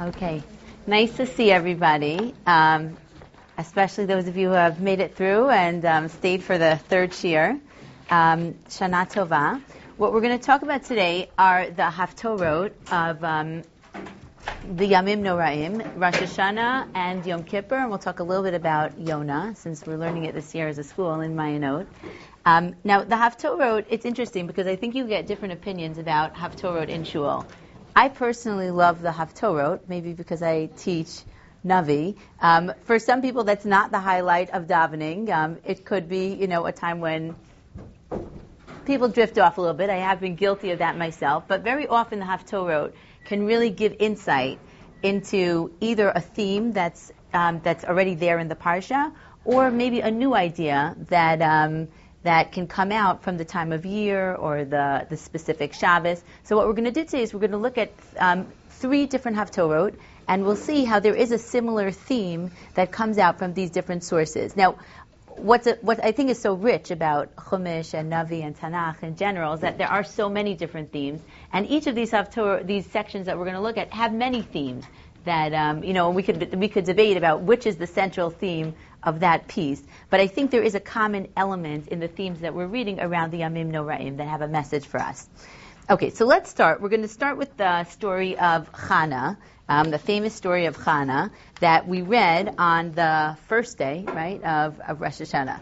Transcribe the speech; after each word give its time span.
Okay. 0.00 0.44
Nice 0.86 1.16
to 1.16 1.26
see 1.26 1.50
everybody, 1.50 2.32
um, 2.46 2.96
especially 3.58 4.06
those 4.06 4.28
of 4.28 4.36
you 4.36 4.46
who 4.46 4.54
have 4.54 4.80
made 4.80 5.00
it 5.00 5.16
through 5.16 5.48
and 5.48 5.84
um, 5.84 6.08
stayed 6.08 6.44
for 6.44 6.56
the 6.56 6.76
third 6.76 7.12
year. 7.24 7.58
Um, 8.08 8.54
Shana 8.68 9.10
Tova. 9.10 9.60
What 9.96 10.12
we're 10.12 10.20
going 10.20 10.38
to 10.38 10.44
talk 10.44 10.62
about 10.62 10.84
today 10.84 11.28
are 11.36 11.68
the 11.68 11.82
Haftorot 11.82 12.70
of 12.92 13.24
um, 13.24 13.64
the 14.76 14.88
Yamim 14.88 15.22
Noraim, 15.22 15.82
Rosh 15.96 16.14
Hashanah 16.14 16.90
and 16.94 17.26
Yom 17.26 17.42
Kippur, 17.42 17.74
and 17.74 17.90
we'll 17.90 17.98
talk 17.98 18.20
a 18.20 18.24
little 18.24 18.44
bit 18.44 18.54
about 18.54 19.00
Yonah, 19.00 19.56
since 19.56 19.84
we're 19.84 19.96
learning 19.96 20.26
it 20.26 20.34
this 20.34 20.54
year 20.54 20.68
as 20.68 20.78
a 20.78 20.84
school 20.84 21.20
in 21.22 21.34
Mayanot. 21.34 21.88
Um, 22.46 22.76
now, 22.84 23.02
the 23.02 23.16
Haftorot, 23.16 23.86
it's 23.90 24.06
interesting 24.06 24.46
because 24.46 24.68
I 24.68 24.76
think 24.76 24.94
you 24.94 25.08
get 25.08 25.26
different 25.26 25.54
opinions 25.54 25.98
about 25.98 26.36
Haftorot 26.36 26.88
in 26.88 27.02
Shul. 27.02 27.44
I 27.94 28.08
personally 28.08 28.70
love 28.70 29.02
the 29.02 29.10
Haftorot, 29.10 29.80
maybe 29.88 30.12
because 30.12 30.42
I 30.42 30.66
teach 30.66 31.20
Navi. 31.64 32.16
Um, 32.40 32.72
for 32.84 32.98
some 32.98 33.22
people, 33.22 33.44
that's 33.44 33.64
not 33.64 33.90
the 33.90 33.98
highlight 33.98 34.50
of 34.50 34.66
davening. 34.66 35.28
Um, 35.30 35.58
it 35.64 35.84
could 35.84 36.08
be, 36.08 36.34
you 36.34 36.46
know, 36.46 36.66
a 36.66 36.72
time 36.72 37.00
when 37.00 37.34
people 38.84 39.08
drift 39.08 39.38
off 39.38 39.58
a 39.58 39.60
little 39.60 39.76
bit. 39.76 39.90
I 39.90 39.96
have 39.96 40.20
been 40.20 40.36
guilty 40.36 40.70
of 40.70 40.78
that 40.78 40.96
myself. 40.96 41.44
But 41.48 41.62
very 41.62 41.86
often, 41.86 42.20
the 42.20 42.24
Haftorot 42.24 42.92
can 43.24 43.44
really 43.44 43.70
give 43.70 43.96
insight 43.98 44.58
into 45.02 45.70
either 45.80 46.08
a 46.08 46.20
theme 46.20 46.72
that's 46.72 47.12
um, 47.32 47.60
that's 47.62 47.84
already 47.84 48.14
there 48.14 48.38
in 48.38 48.48
the 48.48 48.56
parsha, 48.56 49.12
or 49.44 49.70
maybe 49.70 50.00
a 50.00 50.10
new 50.10 50.34
idea 50.34 50.96
that 51.10 51.42
um, 51.42 51.88
that 52.22 52.52
can 52.52 52.66
come 52.66 52.92
out 52.92 53.22
from 53.22 53.36
the 53.36 53.44
time 53.44 53.72
of 53.72 53.86
year 53.86 54.34
or 54.34 54.64
the, 54.64 55.06
the 55.08 55.16
specific 55.16 55.72
Shabbos. 55.72 56.22
So 56.44 56.56
what 56.56 56.66
we're 56.66 56.74
going 56.74 56.84
to 56.84 56.90
do 56.90 57.04
today 57.04 57.22
is 57.22 57.32
we're 57.32 57.40
going 57.40 57.52
to 57.52 57.58
look 57.58 57.78
at 57.78 57.92
um, 58.18 58.48
three 58.70 59.06
different 59.06 59.36
Haftorot, 59.36 59.94
and 60.26 60.44
we'll 60.44 60.56
see 60.56 60.84
how 60.84 61.00
there 61.00 61.14
is 61.14 61.32
a 61.32 61.38
similar 61.38 61.90
theme 61.90 62.50
that 62.74 62.92
comes 62.92 63.18
out 63.18 63.38
from 63.38 63.54
these 63.54 63.70
different 63.70 64.04
sources. 64.04 64.56
Now, 64.56 64.78
what's 65.26 65.66
a, 65.66 65.74
what 65.80 66.04
I 66.04 66.12
think 66.12 66.30
is 66.30 66.40
so 66.40 66.54
rich 66.54 66.90
about 66.90 67.34
Chumash 67.36 67.94
and 67.94 68.12
Navi 68.12 68.44
and 68.44 68.58
Tanakh 68.58 69.02
in 69.02 69.16
general 69.16 69.54
is 69.54 69.60
that 69.60 69.78
there 69.78 69.88
are 69.88 70.04
so 70.04 70.28
many 70.28 70.54
different 70.54 70.92
themes, 70.92 71.20
and 71.52 71.68
each 71.68 71.86
of 71.86 71.94
these 71.94 72.10
Haftorah, 72.10 72.66
these 72.66 72.86
sections 72.90 73.26
that 73.26 73.38
we're 73.38 73.44
going 73.44 73.56
to 73.56 73.62
look 73.62 73.78
at, 73.78 73.92
have 73.92 74.12
many 74.12 74.42
themes 74.42 74.84
that 75.24 75.52
um, 75.52 75.84
you 75.84 75.92
know 75.92 76.10
we 76.10 76.22
could 76.22 76.54
we 76.54 76.68
could 76.68 76.84
debate 76.84 77.16
about 77.16 77.42
which 77.42 77.66
is 77.66 77.76
the 77.76 77.86
central 77.86 78.30
theme 78.30 78.74
of 79.08 79.20
that 79.20 79.48
piece. 79.48 79.82
But 80.10 80.20
I 80.20 80.26
think 80.26 80.50
there 80.50 80.62
is 80.62 80.74
a 80.74 80.80
common 80.80 81.28
element 81.34 81.88
in 81.88 81.98
the 81.98 82.08
themes 82.08 82.40
that 82.40 82.54
we're 82.54 82.66
reading 82.66 83.00
around 83.00 83.30
the 83.30 83.40
Yamim 83.40 83.70
Noraim 83.72 84.18
that 84.18 84.28
have 84.28 84.42
a 84.42 84.48
message 84.48 84.86
for 84.86 85.00
us. 85.00 85.26
Okay, 85.88 86.10
so 86.10 86.26
let's 86.26 86.50
start. 86.50 86.82
We're 86.82 86.90
going 86.90 87.02
to 87.02 87.08
start 87.08 87.38
with 87.38 87.56
the 87.56 87.84
story 87.84 88.38
of 88.38 88.70
Chana, 88.72 89.38
um, 89.68 89.90
the 89.90 89.98
famous 89.98 90.34
story 90.34 90.66
of 90.66 90.76
Chana 90.76 91.30
that 91.60 91.88
we 91.88 92.02
read 92.02 92.54
on 92.58 92.92
the 92.92 93.38
first 93.46 93.78
day, 93.78 94.04
right, 94.06 94.42
of, 94.44 94.78
of 94.80 95.00
Rosh 95.00 95.22
Hashanah. 95.22 95.60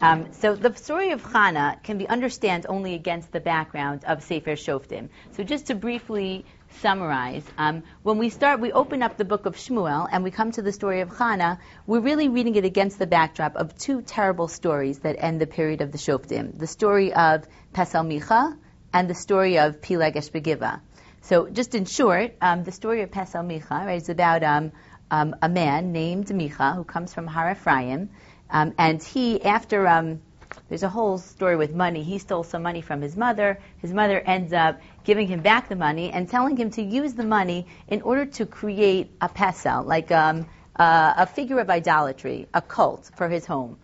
Um, 0.00 0.32
so 0.32 0.54
the 0.54 0.74
story 0.74 1.12
of 1.12 1.22
Chana 1.22 1.82
can 1.82 1.98
be 1.98 2.08
understood 2.08 2.66
only 2.68 2.94
against 2.94 3.32
the 3.32 3.40
background 3.40 4.04
of 4.04 4.22
Sefer 4.22 4.52
Shoftim. 4.52 5.08
So 5.32 5.42
just 5.42 5.66
to 5.68 5.74
briefly 5.74 6.44
summarize. 6.80 7.44
Um, 7.56 7.82
when 8.02 8.18
we 8.18 8.28
start, 8.28 8.60
we 8.60 8.72
open 8.72 9.02
up 9.02 9.16
the 9.16 9.24
book 9.24 9.46
of 9.46 9.56
Shmuel 9.56 10.08
and 10.10 10.22
we 10.24 10.30
come 10.30 10.52
to 10.52 10.62
the 10.62 10.72
story 10.72 11.00
of 11.00 11.10
Chana. 11.10 11.58
We're 11.86 12.00
really 12.00 12.28
reading 12.28 12.56
it 12.56 12.64
against 12.64 12.98
the 12.98 13.06
backdrop 13.06 13.56
of 13.56 13.76
two 13.76 14.02
terrible 14.02 14.48
stories 14.48 14.98
that 15.00 15.16
end 15.18 15.40
the 15.40 15.46
period 15.46 15.80
of 15.80 15.92
the 15.92 15.98
Shoftim: 15.98 16.58
the 16.58 16.66
story 16.66 17.12
of 17.12 17.46
Pesel 17.72 18.04
Micha 18.04 18.56
and 18.92 19.08
the 19.08 19.14
story 19.14 19.58
of 19.58 19.80
Pilegesh 19.80 20.30
Begiva. 20.30 20.80
So, 21.22 21.48
just 21.48 21.74
in 21.74 21.86
short, 21.86 22.36
um, 22.40 22.64
the 22.64 22.72
story 22.72 23.02
of 23.02 23.10
Pesel 23.10 23.44
Micha 23.44 23.70
right, 23.70 23.96
is 23.96 24.08
about 24.08 24.42
um, 24.42 24.72
um, 25.10 25.34
a 25.42 25.48
man 25.48 25.92
named 25.92 26.26
Micha 26.26 26.76
who 26.76 26.84
comes 26.84 27.12
from 27.14 27.26
Har 27.26 27.50
Ephraim, 27.50 28.10
um, 28.50 28.74
and 28.78 29.02
he, 29.02 29.42
after 29.44 29.86
um, 29.86 30.20
there's 30.68 30.82
a 30.82 30.88
whole 30.88 31.18
story 31.18 31.56
with 31.56 31.74
money. 31.74 32.02
He 32.02 32.18
stole 32.18 32.42
some 32.42 32.62
money 32.62 32.80
from 32.80 33.00
his 33.00 33.16
mother. 33.16 33.58
His 33.78 33.92
mother 33.92 34.18
ends 34.18 34.52
up 34.52 34.80
giving 35.04 35.28
him 35.28 35.40
back 35.40 35.68
the 35.68 35.76
money 35.76 36.10
and 36.10 36.28
telling 36.28 36.56
him 36.56 36.70
to 36.70 36.82
use 36.82 37.14
the 37.14 37.24
money 37.24 37.66
in 37.88 38.02
order 38.02 38.26
to 38.26 38.46
create 38.46 39.10
a 39.20 39.28
pesel, 39.28 39.84
like 39.84 40.10
um, 40.10 40.46
uh, 40.74 41.14
a 41.18 41.26
figure 41.26 41.60
of 41.60 41.70
idolatry, 41.70 42.48
a 42.52 42.60
cult 42.60 43.10
for 43.16 43.28
his 43.28 43.46
home. 43.46 43.78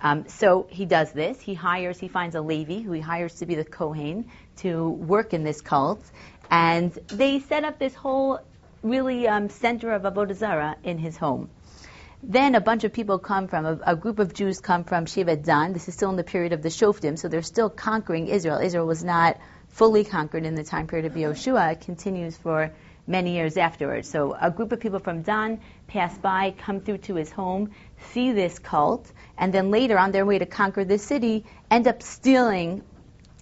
Um, 0.00 0.28
so 0.28 0.68
he 0.70 0.84
does 0.84 1.10
this. 1.10 1.40
He 1.40 1.54
hires, 1.54 1.98
he 1.98 2.06
finds 2.06 2.36
a 2.36 2.40
Levi 2.40 2.80
who 2.82 2.92
he 2.92 3.00
hires 3.00 3.34
to 3.36 3.46
be 3.46 3.56
the 3.56 3.64
Kohen 3.64 4.30
to 4.58 4.88
work 4.90 5.34
in 5.34 5.42
this 5.42 5.60
cult. 5.60 6.04
And 6.50 6.92
they 7.08 7.40
set 7.40 7.64
up 7.64 7.80
this 7.80 7.94
whole 7.94 8.40
really 8.82 9.26
um, 9.26 9.48
center 9.48 9.90
of 9.92 10.02
Avodah 10.02 10.76
in 10.84 10.98
his 10.98 11.16
home. 11.16 11.50
Then 12.22 12.56
a 12.56 12.60
bunch 12.60 12.82
of 12.82 12.92
people 12.92 13.18
come 13.20 13.46
from, 13.46 13.64
a, 13.64 13.78
a, 13.86 13.96
group 13.96 14.18
of 14.18 14.34
Jews 14.34 14.60
come 14.60 14.82
from 14.82 15.06
Shevet 15.06 15.44
Dan. 15.44 15.72
This 15.72 15.88
is 15.88 15.94
still 15.94 16.10
in 16.10 16.16
the 16.16 16.24
period 16.24 16.52
of 16.52 16.62
the 16.62 16.68
Shoftim, 16.68 17.16
so 17.16 17.28
they're 17.28 17.42
still 17.42 17.70
conquering 17.70 18.26
Israel. 18.26 18.58
Israel 18.58 18.86
was 18.86 19.04
not 19.04 19.38
fully 19.68 20.04
conquered 20.04 20.44
in 20.44 20.56
the 20.56 20.64
time 20.64 20.88
period 20.88 21.06
of 21.06 21.12
Yoshua. 21.12 21.72
It 21.72 21.82
continues 21.82 22.36
for 22.36 22.72
many 23.06 23.34
years 23.34 23.56
afterwards. 23.56 24.10
So 24.10 24.36
a 24.38 24.50
group 24.50 24.72
of 24.72 24.80
people 24.80 24.98
from 24.98 25.22
Dan 25.22 25.60
pass 25.86 26.16
by, 26.18 26.54
come 26.58 26.80
through 26.80 26.98
to 26.98 27.14
his 27.14 27.30
home, 27.30 27.70
see 28.10 28.32
this 28.32 28.58
cult, 28.58 29.10
and 29.38 29.54
then 29.54 29.70
later 29.70 29.96
on 29.96 30.10
their 30.10 30.26
way 30.26 30.38
to 30.40 30.46
conquer 30.46 30.84
the 30.84 30.98
city, 30.98 31.44
end 31.70 31.86
up 31.86 32.02
stealing, 32.02 32.82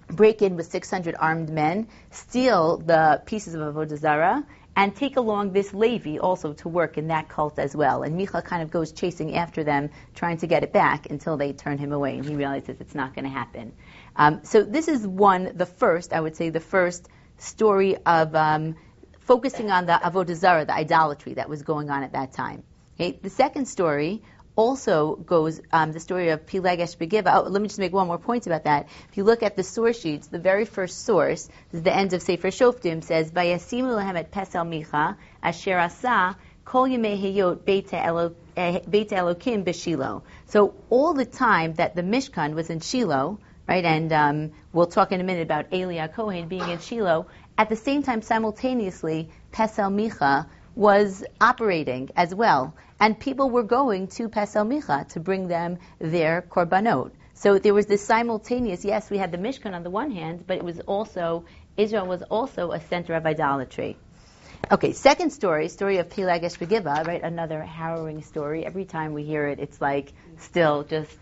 break 0.09 0.43
in 0.43 0.55
with 0.55 0.67
600 0.67 1.17
armed 1.19 1.49
men, 1.49 1.89
steal 2.11 2.77
the 2.77 3.23
pieces 3.25 3.55
of 3.55 3.75
Avodah 3.75 3.99
Zarah, 3.99 4.45
and 4.77 4.95
take 4.95 5.17
along 5.17 5.53
this 5.53 5.73
Levi 5.73 6.19
also 6.19 6.53
to 6.53 6.69
work 6.69 6.99
in 6.99 7.09
that 7.09 7.29
cult 7.31 7.59
as 7.59 7.75
well. 7.75 8.03
And 8.03 8.21
Micha 8.21 8.45
kind 8.45 8.63
of 8.63 8.71
goes 8.71 8.93
chasing 8.93 9.35
after 9.35 9.65
them, 9.65 9.89
trying 10.15 10.37
to 10.39 10.47
get 10.47 10.63
it 10.63 10.73
back 10.73 11.11
until 11.11 11.39
they 11.39 11.55
turn 11.55 11.79
him 11.79 11.93
away, 11.93 12.19
and 12.19 12.25
he 12.27 12.35
realizes 12.35 12.79
it's 12.81 12.95
not 12.95 13.15
going 13.15 13.25
to 13.25 13.31
happen. 13.31 13.73
Um, 14.15 14.41
so 14.45 14.63
this 14.63 14.89
is 14.89 15.07
one, 15.07 15.53
the 15.55 15.67
first, 15.67 16.13
I 16.13 16.21
would 16.21 16.37
say, 16.37 16.51
the 16.51 16.61
first 16.61 17.09
story 17.39 17.97
of 18.05 18.35
um, 18.35 18.77
focusing 19.21 19.71
on 19.71 19.87
the 19.87 19.93
avodah 19.93 20.35
zarah, 20.35 20.67
the 20.67 20.75
idolatry 20.75 21.35
that 21.35 21.49
was 21.49 21.63
going 21.63 21.89
on 21.89 22.03
at 22.03 22.13
that 22.13 22.33
time. 22.33 22.63
Okay? 22.97 23.19
The 23.21 23.31
second 23.31 23.67
story 23.67 24.23
also 24.56 25.17
goes 25.17 25.61
um, 25.72 25.93
the 25.93 26.00
story 26.00 26.31
of 26.31 26.47
Pilegesh 26.47 26.97
Begiva. 26.97 27.31
Oh, 27.34 27.43
let 27.43 27.62
me 27.62 27.69
just 27.69 27.78
make 27.78 27.93
one 27.93 28.06
more 28.06 28.19
point 28.19 28.47
about 28.47 28.65
that. 28.65 28.89
If 29.11 29.17
you 29.17 29.25
look 29.25 29.43
at 29.43 29.55
the 29.55 29.62
source 29.62 30.00
sheets, 30.00 30.27
the 30.28 30.39
very 30.39 30.65
first 30.65 31.05
source, 31.05 31.47
this 31.71 31.78
is 31.78 31.83
the 31.83 31.94
end 31.94 32.15
of 32.15 32.22
Sefer 32.22 32.49
Shoftim, 32.49 33.05
says, 33.05 33.31
"Vayasimu 33.31 33.95
lahem 33.95 34.16
et 34.16 34.33
pesel 34.33 34.66
micha 34.66 35.16
asher 35.43 35.78
asa 35.78 36.37
kol 36.65 36.89
yemei 36.89 37.21
heyot 37.21 38.34
eh, 38.56 38.81
beit 38.89 39.11
Elokim 39.11 39.65
b'Shilo." 39.65 40.22
So 40.47 40.75
all 40.89 41.12
the 41.12 41.27
time 41.27 41.75
that 41.75 41.95
the 41.95 42.03
Mishkan 42.03 42.55
was 42.55 42.71
in 42.71 42.81
Shiloh, 42.81 43.39
right, 43.69 43.84
and 43.84 44.12
um, 44.12 44.53
we'll 44.72 44.87
talk 44.87 45.12
in 45.12 45.21
a 45.21 45.25
minute 45.25 45.43
about 45.43 45.72
Eli 45.72 45.97
HaKohen 46.09 46.49
being 46.49 46.69
in 46.69 46.78
Shiloh. 46.78 47.27
At 47.59 47.69
the 47.69 47.77
same 47.77 48.03
time, 48.03 48.22
simultaneously, 48.22 49.31
Pesel 49.53 49.91
Micha 49.91 50.47
was 50.77 51.25
operating 51.41 52.11
as 52.15 52.33
well. 52.33 52.75
And 53.01 53.19
people 53.19 53.51
were 53.51 53.65
going 53.65 54.07
to 54.09 54.29
Pesel 54.29 54.67
Micha 54.67 55.09
to 55.09 55.21
bring 55.21 55.49
them 55.49 55.79
their 55.99 56.43
korbanot. 56.43 57.11
So 57.35 57.59
there 57.59 57.75
was 57.75 57.87
this 57.87 58.03
simultaneous, 58.03 58.85
yes, 58.85 59.11
we 59.11 59.19
had 59.19 59.33
the 59.33 59.39
Mishkan 59.39 59.75
on 59.75 59.83
the 59.83 59.91
one 59.91 60.11
hand, 60.11 60.45
but 60.47 60.57
it 60.57 60.65
was 60.65 60.81
also, 60.81 61.45
Israel 61.77 62.07
was 62.07 62.23
also 62.23 62.73
a 62.73 62.81
center 62.81 63.15
of 63.15 63.27
idolatry. 63.27 63.97
Okay, 64.71 64.93
second 64.93 65.31
story, 65.31 65.69
story 65.69 65.99
of 65.99 66.09
Pilegesh 66.09 66.59
Begiva, 66.59 67.07
right? 67.07 67.23
Another 67.23 67.63
harrowing 67.63 68.23
story. 68.23 68.65
Every 68.65 68.85
time 68.85 69.13
we 69.13 69.23
hear 69.23 69.47
it, 69.49 69.61
it's 69.61 69.81
like 69.81 70.13
still 70.39 70.83
just 70.85 71.19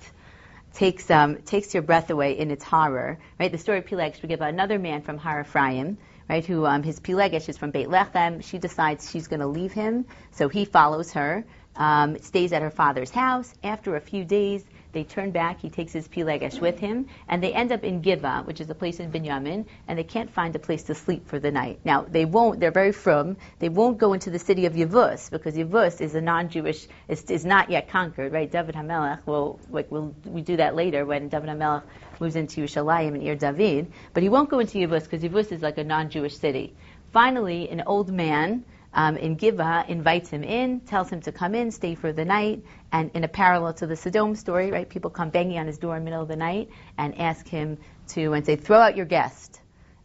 takes 0.72 1.10
um, 1.10 1.42
takes 1.42 1.74
your 1.74 1.82
breath 1.82 2.10
away 2.10 2.38
in 2.38 2.50
its 2.50 2.64
horror, 2.64 3.18
right? 3.38 3.50
The 3.50 3.58
story 3.58 3.78
of 3.78 3.86
Pilegesh 3.86 4.20
Begiva, 4.20 4.48
another 4.48 4.78
man 4.78 5.02
from 5.02 5.18
Har 5.18 5.40
Ephraim, 5.40 5.98
right, 6.28 6.44
who 6.44 6.66
um, 6.66 6.82
his 6.82 7.00
Pilegesh 7.00 7.48
is 7.48 7.58
from 7.58 7.70
Beit 7.70 7.88
Lechem. 7.88 8.42
She 8.42 8.58
decides 8.58 9.10
she's 9.10 9.28
going 9.28 9.40
to 9.40 9.46
leave 9.46 9.72
him, 9.72 10.06
so 10.30 10.48
he 10.48 10.64
follows 10.64 11.12
her, 11.12 11.44
um, 11.76 12.18
stays 12.18 12.52
at 12.52 12.62
her 12.62 12.70
father's 12.70 13.10
house. 13.10 13.52
After 13.62 13.96
a 13.96 14.00
few 14.00 14.24
days, 14.24 14.64
they 14.94 15.04
turn 15.04 15.30
back. 15.30 15.60
He 15.60 15.68
takes 15.68 15.92
his 15.92 16.08
Pilegesh 16.08 16.60
with 16.60 16.78
him, 16.78 17.06
and 17.28 17.42
they 17.42 17.52
end 17.52 17.72
up 17.72 17.84
in 17.84 18.00
Giva, 18.00 18.42
which 18.44 18.60
is 18.60 18.70
a 18.70 18.74
place 18.74 19.00
in 19.00 19.12
Binyamin, 19.12 19.66
and 19.86 19.98
they 19.98 20.04
can't 20.04 20.30
find 20.30 20.56
a 20.56 20.58
place 20.58 20.84
to 20.84 20.94
sleep 20.94 21.28
for 21.28 21.38
the 21.38 21.50
night. 21.50 21.80
Now, 21.84 22.06
they 22.08 22.24
won't, 22.24 22.60
they're 22.60 22.70
very 22.70 22.92
frum, 22.92 23.36
they 23.58 23.68
won't 23.68 23.98
go 23.98 24.14
into 24.14 24.30
the 24.30 24.38
city 24.38 24.64
of 24.64 24.72
Yavuz, 24.72 25.30
because 25.30 25.54
Yavuz 25.54 26.00
is 26.00 26.14
a 26.14 26.20
non-Jewish, 26.20 26.86
is, 27.08 27.24
is 27.24 27.44
not 27.44 27.68
yet 27.68 27.90
conquered, 27.90 28.32
right? 28.32 28.50
David 28.50 28.74
HaMelech, 28.74 29.26
will 29.26 29.60
like, 29.70 29.90
we'll, 29.90 30.14
we 30.24 30.40
do 30.40 30.56
that 30.56 30.74
later 30.74 31.04
when 31.04 31.28
David 31.28 31.50
HaMelech 31.50 31.82
moves 32.20 32.36
into 32.36 32.62
Yerushalayim 32.62 33.14
and 33.14 33.22
Ir 33.22 33.34
David, 33.34 33.92
but 34.14 34.22
he 34.22 34.28
won't 34.28 34.48
go 34.48 34.60
into 34.60 34.78
Yavuz, 34.78 35.02
because 35.02 35.22
Yavuz 35.22 35.52
is 35.52 35.60
like 35.60 35.76
a 35.78 35.84
non-Jewish 35.84 36.36
city. 36.38 36.74
Finally, 37.12 37.68
an 37.68 37.82
old 37.86 38.12
man, 38.12 38.64
um, 38.94 39.16
in 39.16 39.34
Giva 39.34 39.84
invites 39.88 40.30
him 40.30 40.44
in, 40.44 40.80
tells 40.80 41.10
him 41.10 41.20
to 41.22 41.32
come 41.32 41.54
in, 41.54 41.72
stay 41.72 41.96
for 41.96 42.12
the 42.12 42.24
night, 42.24 42.64
and 42.94 43.10
in 43.14 43.24
a 43.24 43.28
parallel 43.28 43.74
to 43.74 43.88
the 43.88 43.96
Sodom 43.96 44.36
story, 44.36 44.70
right, 44.70 44.88
people 44.88 45.10
come 45.10 45.30
banging 45.30 45.58
on 45.58 45.66
his 45.66 45.78
door 45.78 45.96
in 45.96 46.02
the 46.02 46.04
middle 46.04 46.22
of 46.22 46.28
the 46.28 46.36
night 46.36 46.70
and 46.96 47.18
ask 47.18 47.48
him 47.48 47.78
to, 48.10 48.32
and 48.34 48.46
say, 48.46 48.54
throw 48.54 48.78
out 48.78 48.96
your 48.96 49.04
guest. 49.04 49.60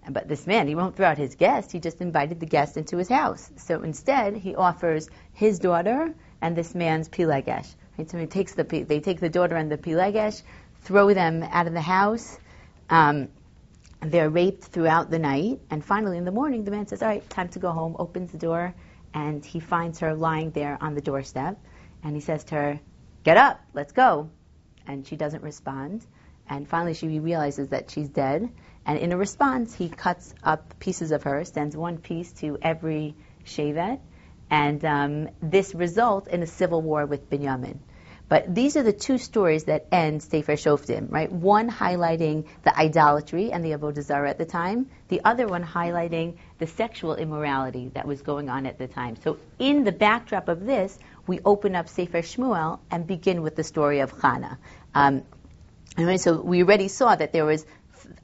But 0.09 0.27
this 0.27 0.47
man, 0.47 0.67
he 0.67 0.73
won't 0.73 0.95
throw 0.95 1.05
out 1.05 1.19
his 1.19 1.35
guest. 1.35 1.71
He 1.71 1.79
just 1.79 2.01
invited 2.01 2.39
the 2.39 2.47
guest 2.47 2.77
into 2.77 2.97
his 2.97 3.07
house. 3.07 3.51
So 3.57 3.83
instead, 3.83 4.35
he 4.35 4.55
offers 4.55 5.07
his 5.33 5.59
daughter 5.59 6.15
and 6.41 6.55
this 6.55 6.73
man's 6.73 7.09
pilegesh. 7.09 7.67
Right? 7.95 8.09
So 8.09 8.17
he 8.17 8.25
takes 8.25 8.55
the 8.55 8.63
they 8.63 9.01
take 9.01 9.19
the 9.19 9.29
daughter 9.29 9.55
and 9.55 9.71
the 9.71 9.77
pilegesh, 9.77 10.41
throw 10.81 11.13
them 11.13 11.43
out 11.43 11.67
of 11.67 11.73
the 11.73 11.81
house. 11.81 12.39
Um, 12.89 13.27
they're 14.01 14.31
raped 14.31 14.63
throughout 14.63 15.11
the 15.11 15.19
night, 15.19 15.59
and 15.69 15.85
finally 15.85 16.17
in 16.17 16.25
the 16.25 16.31
morning, 16.31 16.63
the 16.63 16.71
man 16.71 16.87
says, 16.87 17.03
"All 17.03 17.09
right, 17.09 17.29
time 17.29 17.49
to 17.49 17.59
go 17.59 17.71
home." 17.71 17.95
Opens 17.99 18.31
the 18.31 18.39
door, 18.39 18.73
and 19.13 19.45
he 19.45 19.59
finds 19.59 19.99
her 19.99 20.15
lying 20.15 20.49
there 20.51 20.77
on 20.81 20.95
the 20.95 21.01
doorstep, 21.01 21.59
and 22.03 22.15
he 22.15 22.21
says 22.21 22.43
to 22.45 22.55
her, 22.55 22.79
"Get 23.23 23.37
up, 23.37 23.61
let's 23.73 23.91
go." 23.91 24.29
And 24.87 25.05
she 25.05 25.15
doesn't 25.15 25.43
respond. 25.43 26.05
And 26.47 26.67
finally, 26.67 26.95
she 26.95 27.19
realizes 27.19 27.69
that 27.69 27.91
she's 27.91 28.09
dead. 28.09 28.49
And 28.85 28.97
in 28.97 29.11
a 29.11 29.17
response, 29.17 29.75
he 29.75 29.87
cuts 29.87 30.33
up 30.43 30.79
pieces 30.79 31.11
of 31.11 31.23
her, 31.23 31.45
sends 31.45 31.77
one 31.77 31.99
piece 31.99 32.31
to 32.41 32.57
every 32.61 33.15
Shevet, 33.45 33.99
and 34.49 34.83
um, 34.83 35.29
this 35.41 35.75
results 35.75 36.27
in 36.27 36.41
a 36.41 36.47
civil 36.47 36.81
war 36.81 37.05
with 37.05 37.29
Binyamin. 37.29 37.77
But 38.29 38.53
these 38.53 38.77
are 38.77 38.83
the 38.83 38.93
two 38.93 39.17
stories 39.17 39.63
that 39.63 39.87
end 39.91 40.21
Sefer 40.21 40.53
Shoftim, 40.53 41.11
right? 41.11 41.31
One 41.31 41.69
highlighting 41.69 42.45
the 42.63 42.77
idolatry 42.77 43.51
and 43.51 43.65
the 43.65 43.71
Avodah 43.71 44.03
Zarah 44.03 44.29
at 44.29 44.37
the 44.37 44.45
time, 44.45 44.87
the 45.07 45.21
other 45.25 45.47
one 45.47 45.63
highlighting 45.63 46.37
the 46.59 46.67
sexual 46.67 47.15
immorality 47.15 47.89
that 47.95 48.05
was 48.05 48.21
going 48.21 48.47
on 48.47 48.67
at 48.67 48.77
the 48.77 48.87
time. 48.87 49.15
So 49.23 49.37
in 49.57 49.83
the 49.83 49.91
backdrop 49.91 50.47
of 50.47 50.63
this, 50.63 50.97
we 51.29 51.39
open 51.45 51.75
up 51.75 51.87
Sefer 51.87 52.23
Shmuel 52.23 52.79
and 52.89 53.05
begin 53.05 53.43
with 53.43 53.55
the 53.55 53.63
story 53.63 53.99
of 53.99 54.11
Chana. 54.11 54.57
Um, 54.95 55.23
and 55.95 56.19
so 56.19 56.41
we 56.41 56.63
already 56.63 56.87
saw 56.87 57.15
that 57.15 57.33
there 57.33 57.45
was 57.45 57.65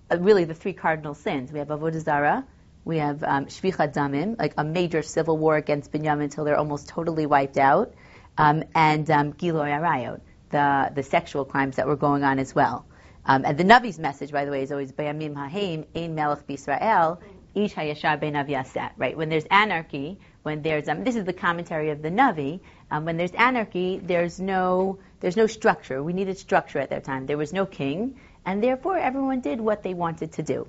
really 0.09 0.45
the 0.45 0.55
three 0.55 0.73
cardinal 0.73 1.13
sins. 1.13 1.51
We 1.51 1.59
have 1.59 1.67
Avodah 1.67 2.01
Zarah, 2.01 2.43
we 2.83 2.97
have 2.97 3.23
um, 3.23 3.45
Shvichat 3.45 3.93
Damim, 3.93 4.39
like 4.39 4.55
a 4.57 4.63
major 4.63 5.03
civil 5.03 5.37
war 5.37 5.55
against 5.55 5.91
Binyamin 5.91 6.23
until 6.23 6.45
they're 6.45 6.57
almost 6.57 6.87
totally 6.87 7.27
wiped 7.27 7.57
out 7.57 7.93
um, 8.39 8.63
and 8.73 9.09
um, 9.11 9.33
Giloy 9.33 9.69
Arayot, 9.69 10.21
the, 10.49 10.91
the 10.95 11.03
sexual 11.03 11.45
crimes 11.45 11.75
that 11.75 11.85
were 11.85 11.95
going 11.95 12.23
on 12.23 12.39
as 12.39 12.55
well. 12.55 12.87
Um, 13.23 13.45
and 13.45 13.55
the 13.55 13.63
Navi's 13.63 13.99
message, 13.99 14.31
by 14.31 14.45
the 14.45 14.51
way, 14.51 14.63
is 14.63 14.71
always 14.71 14.91
Bayamim 14.91 15.35
Haheim, 15.35 15.85
Ein 15.95 16.15
Melech 16.15 16.47
B'Israel, 16.47 17.19
Ish 17.53 17.73
Hayashar 17.73 18.21
Beinav 18.21 18.49
Yaset, 18.49 18.91
right? 18.97 19.15
When 19.15 19.29
there's 19.29 19.45
anarchy, 19.45 20.19
when 20.43 20.61
there's, 20.61 20.87
um, 20.87 21.03
this 21.03 21.15
is 21.15 21.23
the 21.23 21.33
commentary 21.33 21.89
of 21.89 22.01
the 22.01 22.09
Navi, 22.09 22.59
um, 22.91 23.05
when 23.05 23.17
there's 23.17 23.31
anarchy, 23.31 23.99
there's 24.01 24.39
no, 24.39 24.99
there's 25.19 25.37
no 25.37 25.47
structure. 25.47 26.01
We 26.01 26.13
needed 26.13 26.37
structure 26.37 26.79
at 26.79 26.89
that 26.91 27.03
time. 27.03 27.25
There 27.25 27.37
was 27.37 27.53
no 27.53 27.65
king, 27.65 28.19
and 28.45 28.63
therefore 28.63 28.97
everyone 28.97 29.41
did 29.41 29.59
what 29.59 29.83
they 29.83 29.93
wanted 29.93 30.33
to 30.33 30.43
do. 30.43 30.67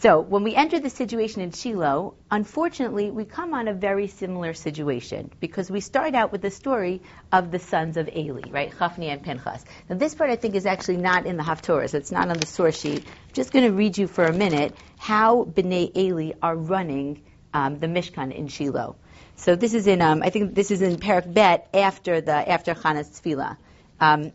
So 0.00 0.20
when 0.20 0.44
we 0.44 0.54
enter 0.54 0.80
the 0.80 0.88
situation 0.88 1.42
in 1.42 1.50
Shiloh, 1.50 2.14
unfortunately, 2.30 3.10
we 3.10 3.26
come 3.26 3.52
on 3.52 3.68
a 3.68 3.74
very 3.74 4.06
similar 4.06 4.54
situation 4.54 5.30
because 5.40 5.70
we 5.70 5.80
start 5.80 6.14
out 6.14 6.32
with 6.32 6.40
the 6.40 6.50
story 6.50 7.02
of 7.30 7.50
the 7.50 7.58
sons 7.58 7.98
of 7.98 8.08
Eli, 8.08 8.48
right? 8.48 8.70
Chafni 8.70 9.08
and 9.08 9.22
Pinchas. 9.22 9.62
Now 9.90 9.96
this 9.96 10.14
part 10.14 10.30
I 10.30 10.36
think 10.36 10.54
is 10.54 10.64
actually 10.64 10.96
not 10.96 11.26
in 11.26 11.36
the 11.36 11.42
Haftorahs. 11.42 11.92
It's 11.92 12.10
not 12.10 12.30
on 12.30 12.38
the 12.38 12.46
source 12.46 12.80
sheet. 12.80 13.04
I'm 13.04 13.34
just 13.34 13.52
going 13.52 13.66
to 13.66 13.72
read 13.72 13.98
you 13.98 14.06
for 14.06 14.24
a 14.24 14.32
minute 14.32 14.74
how 14.96 15.44
Bnei 15.44 15.94
Eli 15.94 16.32
are 16.40 16.56
running 16.56 17.20
um, 17.52 17.78
the 17.78 17.86
Mishkan 17.86 18.34
in 18.34 18.48
Shiloh. 18.48 18.96
So 19.40 19.56
this 19.56 19.72
is 19.72 19.86
in, 19.86 20.02
um, 20.02 20.22
I 20.22 20.28
think 20.28 20.54
this 20.54 20.70
is 20.70 20.82
in 20.82 20.98
Perak 20.98 21.32
Bet 21.32 21.66
after 21.72 22.20
the 22.20 22.46
after 22.46 22.74
Chana's 22.74 23.08
Tefillah. 23.08 23.56
Um, 23.98 24.32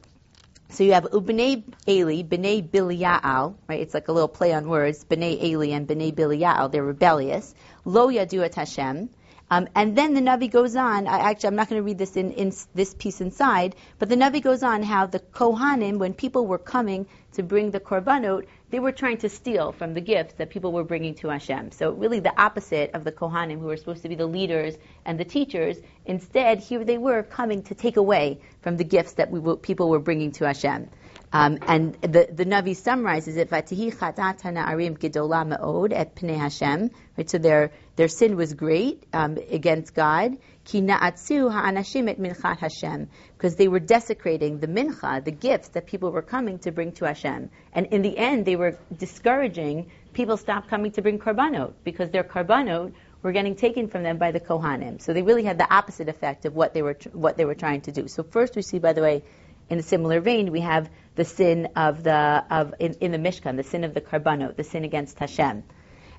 so 0.70 0.84
you 0.84 0.94
have 0.94 1.04
Ubnei 1.04 1.64
Eli, 1.88 2.24
Bnei 2.24 2.68
Bilial, 2.68 3.54
right? 3.68 3.80
It's 3.82 3.94
like 3.94 4.08
a 4.08 4.12
little 4.12 4.28
play 4.28 4.52
on 4.52 4.68
words. 4.68 5.06
Bnei 5.06 5.44
Eli 5.44 5.68
and 5.68 5.88
Bnei 5.88 6.12
Bilial, 6.12 6.72
they're 6.72 6.84
rebellious. 6.84 7.54
Lo 7.86 8.08
Yadu 8.08 8.44
et 8.44 8.56
Hashem. 8.56 9.10
Um, 9.52 9.68
and 9.76 9.96
then 9.96 10.14
the 10.16 10.22
Navi 10.22 10.50
goes 10.50 10.76
on. 10.76 11.08
I, 11.08 11.30
actually, 11.30 11.48
I'm 11.48 11.56
not 11.56 11.70
going 11.70 11.80
to 11.80 11.86
read 11.86 12.00
this 12.00 12.18
in, 12.18 12.32
in 12.32 12.52
this 12.74 12.94
piece 12.96 13.22
inside, 13.22 13.76
but 14.00 14.10
the 14.10 14.16
Navi 14.16 14.42
goes 14.42 14.64
on 14.64 14.82
how 14.82 15.06
the 15.06 15.20
Kohanim, 15.20 15.98
when 15.98 16.14
people 16.14 16.48
were 16.48 16.58
coming 16.58 17.06
to 17.34 17.44
bring 17.44 17.70
the 17.70 17.80
korbanot, 17.80 18.48
they 18.72 18.80
were 18.80 18.92
trying 18.92 19.18
to 19.18 19.30
steal 19.30 19.72
from 19.72 19.94
the 19.94 20.02
gifts 20.02 20.34
that 20.36 20.50
people 20.50 20.72
were 20.72 20.84
bringing 20.84 21.14
to 21.16 21.28
Hashem. 21.28 21.72
So 21.72 21.92
really 21.92 22.20
the 22.20 22.42
opposite 22.42 22.92
of 22.96 23.04
the 23.04 23.12
Kohanim, 23.12 23.60
who 23.60 23.68
were 23.68 23.78
supposed 23.78 24.02
to 24.02 24.10
be 24.10 24.16
the 24.16 24.26
leaders 24.26 24.76
and 25.06 25.20
the 25.20 25.26
teachers. 25.26 25.78
Instead, 26.06 26.60
here 26.60 26.84
they 26.84 26.98
were 26.98 27.22
coming 27.22 27.62
to 27.64 27.76
take 27.76 27.98
away 27.98 28.40
from 28.62 28.78
the 28.78 28.84
gifts 28.84 29.14
that 29.14 29.30
we, 29.30 29.56
people 29.58 29.90
were 29.90 30.00
bringing 30.00 30.32
to 30.34 30.46
Hashem. 30.46 30.90
Um, 31.34 31.60
and 31.68 31.94
the, 31.96 32.28
the 32.32 32.46
Navi 32.46 32.76
summarizes 32.76 33.36
it, 33.36 33.50
Vatihi 33.50 33.94
chatat 33.94 34.42
hana'arim 34.42 34.98
gedola 34.98 35.46
ma'od 35.46 35.92
et 35.92 36.16
pnei 36.16 36.38
Hashem. 36.38 36.92
Right, 37.18 37.30
so 37.30 37.38
their, 37.38 37.72
their 37.96 38.08
sin 38.08 38.36
was 38.36 38.54
great 38.54 39.04
um, 39.12 39.38
against 39.50 39.94
God. 39.94 40.38
Ki 40.64 40.82
na'atsu 40.82 41.52
ha'anashim 41.52 42.10
et 42.10 42.20
minchat 42.20 42.60
Hashem. 42.60 43.10
Because 43.38 43.56
they 43.56 43.68
were 43.68 43.80
desecrating 43.80 44.60
the 44.60 44.68
mincha, 44.68 45.24
the 45.24 45.32
gifts 45.32 45.70
that 45.70 45.88
people 45.88 46.12
were 46.12 46.22
coming 46.22 46.60
to 46.60 46.72
bring 46.72 46.94
to 46.94 47.06
Hashem. 47.06 47.50
And 47.74 47.86
in 47.88 48.02
the 48.02 48.18
end, 48.18 48.46
they 48.46 48.56
were 48.56 48.78
discouraging 48.96 49.92
people 50.14 50.38
stop 50.38 50.70
coming 50.70 50.92
to 50.94 51.02
bring 51.02 51.20
karbanot, 51.20 51.74
because 51.84 52.10
their 52.12 52.24
karbanot 52.24 52.94
were 53.22 53.34
getting 53.34 53.56
taken 53.56 53.90
from 53.90 54.04
them 54.04 54.18
by 54.18 54.32
the 54.32 54.40
Kohanim. 54.40 55.02
So 55.02 55.12
they 55.12 55.24
really 55.24 55.44
had 55.44 55.58
the 55.58 55.72
opposite 55.72 56.08
effect 56.08 56.46
of 56.46 56.56
what 56.56 56.74
they 56.74 56.82
were, 56.82 56.98
what 57.12 57.38
they 57.38 57.44
were 57.44 57.56
trying 57.56 57.82
to 57.82 57.92
do. 57.92 58.08
So 58.08 58.24
first 58.24 58.56
we 58.56 58.62
see, 58.62 58.80
by 58.80 58.94
the 58.94 59.02
way, 59.02 59.24
in 59.68 59.80
a 59.80 59.84
similar 59.84 60.22
vein, 60.22 60.52
we 60.52 60.62
have 60.62 60.90
the 61.16 61.26
sin 61.26 61.70
of 61.76 62.04
the 62.04 62.44
of 62.50 62.74
in, 62.80 62.94
in 63.02 63.12
the 63.12 63.18
Mishkan, 63.18 63.58
the 63.58 63.64
sin 63.64 63.84
of 63.84 63.94
the 63.94 64.02
Karbanot, 64.02 64.56
the 64.56 64.64
sin 64.64 64.84
against 64.84 65.20
Hashem. 65.20 65.64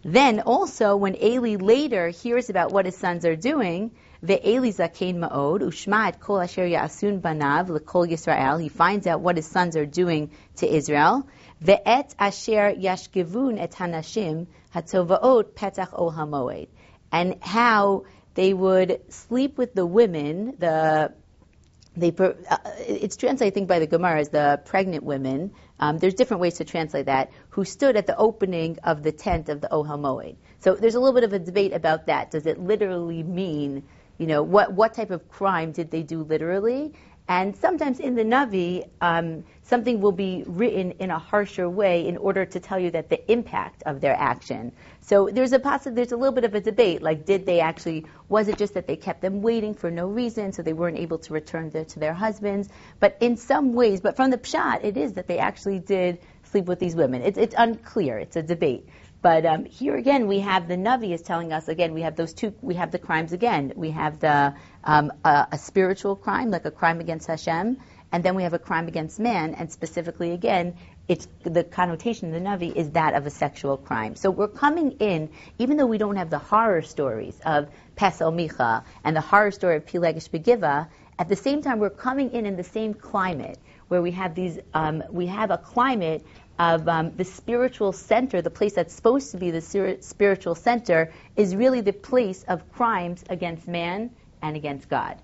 Then 0.04 0.40
also, 0.40 0.96
when 0.96 1.20
Eli 1.20 1.56
later 1.56 2.08
hears 2.08 2.48
about 2.48 2.70
what 2.70 2.86
his 2.86 2.96
sons 2.96 3.24
are 3.24 3.34
doing, 3.34 3.90
Eli 4.22 4.70
zakein 4.70 5.16
ma'od 5.16 5.62
ushma 5.62 6.18
kol 6.20 6.40
asher 6.40 6.64
ya'asun 6.64 7.20
banav 7.20 7.68
lekol 7.68 8.08
Yisrael. 8.08 8.60
He 8.60 8.68
finds 8.68 9.06
out 9.06 9.20
what 9.20 9.36
his 9.36 9.46
sons 9.46 9.76
are 9.76 9.86
doing 9.86 10.30
to 10.56 10.66
Israel. 10.72 11.26
Ve'et 11.62 12.14
asher 12.18 12.72
yashgivun 12.74 13.60
et 13.60 13.72
hanashim 13.72 14.46
hatovaot 14.74 15.44
petach 15.54 15.90
ol 15.92 16.12
hamoed. 16.12 16.68
And 17.12 17.36
how 17.40 18.04
they 18.34 18.52
would 18.52 19.12
sleep 19.12 19.58
with 19.58 19.74
the 19.74 19.86
women, 19.86 20.54
the 20.58 21.12
they, 21.96 22.14
uh, 22.18 22.58
it's 22.78 23.16
translated, 23.16 23.52
I 23.52 23.54
think, 23.54 23.68
by 23.68 23.78
the 23.78 23.86
Gemara 23.86 24.20
as 24.20 24.28
the 24.28 24.60
pregnant 24.64 25.02
women. 25.02 25.52
Um, 25.80 25.98
there's 25.98 26.14
different 26.14 26.40
ways 26.40 26.54
to 26.54 26.64
translate 26.64 27.06
that. 27.06 27.30
Who 27.50 27.64
stood 27.64 27.96
at 27.96 28.06
the 28.06 28.16
opening 28.16 28.78
of 28.84 29.02
the 29.02 29.12
tent 29.12 29.48
of 29.48 29.60
the 29.60 29.68
Ohel 29.68 29.98
Moed. 29.98 30.36
So 30.60 30.74
there's 30.74 30.94
a 30.94 31.00
little 31.00 31.14
bit 31.14 31.24
of 31.24 31.32
a 31.32 31.38
debate 31.38 31.72
about 31.72 32.06
that. 32.06 32.30
Does 32.30 32.46
it 32.46 32.58
literally 32.58 33.22
mean, 33.22 33.82
you 34.18 34.26
know, 34.26 34.42
what 34.42 34.72
what 34.72 34.94
type 34.94 35.10
of 35.10 35.28
crime 35.28 35.72
did 35.72 35.90
they 35.90 36.02
do 36.02 36.22
literally? 36.22 36.92
And 37.28 37.56
sometimes 37.56 37.98
in 38.00 38.14
the 38.14 38.22
Navi, 38.22 38.88
um, 39.00 39.44
something 39.62 40.00
will 40.00 40.12
be 40.12 40.44
written 40.46 40.92
in 40.92 41.10
a 41.10 41.18
harsher 41.18 41.68
way 41.68 42.06
in 42.06 42.16
order 42.18 42.44
to 42.46 42.60
tell 42.60 42.78
you 42.78 42.90
that 42.92 43.10
the 43.10 43.32
impact 43.32 43.82
of 43.84 44.00
their 44.00 44.14
action. 44.14 44.72
So 45.00 45.28
there's 45.32 45.52
a 45.52 45.58
possi- 45.58 45.94
there's 45.94 46.12
a 46.12 46.16
little 46.16 46.34
bit 46.34 46.44
of 46.44 46.54
a 46.54 46.60
debate. 46.60 47.02
Like, 47.02 47.26
did 47.26 47.44
they 47.44 47.60
actually? 47.60 48.06
Was 48.28 48.48
it 48.48 48.58
just 48.58 48.74
that 48.74 48.86
they 48.86 48.96
kept 48.96 49.22
them 49.22 49.42
waiting 49.42 49.74
for 49.74 49.90
no 49.90 50.06
reason, 50.06 50.52
so 50.52 50.62
they 50.62 50.72
weren't 50.72 50.98
able 50.98 51.18
to 51.18 51.32
return 51.32 51.70
to, 51.72 51.84
to 51.84 51.98
their 51.98 52.14
husbands? 52.14 52.68
But 53.00 53.16
in 53.20 53.36
some 53.36 53.72
ways, 53.72 54.00
but 54.00 54.16
from 54.16 54.30
the 54.30 54.38
pshat, 54.38 54.84
it 54.84 54.96
is 54.96 55.14
that 55.14 55.26
they 55.26 55.38
actually 55.38 55.80
did 55.80 56.20
sleep 56.44 56.66
with 56.66 56.78
these 56.78 56.94
women. 56.94 57.22
It's, 57.22 57.38
it's 57.38 57.54
unclear. 57.58 58.18
It's 58.18 58.36
a 58.36 58.42
debate. 58.42 58.88
But 59.26 59.44
um, 59.44 59.64
here 59.64 59.96
again, 59.96 60.28
we 60.28 60.38
have 60.38 60.68
the 60.68 60.76
Navi 60.76 61.12
is 61.12 61.20
telling 61.20 61.52
us 61.52 61.66
again. 61.66 61.94
We 61.94 62.02
have 62.02 62.14
those 62.14 62.32
two. 62.32 62.54
We 62.62 62.74
have 62.76 62.92
the 62.92 63.00
crimes 63.00 63.32
again. 63.32 63.72
We 63.74 63.90
have 63.90 64.20
the 64.20 64.54
um, 64.84 65.12
a, 65.24 65.48
a, 65.50 65.58
spiritual 65.58 66.14
crime, 66.14 66.52
like 66.52 66.64
a 66.64 66.70
crime 66.70 67.00
against 67.00 67.26
Hashem, 67.26 67.76
and 68.12 68.24
then 68.24 68.36
we 68.36 68.44
have 68.44 68.54
a 68.54 68.60
crime 68.60 68.86
against 68.86 69.18
man, 69.18 69.54
and 69.54 69.72
specifically 69.72 70.30
again, 70.30 70.76
it's 71.08 71.26
the 71.42 71.64
connotation 71.64 72.28
of 72.28 72.34
the 72.34 72.48
Navi 72.48 72.72
is 72.72 72.92
that 72.92 73.14
of 73.14 73.26
a 73.26 73.30
sexual 73.30 73.76
crime. 73.76 74.14
So 74.14 74.30
we're 74.30 74.46
coming 74.46 74.92
in, 75.00 75.30
even 75.58 75.76
though 75.76 75.86
we 75.86 75.98
don't 75.98 76.14
have 76.14 76.30
the 76.30 76.38
horror 76.38 76.82
stories 76.82 77.36
of 77.44 77.68
Pesel 77.96 78.32
Micha 78.32 78.84
and 79.02 79.16
the 79.16 79.20
horror 79.20 79.50
story 79.50 79.74
of 79.74 79.86
Pilegesh 79.86 80.30
Begiva, 80.30 80.86
at 81.18 81.28
the 81.28 81.34
same 81.34 81.62
time 81.62 81.80
we're 81.80 81.90
coming 81.90 82.30
in 82.30 82.46
in 82.46 82.54
the 82.54 82.62
same 82.62 82.94
climate 82.94 83.58
where 83.88 84.02
we 84.02 84.12
have 84.12 84.36
these, 84.36 84.58
um, 84.74 85.02
we 85.10 85.26
have 85.26 85.50
a 85.50 85.58
climate 85.58 86.24
of 86.58 86.88
um, 86.88 87.16
the 87.16 87.24
spiritual 87.24 87.92
center, 87.92 88.42
the 88.42 88.50
place 88.50 88.74
that's 88.74 88.94
supposed 88.94 89.32
to 89.32 89.36
be 89.36 89.50
the 89.50 89.98
spiritual 90.00 90.54
center, 90.54 91.12
is 91.36 91.54
really 91.54 91.80
the 91.80 91.92
place 91.92 92.44
of 92.48 92.72
crimes 92.72 93.24
against 93.28 93.68
man 93.68 94.10
and 94.42 94.56
against 94.56 94.88
God. 94.88 95.18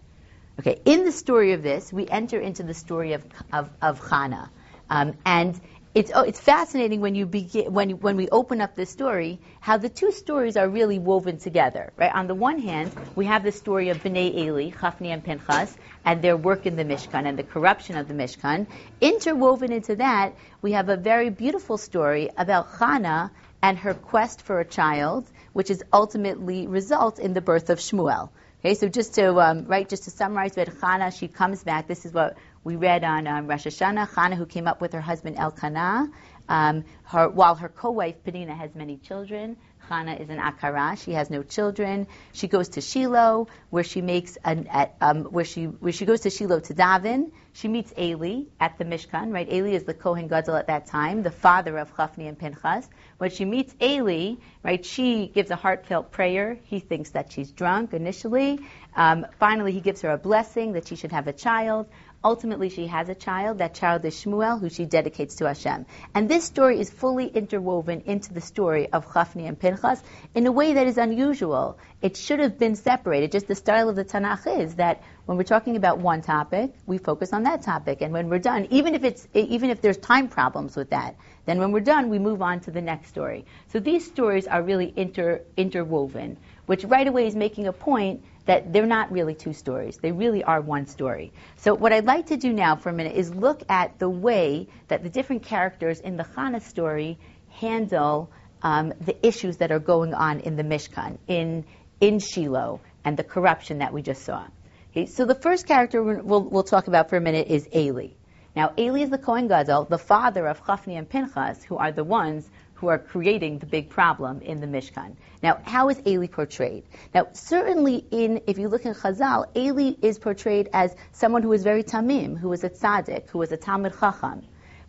Okay, 0.61 0.81
in 0.85 1.05
the 1.05 1.13
story 1.13 1.53
of 1.53 1.63
this, 1.63 1.93
we 1.93 2.07
enter 2.07 2.39
into 2.39 2.63
the 2.63 2.75
story 2.75 3.15
of, 3.15 3.25
of, 3.53 3.71
of 3.81 4.01
Chana. 4.01 4.51
Um, 4.91 5.15
and 5.25 5.59
it's, 5.95 6.11
oh, 6.15 6.23
it's 6.23 6.41
fascinating 6.41 7.01
when 7.01 7.15
you 7.15 7.27
begin, 7.27 7.73
when, 7.73 7.91
when 8.01 8.17
we 8.17 8.29
open 8.31 8.61
up 8.61 8.75
this 8.75 8.91
story, 8.91 9.41
how 9.61 9.77
the 9.77 9.89
two 9.89 10.13
stories 10.13 10.57
are 10.57 10.69
really 10.69 10.99
woven 10.99 11.39
together, 11.39 11.93
right? 11.97 12.15
On 12.15 12.27
the 12.27 12.35
one 12.35 12.59
hand, 12.59 12.93
we 13.15 13.27
have 13.27 13.43
the 13.43 13.53
story 13.53 13.91
of 13.91 14.03
Bnei 14.03 14.35
Eli, 14.35 14.71
Chafni 14.71 15.09
and 15.09 15.23
Pinchas, 15.25 15.77
and 16.05 16.23
their 16.23 16.37
work 16.37 16.67
in 16.67 16.77
the 16.77 16.85
Mishkan 16.85 17.27
and 17.27 17.39
the 17.39 17.43
corruption 17.43 17.97
of 17.97 18.09
the 18.09 18.15
Mishkan. 18.15 18.67
Interwoven 19.01 19.73
into 19.73 19.97
that, 19.97 20.35
we 20.61 20.73
have 20.73 20.89
a 20.89 20.97
very 20.97 21.31
beautiful 21.31 21.79
story 21.79 22.31
about 22.37 22.73
Chana 22.73 23.31
and 23.63 23.79
her 23.79 23.95
quest 23.95 24.43
for 24.43 24.61
a 24.61 24.65
child, 24.65 25.31
which 25.53 25.71
is 25.71 25.83
ultimately 25.93 26.67
results 26.67 27.19
in 27.19 27.33
the 27.33 27.41
birth 27.41 27.71
of 27.71 27.79
Shmuel. 27.79 28.31
Okay, 28.61 28.75
so 28.75 28.89
just 28.89 29.15
to 29.17 29.41
um, 29.41 29.67
right, 29.67 29.89
just 29.89 30.05
to 30.05 30.11
summarize, 30.11 30.55
with 30.55 30.81
Hannah, 30.81 31.11
she 31.11 31.27
comes 31.27 31.65
back. 31.65 31.89
This 31.89 32.05
is 32.05 32.13
what 32.13 32.37
we 32.63 32.77
read 32.77 33.03
on 33.03 33.27
um, 33.27 33.49
Rosh 33.49 33.67
Hashanah. 33.67 34.15
Hannah, 34.15 34.37
who 34.37 34.47
came 34.47 34.69
up 34.69 34.81
with 34.81 34.93
her 34.93 35.01
husband 35.01 35.37
Elkanah, 35.37 36.09
um, 36.49 36.85
her, 37.05 37.29
while 37.29 37.57
her 37.57 37.69
co-wife 37.69 38.23
Penina 38.25 38.57
has 38.57 38.73
many 38.77 38.99
children. 38.99 39.57
Hannah 39.93 40.15
is 40.15 40.31
an 40.31 40.39
akara. 40.39 40.97
She 41.03 41.13
has 41.13 41.29
no 41.29 41.43
children. 41.43 42.07
She 42.33 42.49
goes 42.49 42.71
to 42.71 42.81
Shiloh, 42.81 43.49
where 43.69 43.85
she 43.85 44.01
makes 44.01 44.39
an, 44.43 44.67
at, 44.69 44.97
um, 45.03 45.25
where 45.25 45.45
she 45.45 45.65
where 45.65 45.93
she 45.93 46.07
goes 46.07 46.21
to 46.21 46.31
Shiloh 46.31 46.61
to 46.61 46.75
daven. 46.75 47.31
She 47.53 47.69
meets 47.69 47.93
Eli 47.99 48.45
at 48.59 48.79
the 48.79 48.85
Mishkan. 48.87 49.33
Right, 49.33 49.53
Eli 49.53 49.73
is 49.73 49.85
the 49.85 49.93
Kohen 49.93 50.29
Gadol 50.29 50.57
at 50.57 50.69
that 50.69 50.87
time, 50.87 51.23
the 51.23 51.31
father 51.31 51.77
of 51.77 51.95
Chafni 51.95 52.27
and 52.27 52.39
Pinchas. 52.39 52.89
When 53.19 53.31
she 53.31 53.45
meets 53.45 53.75
Eli, 53.83 54.37
right, 54.63 54.85
she 54.85 55.29
gives 55.29 55.51
a 55.51 55.57
heartfelt 55.57 56.11
prayer. 56.11 56.59
He 56.65 56.81
thinks 56.81 57.11
that 57.11 57.31
she's 57.31 57.51
drunk 57.51 57.93
initially. 57.93 58.61
Um, 58.97 59.27
finally, 59.39 59.73
he 59.73 59.81
gives 59.81 60.01
her 60.03 60.11
a 60.11 60.19
blessing 60.19 60.73
that 60.73 60.89
she 60.89 60.97
should 60.97 61.13
have 61.13 61.29
a 61.29 61.33
child. 61.35 61.87
Ultimately, 62.25 62.69
she 62.69 62.87
has 62.87 63.09
a 63.09 63.15
child. 63.15 63.59
That 63.59 63.75
child 63.75 64.05
is 64.05 64.15
Shmuel, 64.15 64.61
who 64.61 64.71
she 64.71 64.85
dedicates 64.85 65.37
to 65.37 65.47
Hashem. 65.47 65.87
And 66.15 66.29
this 66.29 66.45
story 66.45 66.79
is 66.81 66.89
fully 66.89 67.27
interwoven 67.27 68.03
into 68.07 68.33
the 68.33 68.41
story 68.41 68.93
of 68.93 69.07
Chafni 69.07 69.49
and 69.49 69.59
Pinchas 69.59 70.03
in 70.35 70.47
a 70.47 70.53
way 70.53 70.75
that 70.75 70.87
is 70.87 70.99
unusual. 70.99 71.79
It 72.01 72.17
should 72.17 72.39
have 72.39 72.59
been 72.59 72.77
separated. 72.77 73.33
Just 73.33 73.49
the 73.49 73.55
style 73.55 73.89
of 73.89 73.97
the 73.97 74.05
Tanakh 74.05 74.61
is 74.61 74.77
that 74.77 75.03
when 75.27 75.39
we're 75.39 75.45
talking 75.45 75.77
about 75.77 75.99
one 75.99 76.21
topic, 76.21 76.75
we 76.87 76.99
focus 76.99 77.33
on 77.33 77.45
that 77.45 77.63
topic, 77.63 78.03
and 78.03 78.13
when 78.13 78.29
we're 78.29 78.41
done, 78.41 78.67
even 78.71 78.97
if 78.97 79.05
it's 79.05 79.29
even 79.35 79.71
if 79.71 79.81
there's 79.81 79.97
time 79.97 80.29
problems 80.29 80.77
with 80.77 80.91
that, 80.91 81.15
then 81.47 81.59
when 81.61 81.71
we're 81.71 81.81
done, 81.81 82.09
we 82.09 82.19
move 82.19 82.43
on 82.43 82.59
to 82.61 82.73
the 82.73 82.83
next 82.83 83.09
story. 83.09 83.45
So 83.69 83.79
these 83.79 84.05
stories 84.05 84.49
are 84.49 84.63
really 84.63 84.93
inter 84.97 85.43
interwoven, 85.57 86.39
which 86.67 86.85
right 86.85 87.07
away 87.07 87.29
is 87.29 87.37
making 87.37 87.69
a 87.69 87.73
point 87.73 88.25
that 88.47 88.73
they're 88.73 88.87
not 88.87 89.13
really 89.13 89.35
two 89.35 89.53
stories. 89.53 89.99
They 89.99 90.13
really 90.13 90.43
are 90.43 90.61
one 90.61 90.87
story. 90.87 91.33
So 91.57 91.75
what 91.75 91.93
I'd 91.93 92.07
like 92.07 92.27
to 92.27 92.37
do 92.37 92.53
now 92.53 92.77
for 92.77 92.89
a 92.89 92.93
minute 92.93 93.17
is 93.17 93.35
look 93.35 93.63
at 93.69 93.99
the 93.99 94.09
way 94.09 94.69
that 94.89 95.03
the 95.03 95.09
different 95.09 95.45
characters 95.45 96.01
in 96.01 96.17
the 96.17 96.25
Hannah 96.25 96.61
story 96.61 97.19
handle 97.51 98.31
um, 98.63 98.93
the 99.01 99.27
issues 99.27 99.59
that 99.59 99.71
are 99.73 99.79
going 99.79 100.15
on 100.15 100.41
in 100.41 100.57
the 100.57 100.63
Mishkan, 100.63 101.19
in, 101.27 101.65
in 102.01 102.19
Shiloh, 102.19 102.81
and 103.05 103.17
the 103.17 103.25
corruption 103.25 103.79
that 103.79 103.93
we 103.93 104.03
just 104.03 104.25
saw. 104.25 104.47
Okay, 104.91 105.07
so 105.07 105.25
the 105.25 105.35
first 105.35 105.67
character 105.67 106.03
we'll, 106.03 106.43
we'll 106.43 106.63
talk 106.63 106.87
about 106.87 107.11
for 107.11 107.17
a 107.17 107.21
minute 107.21 107.49
is 107.49 107.69
Eli. 107.75 108.09
Now, 108.55 108.73
Eli 108.79 109.01
is 109.01 109.11
the 109.11 109.19
Kohen 109.19 109.49
Gadol, 109.49 109.87
the 109.87 109.99
father 109.99 110.47
of 110.47 110.63
Chafni 110.63 110.99
and 110.99 111.09
Pinchas, 111.09 111.65
who 111.65 111.79
are 111.79 111.91
the 111.91 112.05
ones 112.05 112.51
who 112.83 112.89
are 112.89 112.99
creating 112.99 113.61
the 113.61 113.67
big 113.67 113.89
problem 113.89 114.41
in 114.41 114.61
the 114.61 114.67
Mishkan. 114.67 115.15
Now, 115.41 115.61
how 115.63 115.89
is 115.89 116.03
Eli 116.05 116.27
portrayed? 116.27 116.83
Now, 117.15 117.29
certainly 117.33 118.05
in, 118.11 118.43
if 118.49 118.59
you 118.59 118.67
look 118.67 118.85
in 118.85 118.93
Chazal, 118.93 119.47
Eli 119.57 119.93
is 120.03 120.19
portrayed 120.19 120.69
as 120.73 120.97
someone 121.13 121.45
who 121.45 121.53
is 121.53 121.63
very 121.63 121.85
tamim, 121.85 122.37
who 122.37 122.53
is 122.53 122.65
a 122.65 122.71
tzaddik, 122.71 123.29
who 123.31 123.41
is 123.41 123.53
a 123.53 123.57
talmid 123.57 123.97
chacham. 124.01 124.43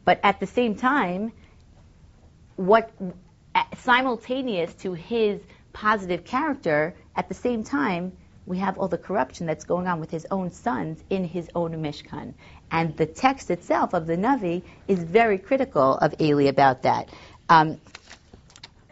But 0.06 0.20
at 0.24 0.40
the 0.40 0.48
same 0.48 0.74
time, 0.74 1.34
what 2.56 2.90
simultaneous 3.78 4.74
to 4.86 4.94
his 4.94 5.40
positive 5.72 6.26
character, 6.26 6.96
at 7.16 7.30
the 7.30 7.36
same 7.36 7.64
time, 7.64 8.12
we 8.46 8.58
have 8.58 8.78
all 8.78 8.88
the 8.88 8.98
corruption 8.98 9.46
that's 9.46 9.64
going 9.64 9.88
on 9.88 10.00
with 10.00 10.12
his 10.12 10.26
own 10.30 10.52
sons 10.52 11.04
in 11.10 11.24
his 11.24 11.50
own 11.56 11.72
Mishkan. 11.82 12.34
And 12.72 12.98
the 12.98 13.06
text 13.06 13.52
itself 13.52 13.94
of 13.94 14.06
the 14.06 14.18
Navi 14.18 14.64
is 14.88 15.02
very 15.04 15.38
critical 15.38 15.96
of 15.98 16.14
Eli 16.20 16.46
about 16.46 16.82
that. 16.82 17.10
Um, 17.54 17.80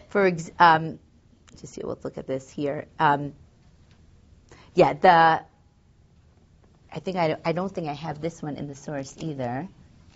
for 0.09 0.27
ex- 0.27 0.51
um, 0.59 0.99
just 1.59 1.73
see, 1.73 1.81
let's 1.81 2.05
look 2.05 2.19
at 2.19 2.27
this 2.27 2.47
here. 2.47 2.85
Um, 2.99 3.33
yeah, 4.75 4.93
the 4.93 5.41
I 6.93 6.99
think 6.99 7.17
I, 7.17 7.37
I 7.43 7.53
don't 7.53 7.73
think 7.73 7.87
I 7.87 7.93
have 7.93 8.21
this 8.21 8.39
one 8.43 8.57
in 8.57 8.67
the 8.67 8.75
source 8.75 9.15
either. 9.17 9.67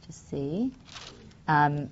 Just 0.05 0.29
see. 0.29 0.71
Um, 1.47 1.89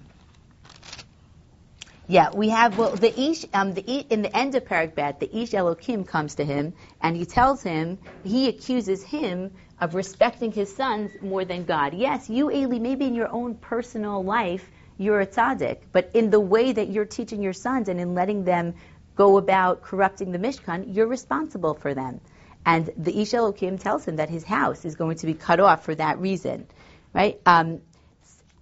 yeah, 2.07 2.29
we 2.31 2.49
have 2.49 2.77
well 2.77 2.91
the 2.91 3.19
ish 3.19 3.45
um, 3.51 3.73
the 3.73 3.81
in 3.81 4.21
the 4.21 4.37
end 4.37 4.53
of 4.53 4.65
Parak 4.65 5.19
the 5.19 5.35
ish 5.35 5.51
Elokim 5.53 6.05
comes 6.05 6.35
to 6.35 6.45
him 6.45 6.73
and 7.01 7.17
he 7.17 7.25
tells 7.25 7.63
him 7.63 7.97
he 8.23 8.47
accuses 8.49 9.01
him 9.01 9.49
of 9.81 9.95
respecting 9.95 10.51
his 10.51 10.75
sons 10.75 11.09
more 11.19 11.45
than 11.45 11.65
God. 11.65 11.95
Yes, 11.95 12.29
you 12.29 12.51
Eli, 12.51 12.77
maybe 12.77 13.05
in 13.05 13.15
your 13.15 13.31
own 13.31 13.55
personal 13.55 14.23
life 14.23 14.69
you're 14.97 15.21
a 15.21 15.27
tzaddik. 15.27 15.79
But 15.91 16.11
in 16.13 16.29
the 16.29 16.39
way 16.39 16.71
that 16.71 16.89
you're 16.89 17.05
teaching 17.05 17.41
your 17.41 17.53
sons 17.53 17.89
and 17.89 17.99
in 17.99 18.13
letting 18.13 18.43
them 18.43 18.75
go 19.15 19.37
about 19.37 19.81
corrupting 19.81 20.31
the 20.31 20.39
Mishkan, 20.39 20.95
you're 20.95 21.07
responsible 21.07 21.73
for 21.73 21.93
them. 21.93 22.19
And 22.65 22.89
the 22.97 23.21
Ish 23.21 23.31
Elokim 23.31 23.79
tells 23.79 24.05
him 24.05 24.17
that 24.17 24.29
his 24.29 24.43
house 24.43 24.85
is 24.85 24.95
going 24.95 25.17
to 25.17 25.25
be 25.25 25.33
cut 25.33 25.59
off 25.59 25.83
for 25.83 25.93
that 25.95 26.19
reason, 26.19 26.65
right? 27.13 27.39
Um, 27.45 27.81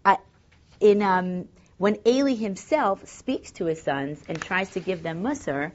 I, 0.03 0.17
in 0.79 1.01
um, 1.03 1.47
when 1.77 1.97
Eli 2.05 2.33
himself 2.33 3.07
speaks 3.07 3.51
to 3.53 3.65
his 3.65 3.81
sons 3.81 4.21
and 4.27 4.41
tries 4.41 4.71
to 4.71 4.79
give 4.79 5.03
them 5.03 5.23
musar, 5.23 5.71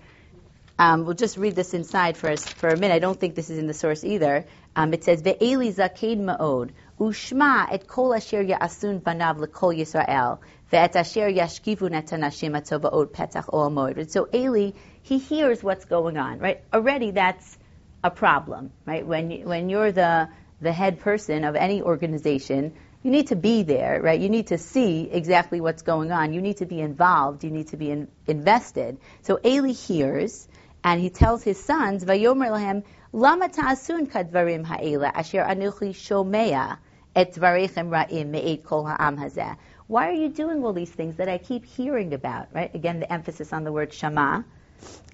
um, 0.78 1.04
we'll 1.04 1.14
just 1.14 1.38
read 1.38 1.54
this 1.54 1.72
inside 1.72 2.16
for, 2.16 2.36
for 2.36 2.68
a 2.68 2.76
minute. 2.76 2.94
I 2.94 2.98
don't 2.98 3.18
think 3.18 3.34
this 3.34 3.48
is 3.48 3.58
in 3.58 3.66
the 3.66 3.74
source 3.74 4.04
either. 4.04 4.44
Um, 4.74 4.92
it 4.92 5.04
says, 5.04 5.22
"Ve'eli 5.22 5.72
zakeid 5.72 6.18
ma'od, 6.18 6.70
ushma 6.98 7.68
et 7.70 7.86
kol 7.86 8.14
asher 8.14 8.42
ya'asun 8.42 9.02
banav 9.02 9.38
Yisrael, 9.38 10.38
ve'et 10.72 10.96
asher 10.96 11.30
petach 11.30 13.44
ol 13.52 13.70
moed." 13.70 14.10
So 14.10 14.28
Eli, 14.32 14.70
he 15.02 15.18
hears 15.18 15.62
what's 15.62 15.84
going 15.84 16.16
on, 16.16 16.38
right? 16.38 16.62
Already 16.72 17.10
that's 17.10 17.58
a 18.02 18.10
problem, 18.10 18.70
right? 18.86 19.06
When 19.06 19.30
you, 19.30 19.46
when 19.46 19.68
you're 19.68 19.92
the 19.92 20.28
the 20.60 20.72
head 20.72 21.00
person 21.00 21.44
of 21.44 21.54
any 21.54 21.82
organization, 21.82 22.72
you 23.02 23.10
need 23.10 23.28
to 23.28 23.36
be 23.36 23.62
there, 23.62 24.00
right? 24.02 24.18
You 24.18 24.30
need 24.30 24.48
to 24.48 24.58
see 24.58 25.08
exactly 25.12 25.60
what's 25.60 25.82
going 25.82 26.10
on. 26.10 26.32
You 26.32 26.40
need 26.40 26.58
to 26.58 26.66
be 26.66 26.80
involved. 26.80 27.44
You 27.44 27.50
need 27.50 27.68
to 27.68 27.76
be 27.76 27.90
in, 27.90 28.08
invested. 28.26 28.98
So 29.22 29.38
Eli 29.44 29.72
hears, 29.72 30.48
and 30.82 31.00
he 31.00 31.10
tells 31.10 31.42
his 31.42 31.62
sons, 31.62 32.04
"Vayomer 32.04 32.82
Lama 33.12 33.48
ta'asun 33.48 34.10
kadvarim 34.10 34.64
ha'ela 34.64 35.12
asher 35.14 35.42
anuchi 35.42 35.90
shomea 35.90 36.78
et 37.16 37.32
ra'im 37.34 38.30
me'et 38.30 38.62
kol 38.62 38.84
ha'am 38.84 39.16
hazeh. 39.16 39.56
Why 39.86 40.08
are 40.10 40.12
you 40.12 40.28
doing 40.28 40.64
all 40.64 40.72
these 40.72 40.90
things 40.90 41.16
that 41.16 41.28
I 41.28 41.38
keep 41.38 41.64
hearing 41.64 42.12
about? 42.12 42.48
Right? 42.52 42.74
Again, 42.74 43.00
the 43.00 43.10
emphasis 43.10 43.52
on 43.52 43.64
the 43.64 43.72
word 43.72 43.92
shama 43.92 44.44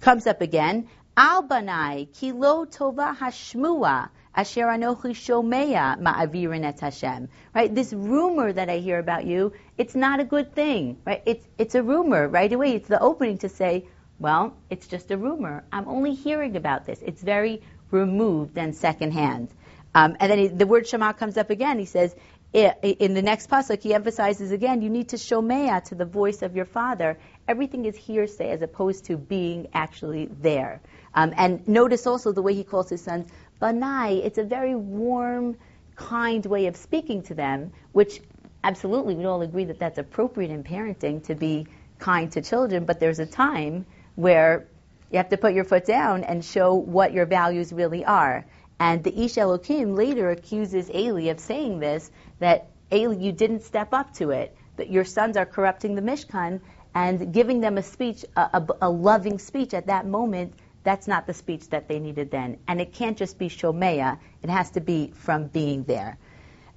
comes 0.00 0.26
up 0.26 0.40
again. 0.40 0.88
Al 1.16 1.44
banai 1.44 2.12
kilo 2.12 2.64
tova 2.64 3.14
hashmua 3.16 4.10
asher 4.34 4.66
anochi 4.66 5.12
shomea 5.12 6.00
ma'avirin 6.00 6.64
et 6.64 6.80
Hashem. 6.80 7.28
Right? 7.54 7.72
This 7.72 7.92
rumor 7.92 8.52
that 8.52 8.68
I 8.68 8.78
hear 8.78 8.98
about 8.98 9.24
you, 9.24 9.52
it's 9.78 9.94
not 9.94 10.20
a 10.20 10.24
good 10.24 10.54
thing. 10.54 10.96
Right? 11.04 11.22
It's 11.24 11.46
it's 11.58 11.74
a 11.74 11.82
rumor 11.82 12.26
right 12.26 12.52
away. 12.52 12.74
It's 12.74 12.88
the 12.88 13.00
opening 13.00 13.38
to 13.38 13.48
say, 13.48 13.86
well, 14.18 14.56
it's 14.70 14.88
just 14.88 15.10
a 15.10 15.16
rumor. 15.16 15.64
I'm 15.70 15.86
only 15.86 16.14
hearing 16.14 16.56
about 16.56 16.86
this. 16.86 17.00
It's 17.02 17.22
very 17.22 17.62
removed 17.90 18.56
and 18.56 18.74
secondhand. 18.74 19.50
Um, 19.94 20.16
and 20.20 20.30
then 20.30 20.38
he, 20.38 20.48
the 20.48 20.66
word 20.66 20.86
Shema 20.86 21.12
comes 21.12 21.36
up 21.36 21.50
again. 21.50 21.78
He 21.78 21.84
says, 21.84 22.14
in 22.52 23.14
the 23.14 23.22
next 23.22 23.48
pasuk, 23.48 23.82
he 23.82 23.94
emphasizes 23.94 24.52
again, 24.52 24.82
you 24.82 24.90
need 24.90 25.08
to 25.10 25.16
shomea 25.16 25.82
to 25.84 25.94
the 25.94 26.04
voice 26.04 26.42
of 26.42 26.54
your 26.54 26.66
father. 26.66 27.18
Everything 27.48 27.86
is 27.86 27.96
hearsay 27.96 28.50
as 28.50 28.60
opposed 28.60 29.06
to 29.06 29.16
being 29.16 29.68
actually 29.72 30.26
there. 30.26 30.80
Um, 31.14 31.32
and 31.36 31.66
notice 31.66 32.06
also 32.06 32.32
the 32.32 32.42
way 32.42 32.54
he 32.54 32.64
calls 32.64 32.90
his 32.90 33.02
sons 33.02 33.30
banai. 33.60 34.22
It's 34.22 34.38
a 34.38 34.44
very 34.44 34.74
warm, 34.74 35.56
kind 35.96 36.44
way 36.44 36.66
of 36.66 36.76
speaking 36.76 37.22
to 37.24 37.34
them, 37.34 37.72
which 37.92 38.20
absolutely 38.62 39.14
we 39.14 39.24
all 39.24 39.40
agree 39.40 39.64
that 39.64 39.78
that's 39.78 39.98
appropriate 39.98 40.50
in 40.50 40.62
parenting 40.62 41.24
to 41.26 41.34
be 41.34 41.66
kind 41.98 42.30
to 42.32 42.42
children. 42.42 42.84
But 42.84 43.00
there's 43.00 43.18
a 43.18 43.26
time 43.26 43.86
where 44.14 44.66
you 45.10 45.16
have 45.18 45.30
to 45.30 45.38
put 45.38 45.54
your 45.54 45.64
foot 45.64 45.86
down 45.86 46.24
and 46.24 46.44
show 46.44 46.74
what 46.74 47.12
your 47.12 47.26
values 47.26 47.72
really 47.72 48.04
are. 48.04 48.44
And 48.78 49.04
the 49.04 49.24
Ish 49.24 49.34
Elokim 49.34 49.96
later 49.96 50.30
accuses 50.30 50.90
Eli 50.90 51.30
of 51.30 51.38
saying 51.40 51.78
this, 51.78 52.10
that 52.40 52.68
Eli, 52.92 53.16
you 53.16 53.32
didn't 53.32 53.62
step 53.62 53.92
up 53.92 54.12
to 54.14 54.30
it, 54.30 54.56
that 54.76 54.90
your 54.90 55.04
sons 55.04 55.36
are 55.36 55.46
corrupting 55.46 55.94
the 55.94 56.02
Mishkan, 56.02 56.60
and 56.94 57.32
giving 57.32 57.60
them 57.60 57.78
a 57.78 57.82
speech, 57.82 58.24
a, 58.36 58.40
a, 58.40 58.66
a 58.82 58.90
loving 58.90 59.38
speech 59.38 59.72
at 59.72 59.86
that 59.86 60.06
moment, 60.06 60.54
that's 60.84 61.06
not 61.06 61.26
the 61.26 61.34
speech 61.34 61.68
that 61.70 61.88
they 61.88 62.00
needed 62.00 62.30
then. 62.30 62.58
And 62.66 62.80
it 62.80 62.92
can't 62.92 63.16
just 63.16 63.38
be 63.38 63.48
Shomea, 63.48 64.18
it 64.42 64.50
has 64.50 64.70
to 64.72 64.80
be 64.80 65.12
from 65.14 65.46
being 65.46 65.84
there. 65.84 66.18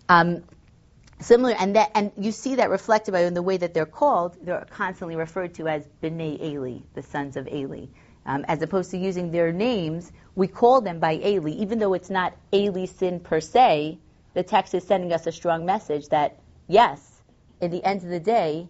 Um, 0.07 0.43
similar, 1.19 1.55
and 1.57 1.75
that, 1.75 1.91
and 1.95 2.11
you 2.17 2.31
see 2.31 2.55
that 2.55 2.69
reflected 2.69 3.11
by 3.11 3.21
in 3.21 3.33
the 3.33 3.41
way 3.41 3.57
that 3.57 3.73
they're 3.73 3.85
called. 3.85 4.37
They're 4.41 4.67
constantly 4.69 5.15
referred 5.15 5.55
to 5.55 5.67
as 5.67 5.87
Bnei 6.01 6.41
Eli, 6.41 6.77
the 6.93 7.01
sons 7.01 7.35
of 7.35 7.47
Eli 7.47 7.87
um, 8.25 8.45
as 8.47 8.61
opposed 8.61 8.91
to 8.91 8.97
using 8.97 9.31
their 9.31 9.51
names, 9.51 10.11
we 10.35 10.47
call 10.47 10.81
them 10.81 10.99
by 10.99 11.13
Eli, 11.13 11.51
even 11.51 11.79
though 11.79 11.93
it's 11.93 12.09
not 12.09 12.33
Eli's 12.51 12.91
sin 12.91 13.19
per 13.19 13.39
se. 13.39 13.97
The 14.33 14.43
text 14.43 14.73
is 14.73 14.85
sending 14.85 15.13
us 15.13 15.27
a 15.27 15.31
strong 15.31 15.65
message 15.65 16.09
that 16.09 16.39
yes, 16.67 16.99
in 17.61 17.71
the 17.71 17.83
end 17.83 18.03
of 18.03 18.09
the 18.09 18.19
day, 18.19 18.67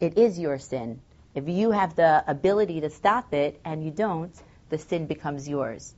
it 0.00 0.16
is 0.16 0.38
your 0.38 0.58
sin. 0.58 1.00
If 1.34 1.48
you 1.48 1.72
have 1.72 1.96
the 1.96 2.24
ability 2.26 2.80
to 2.82 2.90
stop 2.90 3.34
it 3.34 3.60
and 3.64 3.84
you 3.84 3.90
don't, 3.90 4.32
the 4.70 4.78
sin 4.78 5.06
becomes 5.06 5.48
yours. 5.48 5.94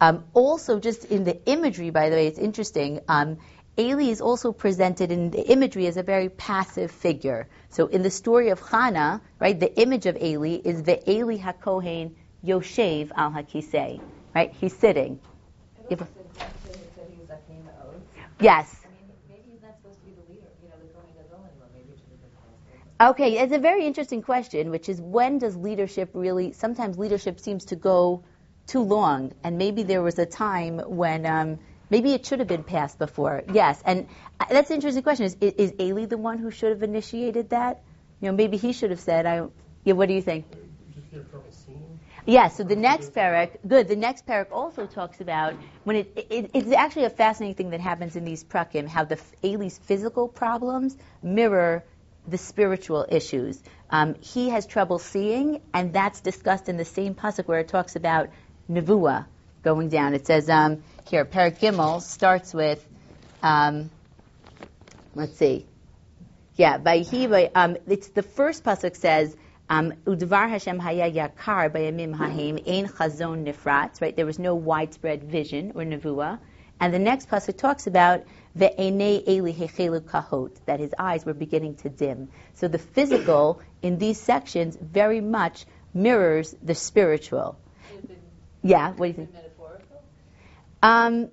Um, 0.00 0.24
also, 0.34 0.80
just 0.80 1.04
in 1.04 1.22
the 1.24 1.44
imagery, 1.46 1.90
by 1.90 2.10
the 2.10 2.16
way, 2.16 2.26
it's 2.26 2.38
interesting. 2.38 3.00
Um, 3.08 3.38
Eli 3.78 4.10
is 4.10 4.20
also 4.20 4.52
presented 4.52 5.10
in 5.12 5.30
the 5.30 5.48
imagery 5.48 5.86
as 5.86 5.96
a 5.96 6.02
very 6.02 6.28
passive 6.28 6.90
figure. 6.90 7.48
So 7.70 7.86
in 7.86 8.02
the 8.02 8.10
story 8.10 8.50
of 8.50 8.60
Hannah, 8.60 9.22
right, 9.38 9.58
the 9.58 9.80
image 9.80 10.06
of 10.06 10.16
Eli 10.16 10.58
is 10.64 10.82
the 10.82 10.98
Eli 11.10 11.38
HaKohen 11.38 12.12
Yoshev 12.44 13.12
al 13.16 13.30
HaKisei, 13.30 14.00
right? 14.34 14.52
He's 14.60 14.76
sitting. 14.76 15.20
If, 15.88 16.02
yes. 18.40 18.82
Okay, 23.00 23.38
it's 23.38 23.52
a 23.52 23.58
very 23.58 23.84
interesting 23.84 24.22
question, 24.22 24.70
which 24.70 24.88
is 24.88 25.00
when 25.00 25.38
does 25.38 25.56
leadership 25.56 26.10
really, 26.14 26.52
sometimes 26.52 26.96
leadership 26.98 27.40
seems 27.40 27.64
to 27.64 27.76
go 27.76 28.22
too 28.68 28.82
long, 28.82 29.32
and 29.42 29.58
maybe 29.58 29.82
there 29.82 30.02
was 30.02 30.20
a 30.20 30.26
time 30.26 30.78
when 30.78 31.26
um, 31.26 31.58
maybe 31.90 32.12
it 32.12 32.24
should 32.24 32.38
have 32.38 32.46
been 32.46 32.62
passed 32.62 33.00
before. 33.00 33.42
Yes, 33.52 33.82
and 33.84 34.06
uh, 34.38 34.44
that's 34.48 34.70
an 34.70 34.76
interesting 34.76 35.02
question. 35.02 35.26
Is, 35.26 35.36
is 35.40 35.74
Eli 35.80 36.06
the 36.06 36.16
one 36.16 36.38
who 36.38 36.52
should 36.52 36.70
have 36.70 36.84
initiated 36.84 37.50
that? 37.50 37.82
You 38.20 38.28
know, 38.28 38.36
maybe 38.36 38.56
he 38.56 38.72
should 38.72 38.90
have 38.90 39.00
said, 39.00 39.26
I, 39.26 39.48
yeah, 39.82 39.94
what 39.94 40.06
do 40.06 40.14
you 40.14 40.22
think? 40.22 40.46
Yeah, 42.24 42.48
so 42.48 42.62
the 42.62 42.76
next 42.76 43.14
parak, 43.14 43.56
good, 43.66 43.88
the 43.88 43.96
next 43.96 44.26
parak 44.26 44.52
also 44.52 44.86
talks 44.86 45.20
about 45.20 45.54
when 45.82 45.96
it, 45.96 46.12
it, 46.30 46.50
it's 46.54 46.70
actually 46.70 47.04
a 47.04 47.10
fascinating 47.10 47.56
thing 47.56 47.70
that 47.70 47.80
happens 47.80 48.14
in 48.14 48.24
these 48.24 48.44
prakim, 48.44 48.86
how 48.86 49.04
the 49.04 49.18
Eli's 49.42 49.78
physical 49.78 50.28
problems 50.28 50.96
mirror 51.20 51.82
the 52.28 52.38
spiritual 52.38 53.04
issues. 53.08 53.60
Um, 53.90 54.14
he 54.20 54.50
has 54.50 54.66
trouble 54.66 55.00
seeing, 55.00 55.60
and 55.74 55.92
that's 55.92 56.20
discussed 56.20 56.68
in 56.68 56.76
the 56.76 56.84
same 56.84 57.16
pasuk 57.16 57.48
where 57.48 57.58
it 57.58 57.68
talks 57.68 57.96
about 57.96 58.28
nevuah 58.70 59.26
going 59.64 59.88
down. 59.88 60.14
It 60.14 60.24
says 60.26 60.48
um, 60.48 60.84
here, 61.08 61.24
Parak 61.24 61.58
Gimel 61.58 62.00
starts 62.00 62.54
with, 62.54 62.86
um, 63.42 63.90
let's 65.16 65.36
see, 65.36 65.66
yeah, 66.54 66.78
by 66.78 67.04
um, 67.54 67.76
it's 67.88 68.08
the 68.08 68.22
first 68.22 68.62
pasuk 68.62 68.94
says. 68.94 69.36
Um, 69.68 69.92
Udvar 70.04 70.50
Hashem 70.50 70.78
haya 70.78 71.10
yakar 71.10 71.70
bayamim 71.70 72.14
hahim 72.14 72.62
ein 72.66 72.88
chazon 72.88 73.46
nifrat. 73.46 74.00
Right, 74.00 74.14
there 74.14 74.26
was 74.26 74.38
no 74.38 74.54
widespread 74.54 75.24
vision 75.24 75.72
or 75.74 75.82
nevuah. 75.82 76.38
And 76.80 76.92
the 76.92 76.98
next 76.98 77.28
pasuk 77.28 77.56
talks 77.56 77.86
about 77.86 78.24
ve'enei 78.58 79.26
eli 79.28 79.52
hechelu 79.52 80.00
kahot, 80.00 80.56
that 80.66 80.80
his 80.80 80.92
eyes 80.98 81.24
were 81.24 81.34
beginning 81.34 81.76
to 81.76 81.88
dim. 81.88 82.28
So 82.54 82.68
the 82.68 82.78
physical 82.78 83.60
in 83.82 83.98
these 83.98 84.20
sections 84.20 84.76
very 84.80 85.20
much 85.20 85.64
mirrors 85.94 86.54
the 86.62 86.74
spiritual. 86.74 87.56
Yeah, 88.62 88.90
what 88.92 88.98
do 88.98 89.06
you 89.06 89.12
think? 89.12 89.30
Um, 90.82 91.30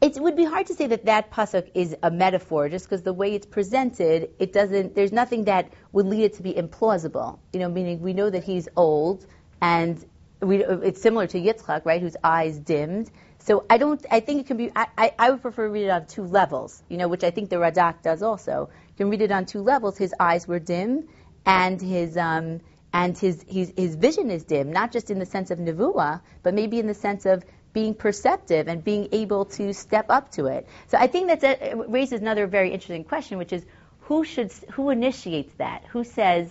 it 0.00 0.16
would 0.20 0.36
be 0.36 0.44
hard 0.44 0.66
to 0.66 0.74
say 0.74 0.86
that 0.88 1.06
that 1.06 1.30
pasuk 1.30 1.70
is 1.74 1.96
a 2.02 2.10
metaphor, 2.10 2.68
just 2.68 2.86
because 2.86 3.02
the 3.02 3.12
way 3.12 3.34
it's 3.34 3.46
presented, 3.46 4.30
it 4.38 4.52
doesn't. 4.52 4.94
There's 4.94 5.12
nothing 5.12 5.44
that 5.44 5.72
would 5.92 6.06
lead 6.06 6.24
it 6.24 6.34
to 6.34 6.42
be 6.42 6.52
implausible. 6.52 7.38
You 7.52 7.60
know, 7.60 7.68
meaning 7.68 8.00
we 8.00 8.12
know 8.12 8.28
that 8.30 8.44
he's 8.44 8.68
old, 8.76 9.26
and 9.60 10.04
we, 10.40 10.64
it's 10.64 11.00
similar 11.00 11.26
to 11.28 11.40
Yitzchak, 11.40 11.84
right, 11.86 12.02
whose 12.02 12.16
eyes 12.22 12.58
dimmed, 12.58 13.10
so 13.38 13.64
I 13.70 13.78
don't. 13.78 14.04
I 14.10 14.20
think 14.20 14.40
it 14.40 14.46
can 14.46 14.56
be. 14.56 14.70
I, 14.76 14.86
I, 14.98 15.14
I 15.18 15.30
would 15.30 15.40
prefer 15.40 15.66
to 15.66 15.72
read 15.72 15.84
it 15.84 15.90
on 15.90 16.06
two 16.06 16.24
levels. 16.24 16.82
You 16.88 16.98
know, 16.98 17.08
which 17.08 17.24
I 17.24 17.30
think 17.30 17.48
the 17.48 17.56
Radak 17.56 18.02
does 18.02 18.22
also. 18.22 18.68
You 18.88 18.94
can 18.96 19.10
read 19.10 19.22
it 19.22 19.30
on 19.32 19.46
two 19.46 19.62
levels. 19.62 19.96
His 19.96 20.14
eyes 20.20 20.46
were 20.46 20.58
dim, 20.58 21.08
and 21.46 21.80
his 21.80 22.16
um, 22.16 22.60
and 22.92 23.16
his, 23.16 23.44
his 23.48 23.72
his 23.76 23.94
vision 23.94 24.30
is 24.30 24.44
dim, 24.44 24.72
not 24.72 24.92
just 24.92 25.10
in 25.10 25.18
the 25.18 25.26
sense 25.26 25.50
of 25.50 25.58
nevuah, 25.58 26.20
but 26.42 26.54
maybe 26.54 26.78
in 26.78 26.86
the 26.86 26.94
sense 26.94 27.24
of 27.24 27.44
being 27.76 27.92
perceptive 27.92 28.68
and 28.68 28.82
being 28.82 29.06
able 29.12 29.44
to 29.44 29.74
step 29.74 30.06
up 30.08 30.32
to 30.32 30.46
it. 30.46 30.66
So 30.88 30.96
I 30.96 31.08
think 31.08 31.28
that 31.28 31.90
raises 31.90 32.22
another 32.22 32.46
very 32.46 32.70
interesting 32.72 33.04
question, 33.04 33.36
which 33.36 33.52
is 33.52 33.62
who 34.00 34.24
should 34.24 34.50
who 34.72 34.88
initiates 34.88 35.52
that? 35.58 35.84
Who 35.92 36.02
says 36.02 36.48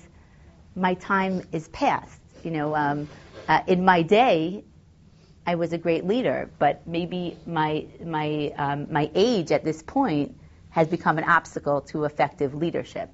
my 0.76 0.94
time 0.94 1.42
is 1.52 1.68
past? 1.70 2.22
You 2.44 2.52
know, 2.52 2.76
um, 2.76 3.10
uh, 3.48 3.62
in 3.66 3.84
my 3.84 4.04
day, 4.04 4.66
I 5.48 5.56
was 5.56 5.74
a 5.74 5.80
great 5.80 6.06
leader, 6.06 6.48
but 6.60 6.86
maybe 6.86 7.36
my 7.48 7.88
my 8.04 8.54
um, 8.56 8.88
my 8.92 9.10
age 9.16 9.52
at 9.52 9.64
this 9.64 9.82
point 9.82 10.38
has 10.70 10.88
become 10.88 11.18
an 11.18 11.24
obstacle 11.24 11.82
to 11.82 12.04
effective 12.04 12.54
leadership. 12.54 13.10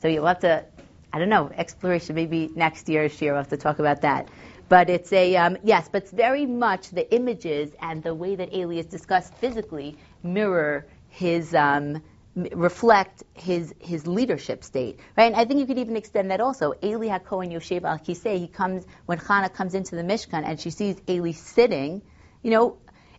So 0.00 0.06
you'll 0.06 0.26
have 0.26 0.40
to, 0.40 0.64
I 1.12 1.18
don't 1.18 1.28
know, 1.28 1.50
exploration. 1.56 2.14
Maybe 2.14 2.50
next 2.54 2.88
year, 2.88 3.06
year 3.06 3.32
we'll 3.32 3.42
have 3.42 3.50
to 3.50 3.56
talk 3.56 3.80
about 3.80 4.02
that. 4.02 4.28
But 4.68 4.90
it's 4.90 5.12
a 5.12 5.36
um, 5.36 5.56
yes, 5.64 5.88
but 5.90 6.02
it's 6.02 6.12
very 6.12 6.46
much 6.46 6.90
the 6.90 7.12
images 7.14 7.70
and 7.80 8.02
the 8.02 8.14
way 8.14 8.36
that 8.36 8.54
Eli 8.54 8.76
is 8.76 8.86
discussed 8.86 9.34
physically 9.34 9.96
mirror 10.22 10.86
his 11.08 11.54
um, 11.54 12.02
reflect 12.36 13.24
his 13.34 13.74
his 13.78 14.06
leadership 14.06 14.62
state, 14.62 15.00
right? 15.16 15.32
And 15.32 15.36
I 15.36 15.44
think 15.44 15.60
you 15.60 15.66
could 15.66 15.78
even 15.78 15.96
extend 15.96 16.30
that 16.30 16.40
also. 16.40 16.74
Eli 16.82 17.08
HaKohen 17.08 17.52
Yoshev 17.52 17.84
Al 17.84 17.98
Kisei, 17.98 18.38
he 18.38 18.48
comes 18.48 18.84
when 19.06 19.18
Hannah 19.18 19.48
comes 19.48 19.74
into 19.74 19.96
the 19.96 20.02
Mishkan 20.02 20.44
and 20.44 20.60
she 20.60 20.70
sees 20.70 20.96
Eli 21.08 21.32
sitting. 21.32 22.02
You 22.42 22.50
know, 22.50 22.76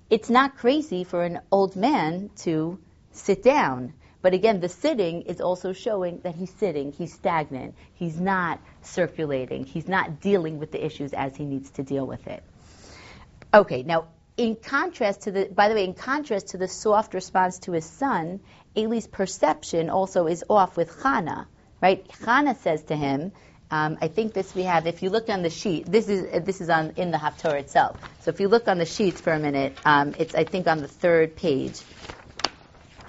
it's 0.09 0.29
not 0.29 0.55
crazy 0.57 1.03
for 1.03 1.23
an 1.23 1.39
old 1.51 1.75
man 1.75 2.29
to 2.43 2.79
sit 3.12 3.43
down. 3.43 3.93
But 4.21 4.34
again, 4.34 4.60
the 4.60 4.69
sitting 4.69 5.21
is 5.23 5.39
also 5.39 5.71
showing 5.71 6.19
that 6.23 6.36
he's 6.36 6.53
sitting, 6.55 6.91
he's 6.91 7.13
stagnant, 7.13 7.75
he's 7.93 8.19
not 8.19 8.60
circulating, 8.82 9.65
he's 9.65 9.88
not 9.88 10.19
dealing 10.19 10.60
with 10.60 10.71
the 10.71 10.86
issues 10.86 11.13
as 11.13 11.36
he 11.36 11.45
needs 11.45 11.69
to 11.71 11.84
deal 11.84 12.05
with 12.05 12.27
it. 12.27 12.43
Okay, 13.53 13.84
now 13.84 14.08
in 14.36 14.55
contrast 14.55 15.21
to 15.21 15.32
the, 15.32 15.45
by 15.45 15.69
the 15.69 15.75
way, 15.75 15.84
in 15.86 15.93
contrast 15.93 16.49
to 16.49 16.58
the 16.58 16.67
soft 16.67 17.13
response 17.13 17.60
to 17.60 17.71
his 17.71 17.86
son, 17.86 18.39
Eli's 18.75 19.08
perception 19.08 19.89
also 19.89 20.27
is 20.27 20.43
off 20.49 20.77
with 20.77 20.91
Chana, 20.91 21.45
right? 21.82 22.08
Chana 22.10 22.58
says 22.58 22.84
to 22.84 22.95
him, 22.95 23.32
um, 23.71 23.97
I 24.01 24.08
think 24.08 24.34
this 24.34 24.55
we 24.55 24.63
have. 24.63 24.88
If 24.88 25.03
you 25.03 25.10
look 25.10 25.29
on 25.29 25.43
the 25.43 25.49
sheet, 25.49 25.86
this 25.86 26.10
is 26.10 26.43
this 26.43 26.60
is 26.60 26.69
on 26.69 26.93
in 26.95 27.12
the 27.12 27.17
Haftorah 27.17 27.60
itself. 27.60 27.97
So 28.21 28.29
if 28.29 28.39
you 28.39 28.47
look 28.47 28.67
on 28.67 28.79
the 28.79 28.86
sheets 28.86 29.21
for 29.21 29.32
a 29.32 29.39
minute, 29.39 29.77
um, 29.86 30.15
it's 30.17 30.34
I 30.34 30.43
think 30.43 30.67
on 30.67 30.79
the 30.79 30.88
third 30.88 31.36
page. 31.36 31.79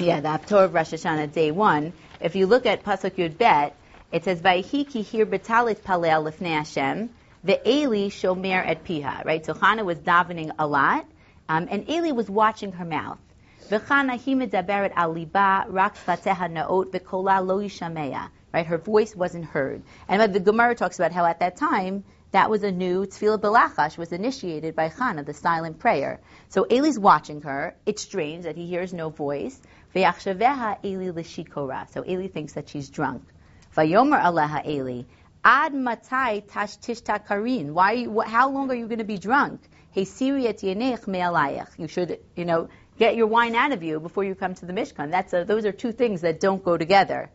Yeah, 0.00 0.20
the 0.20 0.28
Haftorah 0.28 0.64
of 0.64 0.72
Rosh 0.72 0.94
Hashanah, 0.94 1.30
day 1.30 1.50
one. 1.50 1.92
If 2.22 2.34
you 2.34 2.46
look 2.46 2.64
at 2.64 2.84
pasuk 2.84 3.16
Yud 3.16 3.36
Bet, 3.36 3.76
it 4.10 4.24
says 4.24 4.40
Vayihi 4.40 4.88
ki 4.88 5.02
hir 5.02 5.26
betalit 5.26 5.80
palel 5.80 6.24
lifnei 6.24 6.54
Hashem 6.54 7.10
ve'eli 7.46 8.06
shomer 8.06 8.66
et 8.66 8.82
piha. 8.82 9.26
Right. 9.26 9.44
So 9.44 9.52
Chana 9.52 9.84
was 9.84 9.98
davening 9.98 10.52
a 10.58 10.66
lot, 10.66 11.04
um, 11.50 11.68
and 11.70 11.86
Eli 11.90 12.12
was 12.12 12.30
watching 12.30 12.72
her 12.72 12.84
mouth. 12.86 13.18
V'chana 13.68 14.12
hi 14.12 14.32
medaberet 14.32 14.92
al 14.96 15.12
liba 15.12 15.66
rak 15.68 15.96
fateha 15.96 16.50
naot 16.50 16.92
v'kola 16.92 17.46
lo 17.46 17.58
yishamea. 17.58 18.30
Right, 18.54 18.66
her 18.66 18.78
voice 18.78 19.14
wasn't 19.14 19.44
heard. 19.44 19.82
And 20.08 20.32
the 20.34 20.40
Gemara 20.40 20.74
talks 20.76 20.98
about 20.98 21.12
how 21.12 21.26
at 21.26 21.40
that 21.40 21.56
time 21.56 22.04
that 22.32 22.48
was 22.48 22.62
a 22.62 22.70
new 22.70 23.06
tefillah 23.06 23.40
belachash 23.40 23.98
was 23.98 24.12
initiated 24.12 24.76
by 24.76 24.88
Chana, 24.88 25.26
the 25.26 25.34
silent 25.34 25.80
prayer. 25.80 26.20
So 26.48 26.64
Eli's 26.64 26.98
watching 26.98 27.42
her. 27.42 27.74
It's 27.86 28.02
strange 28.02 28.44
that 28.44 28.56
he 28.56 28.66
hears 28.66 28.92
no 28.92 29.08
voice. 29.08 29.60
V'yachshaveha 29.94 30.84
Eli 30.84 31.10
l'shikora. 31.10 31.92
So 31.92 32.04
Eli 32.06 32.28
thinks 32.28 32.52
that 32.52 32.68
she's 32.68 32.88
drunk. 32.88 33.24
Vayomer 33.76 34.20
aleha 34.22 34.64
Eli. 34.64 35.02
Ad 35.44 35.74
matai 35.74 36.40
tash 36.40 36.76
tishta 36.78 37.26
karin. 37.26 37.74
Why? 37.74 38.06
How 38.26 38.50
long 38.50 38.70
are 38.70 38.74
you 38.74 38.86
going 38.86 38.98
to 38.98 39.04
be 39.04 39.18
drunk? 39.18 39.60
Hey, 39.90 40.04
siriet 40.04 40.60
yenech 40.60 41.08
me'alayach. 41.08 41.78
You 41.78 41.88
should, 41.88 42.20
you 42.36 42.44
know, 42.44 42.68
get 42.96 43.16
your 43.16 43.26
wine 43.26 43.56
out 43.56 43.72
of 43.72 43.82
you 43.82 43.98
before 43.98 44.22
you 44.22 44.36
come 44.36 44.54
to 44.54 44.66
the 44.66 44.72
Mishkan. 44.72 45.10
That's 45.10 45.32
a, 45.32 45.44
those 45.44 45.64
are 45.64 45.72
two 45.72 45.90
things 45.90 46.20
that 46.20 46.38
don't 46.38 46.62
go 46.62 46.76
together. 46.76 47.28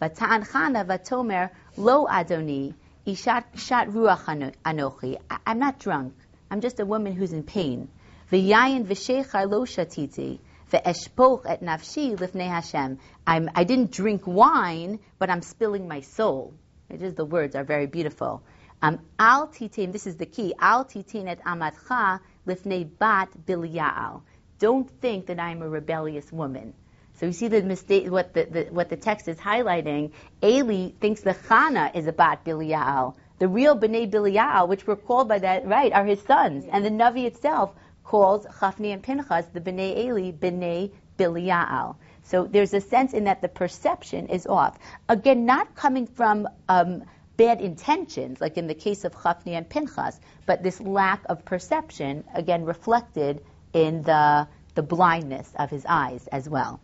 V'ta'an 0.00 0.48
chana 0.48 0.86
v'tomer 0.86 1.50
lo 1.76 2.06
adoni 2.06 2.74
ishat 3.08 3.44
shat 3.56 3.88
ruach 3.88 4.52
anochi. 4.64 5.18
I'm 5.46 5.58
not 5.58 5.78
drunk. 5.78 6.14
I'm 6.50 6.60
just 6.60 6.78
a 6.80 6.86
woman 6.86 7.12
who's 7.14 7.32
in 7.32 7.42
pain. 7.42 7.88
V'yayin 8.30 8.86
v'shechar 8.86 9.50
lo 9.50 9.64
shatiti. 9.64 10.38
Ve'eshpoch 10.70 11.42
et 11.46 11.62
nafshi 11.62 12.16
lifnei 12.16 12.48
Hashem. 12.48 12.98
I'm, 13.26 13.50
I 13.54 13.64
didn't 13.64 13.90
drink 13.90 14.26
wine, 14.26 15.00
but 15.18 15.30
I'm 15.30 15.42
spilling 15.42 15.88
my 15.88 16.00
soul. 16.00 16.54
It 16.88 17.02
is, 17.02 17.14
the 17.14 17.24
words 17.24 17.56
are 17.56 17.64
very 17.64 17.86
beautiful. 17.86 18.42
Um, 18.80 19.00
al 19.18 19.48
titin, 19.48 19.92
this 19.92 20.06
is 20.06 20.16
the 20.16 20.26
key. 20.26 20.54
Al 20.58 20.84
titin 20.84 21.28
et 21.28 21.40
amatcha 21.44 22.20
lifnei 22.46 22.88
bat 22.98 23.30
bilya'al 23.46 24.22
don't 24.58 24.90
think 25.00 25.26
that 25.26 25.38
I'm 25.38 25.62
a 25.62 25.68
rebellious 25.68 26.32
woman. 26.32 26.74
So 27.18 27.26
you 27.26 27.32
see 27.32 27.48
the 27.48 27.62
mistake, 27.62 28.10
what 28.10 28.32
the, 28.32 28.44
the, 28.44 28.62
what 28.70 28.88
the 28.88 28.96
text 28.96 29.26
is 29.26 29.36
highlighting. 29.38 30.12
Eli 30.42 30.90
thinks 31.00 31.22
the 31.22 31.34
Chana 31.34 31.94
is 31.96 32.06
about 32.06 32.44
Bilial. 32.44 33.16
The 33.40 33.48
real 33.48 33.76
Bnei 33.76 34.08
Bilial, 34.08 34.68
which 34.68 34.86
were 34.86 34.96
called 34.96 35.28
by 35.28 35.40
that, 35.40 35.66
right, 35.66 35.92
are 35.92 36.04
his 36.04 36.20
sons. 36.22 36.64
And 36.70 36.84
the 36.84 36.90
Navi 36.90 37.24
itself 37.24 37.74
calls 38.04 38.46
Chafni 38.46 38.92
and 38.92 39.02
Pinchas, 39.02 39.46
the 39.52 39.60
Bnei 39.60 39.96
Eli, 39.98 40.30
Bnei 40.32 40.92
Bilial. 41.18 41.96
So 42.22 42.44
there's 42.44 42.72
a 42.74 42.80
sense 42.80 43.14
in 43.14 43.24
that 43.24 43.42
the 43.42 43.48
perception 43.48 44.28
is 44.28 44.46
off. 44.46 44.78
Again, 45.08 45.44
not 45.44 45.74
coming 45.74 46.06
from 46.06 46.46
um, 46.68 47.02
bad 47.36 47.60
intentions, 47.60 48.40
like 48.40 48.56
in 48.58 48.68
the 48.68 48.74
case 48.74 49.04
of 49.04 49.12
Chafni 49.12 49.52
and 49.52 49.68
Pinchas, 49.68 50.20
but 50.46 50.62
this 50.62 50.80
lack 50.80 51.22
of 51.28 51.44
perception, 51.44 52.24
again, 52.32 52.64
reflected 52.64 53.42
in 53.72 54.02
the, 54.02 54.46
the 54.74 54.82
blindness 54.82 55.50
of 55.58 55.70
his 55.70 55.84
eyes 55.88 56.26
as 56.28 56.48
well. 56.48 56.80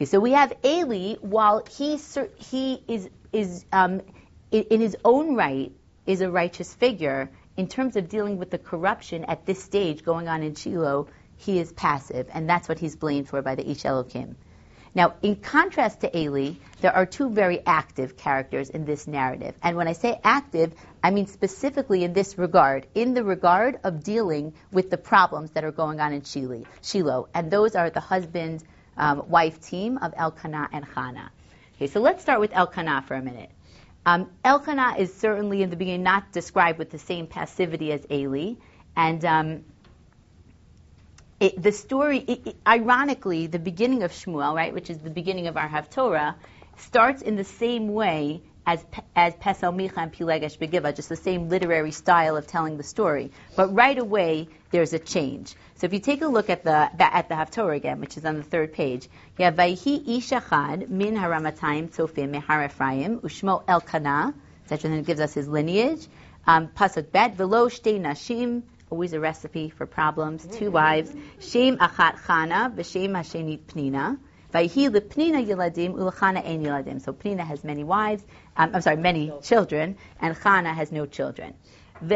Okay, 0.00 0.06
so 0.06 0.18
we 0.18 0.32
have 0.32 0.54
Eli, 0.64 1.16
while 1.20 1.62
he, 1.70 1.98
he 2.36 2.82
is, 2.88 3.10
is 3.34 3.66
um, 3.70 4.00
in, 4.50 4.80
his 4.80 4.96
own 5.04 5.34
right, 5.34 5.72
is 6.06 6.22
a 6.22 6.30
righteous 6.30 6.72
figure, 6.72 7.28
in 7.58 7.68
terms 7.68 7.96
of 7.96 8.08
dealing 8.08 8.38
with 8.38 8.50
the 8.50 8.56
corruption 8.56 9.26
at 9.26 9.44
this 9.44 9.62
stage 9.62 10.02
going 10.02 10.26
on 10.26 10.42
in 10.42 10.54
Shiloh, 10.54 11.08
he 11.36 11.58
is 11.58 11.70
passive, 11.74 12.30
and 12.32 12.48
that's 12.48 12.66
what 12.66 12.78
he's 12.78 12.96
blamed 12.96 13.28
for 13.28 13.42
by 13.42 13.56
the 13.56 13.70
Ish 13.70 13.82
Elokim. 13.82 14.36
Now, 14.94 15.16
in 15.20 15.36
contrast 15.36 16.00
to 16.00 16.18
Eli, 16.18 16.52
there 16.80 16.96
are 16.96 17.04
two 17.04 17.28
very 17.28 17.60
active 17.66 18.16
characters 18.16 18.70
in 18.70 18.86
this 18.86 19.06
narrative. 19.06 19.54
And 19.62 19.76
when 19.76 19.86
I 19.86 19.92
say 19.92 20.18
active, 20.24 20.72
I 21.04 21.10
mean 21.10 21.26
specifically 21.26 22.04
in 22.04 22.14
this 22.14 22.38
regard, 22.38 22.86
in 22.94 23.12
the 23.12 23.22
regard 23.22 23.80
of 23.84 24.02
dealing 24.02 24.54
with 24.72 24.88
the 24.88 24.96
problems 24.96 25.50
that 25.50 25.64
are 25.64 25.72
going 25.72 26.00
on 26.00 26.14
in 26.14 26.22
Shiloh. 26.24 27.28
And 27.34 27.50
those 27.50 27.74
are 27.74 27.90
the 27.90 28.00
husband 28.00 28.64
um, 28.96 29.28
wife 29.28 29.60
team 29.60 29.98
of 29.98 30.14
Elkanah 30.16 30.68
and 30.72 30.84
Hannah. 30.84 31.30
Okay, 31.76 31.86
so 31.86 32.00
let's 32.00 32.22
start 32.22 32.40
with 32.40 32.52
Elkanah 32.52 33.04
for 33.06 33.14
a 33.14 33.22
minute. 33.22 33.50
Um, 34.04 34.30
Elkanah 34.44 34.96
is 34.98 35.14
certainly 35.14 35.62
in 35.62 35.70
the 35.70 35.76
beginning 35.76 36.02
not 36.02 36.32
described 36.32 36.78
with 36.78 36.90
the 36.90 36.98
same 36.98 37.26
passivity 37.26 37.92
as 37.92 38.06
Eli. 38.10 38.54
And 38.96 39.24
um, 39.24 39.64
it, 41.38 41.60
the 41.62 41.72
story, 41.72 42.18
it, 42.18 42.46
it, 42.46 42.56
ironically, 42.66 43.46
the 43.46 43.58
beginning 43.58 44.02
of 44.02 44.12
Shmuel, 44.12 44.54
right, 44.54 44.72
which 44.72 44.90
is 44.90 44.98
the 44.98 45.10
beginning 45.10 45.46
of 45.46 45.56
our 45.56 45.68
Haftorah, 45.68 46.34
starts 46.76 47.22
in 47.22 47.36
the 47.36 47.44
same 47.44 47.88
way 47.92 48.42
as 48.70 48.84
as 49.16 49.34
Pesel 49.34 49.74
Micha 49.74 49.96
and 49.96 50.12
Pilegesh 50.12 50.56
Begiva, 50.58 50.94
just 50.94 51.08
the 51.08 51.16
same 51.16 51.48
literary 51.48 51.90
style 51.90 52.36
of 52.36 52.46
telling 52.46 52.76
the 52.76 52.84
story. 52.84 53.32
But 53.56 53.74
right 53.74 53.98
away, 53.98 54.48
there's 54.70 54.92
a 54.92 55.00
change. 55.00 55.54
So 55.74 55.86
if 55.86 55.92
you 55.92 55.98
take 55.98 56.22
a 56.22 56.28
look 56.28 56.50
at 56.50 56.62
the 56.62 56.78
at 57.00 57.28
the 57.28 57.34
Haftorah 57.34 57.74
again, 57.74 58.00
which 58.00 58.16
is 58.16 58.24
on 58.24 58.36
the 58.36 58.44
third 58.44 58.72
page, 58.72 59.08
you 59.38 59.44
have 59.44 59.56
Vayhi 59.56 60.06
Ishachad 60.06 60.88
min 60.88 61.16
Haramatayim 61.16 61.90
Tzofim 61.90 62.30
Mehar 62.36 62.66
Ephraim 62.66 63.20
Ushmo 63.20 63.64
Elkanah. 63.66 64.34
Such 64.66 64.82
then 64.82 65.02
gives 65.02 65.20
us 65.20 65.34
his 65.34 65.48
lineage. 65.48 66.06
Um, 66.46 66.68
Pasuk 66.68 67.10
Bet 67.10 67.34
Velo 67.34 67.68
Shtei 67.68 68.00
Nashim 68.00 68.62
always 68.90 69.12
a 69.12 69.20
recipe 69.20 69.70
for 69.70 69.86
problems. 69.86 70.46
Two 70.46 70.70
wives. 70.70 71.12
Shem 71.40 71.78
achat 71.78 72.18
chana, 72.26 72.74
v'shem 72.74 73.10
hashenit 73.10 73.60
pnina. 73.66 74.18
So 74.52 74.58
Pnina 77.12 77.46
has 77.46 77.64
many 77.64 77.84
wives, 77.84 78.24
um, 78.56 78.70
I'm 78.74 78.80
sorry, 78.80 78.96
many 78.96 79.32
children, 79.42 79.96
and 80.20 80.36
Chana 80.36 80.74
has 80.74 80.90
no 80.92 81.06
children. 81.06 81.54
Um. 82.02 82.14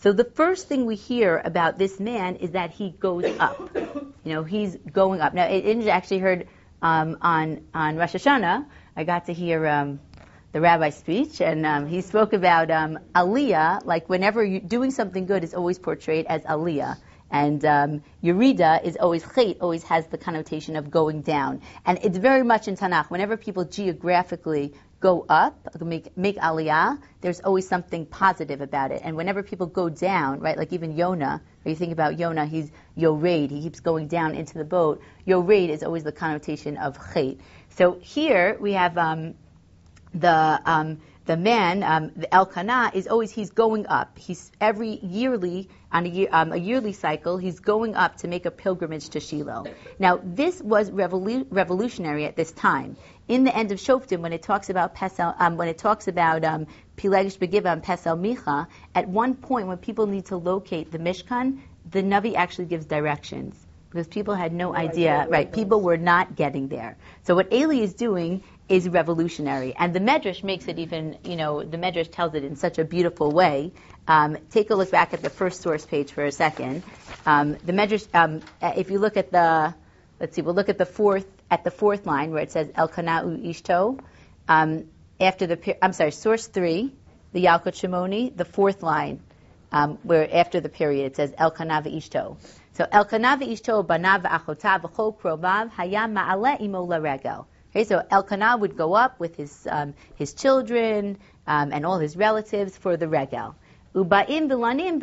So 0.00 0.12
the 0.12 0.24
first 0.24 0.68
thing 0.68 0.86
we 0.86 0.94
hear 0.94 1.42
about 1.44 1.78
this 1.78 1.98
man 1.98 2.36
is 2.36 2.50
that 2.52 2.70
he 2.70 2.90
goes 2.90 3.24
up. 3.40 3.70
You 3.74 4.34
know, 4.34 4.44
he's 4.44 4.76
going 4.76 5.20
up. 5.20 5.34
Now, 5.34 5.44
I 5.44 5.88
actually 5.90 6.18
heard 6.18 6.46
um, 6.82 7.16
on 7.20 7.66
on 7.74 7.96
Rosh 7.96 8.14
Hashanah, 8.14 8.66
I 8.96 9.04
got 9.04 9.26
to 9.26 9.32
hear 9.32 9.66
um, 9.66 10.00
the 10.52 10.60
rabbi's 10.60 10.96
speech, 10.96 11.40
and 11.40 11.66
um, 11.66 11.86
he 11.86 12.00
spoke 12.00 12.32
about 12.32 12.70
um, 12.70 12.98
Aliyah. 13.14 13.84
Like 13.84 14.08
whenever 14.08 14.44
you're 14.44 14.60
doing 14.60 14.90
something 14.90 15.26
good, 15.26 15.44
is 15.44 15.54
always 15.54 15.78
portrayed 15.78 16.26
as 16.26 16.42
Aliyah. 16.42 16.96
And 17.30 17.62
um, 17.66 18.02
Yerida 18.22 18.82
is 18.82 18.96
always 18.96 19.22
chait, 19.22 19.58
always 19.60 19.82
has 19.84 20.06
the 20.06 20.16
connotation 20.16 20.76
of 20.76 20.90
going 20.90 21.20
down. 21.20 21.60
And 21.84 21.98
it's 22.02 22.16
very 22.16 22.42
much 22.42 22.68
in 22.68 22.76
Tanakh. 22.76 23.10
Whenever 23.10 23.36
people 23.36 23.64
geographically 23.66 24.72
go 25.00 25.24
up, 25.28 25.54
make, 25.80 26.16
make 26.16 26.36
aliyah, 26.38 27.00
there's 27.20 27.40
always 27.40 27.68
something 27.68 28.06
positive 28.06 28.60
about 28.60 28.90
it. 28.90 29.00
And 29.04 29.16
whenever 29.16 29.42
people 29.42 29.66
go 29.66 29.88
down, 29.88 30.40
right, 30.40 30.56
like 30.56 30.72
even 30.72 30.96
Yonah, 30.96 31.40
or 31.64 31.68
you 31.68 31.76
think 31.76 31.92
about 31.92 32.18
Yonah, 32.18 32.46
he's 32.46 32.72
yored, 32.96 33.50
he 33.50 33.62
keeps 33.62 33.80
going 33.80 34.08
down 34.08 34.34
into 34.34 34.58
the 34.58 34.64
boat. 34.64 35.00
Yored 35.24 35.70
is 35.70 35.82
always 35.82 36.02
the 36.04 36.12
connotation 36.12 36.76
of 36.78 36.98
chait. 36.98 37.38
So 37.68 37.98
here 38.00 38.56
we 38.58 38.72
have 38.72 38.98
um, 38.98 39.34
the 40.14 40.60
um, 40.64 40.98
the 41.28 41.36
man, 41.36 41.82
um, 41.82 42.10
the 42.16 42.34
Elkanah, 42.34 42.92
is 42.94 43.06
always 43.06 43.30
he's 43.30 43.50
going 43.50 43.86
up. 43.86 44.18
He's 44.18 44.50
every 44.62 44.98
yearly 45.02 45.68
on 45.92 46.06
a, 46.06 46.08
year, 46.08 46.28
um, 46.32 46.52
a, 46.52 46.56
yearly 46.56 46.94
cycle, 46.94 47.36
he's 47.36 47.60
going 47.60 47.94
up 47.94 48.16
to 48.18 48.28
make 48.28 48.46
a 48.46 48.50
pilgrimage 48.50 49.10
to 49.10 49.20
Shiloh. 49.20 49.66
Now, 49.98 50.20
this 50.24 50.62
was 50.62 50.90
revolu- 50.90 51.46
revolutionary 51.50 52.24
at 52.24 52.34
this 52.34 52.50
time. 52.52 52.96
In 53.28 53.44
the 53.44 53.54
end 53.54 53.72
of 53.72 53.78
Shoftim, 53.78 54.20
when 54.20 54.32
it 54.32 54.42
talks 54.42 54.70
about 54.70 54.94
Pesel, 54.94 55.34
um, 55.38 55.58
when 55.58 55.68
it 55.68 55.76
talks 55.76 56.08
about 56.08 56.44
um, 56.44 56.66
Pilegesh 56.96 57.36
Begiva 57.36 57.66
and 57.66 57.82
Pesel 57.82 58.18
Micha, 58.18 58.66
at 58.94 59.06
one 59.06 59.34
point 59.34 59.66
when 59.66 59.76
people 59.76 60.06
need 60.06 60.26
to 60.26 60.38
locate 60.38 60.90
the 60.90 60.98
Mishkan, 60.98 61.58
the 61.90 62.02
Navi 62.02 62.36
actually 62.36 62.66
gives 62.66 62.86
directions 62.86 63.54
because 63.90 64.06
people 64.06 64.34
had 64.34 64.52
no, 64.52 64.72
no 64.72 64.76
idea, 64.76 65.20
idea 65.20 65.30
right? 65.30 65.52
People 65.52 65.80
were 65.80 65.96
not 65.96 66.36
getting 66.36 66.68
there. 66.68 66.96
So 67.24 67.34
what 67.34 67.52
Eli 67.52 67.76
is 67.76 67.94
doing 67.94 68.42
is 68.68 68.88
revolutionary. 68.88 69.74
And 69.76 69.94
the 69.94 70.00
Medrash 70.00 70.44
makes 70.44 70.68
it 70.68 70.78
even, 70.78 71.18
you 71.24 71.36
know, 71.36 71.62
the 71.62 71.78
Medrash 71.78 72.10
tells 72.12 72.34
it 72.34 72.44
in 72.44 72.56
such 72.56 72.78
a 72.78 72.84
beautiful 72.84 73.32
way. 73.32 73.72
Um, 74.06 74.36
take 74.50 74.70
a 74.70 74.74
look 74.74 74.90
back 74.90 75.14
at 75.14 75.22
the 75.22 75.30
first 75.30 75.62
source 75.62 75.86
page 75.86 76.12
for 76.12 76.24
a 76.24 76.32
second. 76.32 76.82
Um, 77.24 77.56
the 77.64 77.72
Medrash, 77.72 78.06
um, 78.14 78.42
if 78.62 78.90
you 78.90 78.98
look 78.98 79.16
at 79.16 79.32
the, 79.32 79.74
let's 80.20 80.36
see, 80.36 80.42
we'll 80.42 80.54
look 80.54 80.68
at 80.68 80.78
the 80.78 80.86
fourth, 80.86 81.26
at 81.50 81.64
the 81.64 81.70
fourth 81.70 82.06
line 82.06 82.30
where 82.30 82.42
it 82.42 82.52
says 82.52 82.68
Elkana'u 82.68 83.44
Ishto. 83.46 84.00
Um, 84.48 84.84
after 85.20 85.46
the, 85.46 85.84
I'm 85.84 85.92
sorry, 85.92 86.12
source 86.12 86.46
three, 86.46 86.92
the 87.32 87.44
Yalkut 87.44 87.74
Shimoni, 87.74 88.36
the 88.36 88.44
fourth 88.44 88.82
line, 88.82 89.20
um, 89.72 89.98
where 90.02 90.28
after 90.34 90.60
the 90.60 90.68
period 90.68 91.06
it 91.06 91.16
says 91.16 91.32
Elkanah 91.36 91.82
Ishto. 91.82 92.36
So 92.74 92.86
Elkanah 92.90 93.38
Ishto 93.40 93.86
banav 93.86 94.22
achotav 94.22 94.82
v'chol 94.82 95.18
krovav 95.18 95.70
hayam 95.72 96.12
ma'ale 96.12 96.60
imo 96.60 96.86
laregel. 96.86 97.46
So 97.84 98.02
Elkanah 98.10 98.56
would 98.58 98.76
go 98.76 98.94
up 98.94 99.20
with 99.20 99.36
his 99.36 99.66
um, 99.70 99.94
his 100.16 100.34
children 100.34 101.18
um, 101.46 101.72
and 101.72 101.86
all 101.86 101.98
his 101.98 102.16
relatives 102.16 102.76
for 102.76 102.96
the 102.96 103.08
regel. 103.08 103.54
Ubaim 103.94 104.48
bilanim 104.48 105.00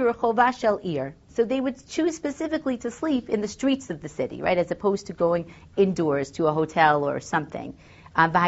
shel 0.57 0.79
ir. 0.83 1.15
So 1.29 1.43
they 1.43 1.59
would 1.59 1.87
choose 1.87 2.15
specifically 2.15 2.77
to 2.77 2.91
sleep 2.91 3.29
in 3.29 3.41
the 3.41 3.47
streets 3.47 3.89
of 3.89 4.01
the 4.01 4.07
city, 4.07 4.41
right, 4.41 4.57
as 4.57 4.71
opposed 4.71 5.07
to 5.07 5.13
going 5.13 5.53
indoors 5.75 6.31
to 6.31 6.47
a 6.47 6.53
hotel 6.53 7.03
or 7.03 7.19
something. 7.19 7.75
Um, 8.15 8.31
so 8.31 8.39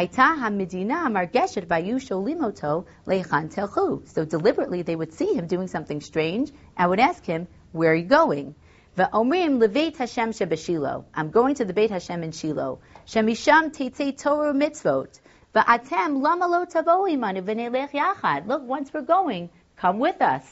deliberately 4.24 4.82
they 4.82 4.96
would 4.96 5.12
see 5.12 5.34
him 5.34 5.46
doing 5.46 5.66
something 5.66 6.00
strange 6.00 6.50
and 6.78 6.88
would 6.88 7.00
ask 7.00 7.26
him, 7.26 7.46
where 7.72 7.92
are 7.92 7.94
you 7.94 8.06
going? 8.06 8.54
Ve'omrim 8.98 9.60
leveit 9.60 9.96
Hashem 9.96 10.32
shebeshilo. 10.32 11.04
I'm 11.14 11.30
going 11.30 11.54
to 11.54 11.64
the 11.64 11.72
Beit 11.72 11.92
Hashem 11.92 12.24
in 12.24 12.32
Shiloh. 12.32 12.80
Shemisham 13.06 13.70
teitzei 13.70 14.20
Torah 14.20 14.52
mitzvot. 14.52 15.20
Ve'atem 15.54 16.20
lama 16.20 16.48
lo 16.48 16.64
tavo 16.64 17.08
imanu 17.08 17.44
v'nelech 17.44 17.92
yachad. 17.92 18.48
Look, 18.48 18.64
once 18.64 18.92
we're 18.92 19.02
going, 19.02 19.50
come 19.76 20.00
with 20.00 20.20
us. 20.20 20.42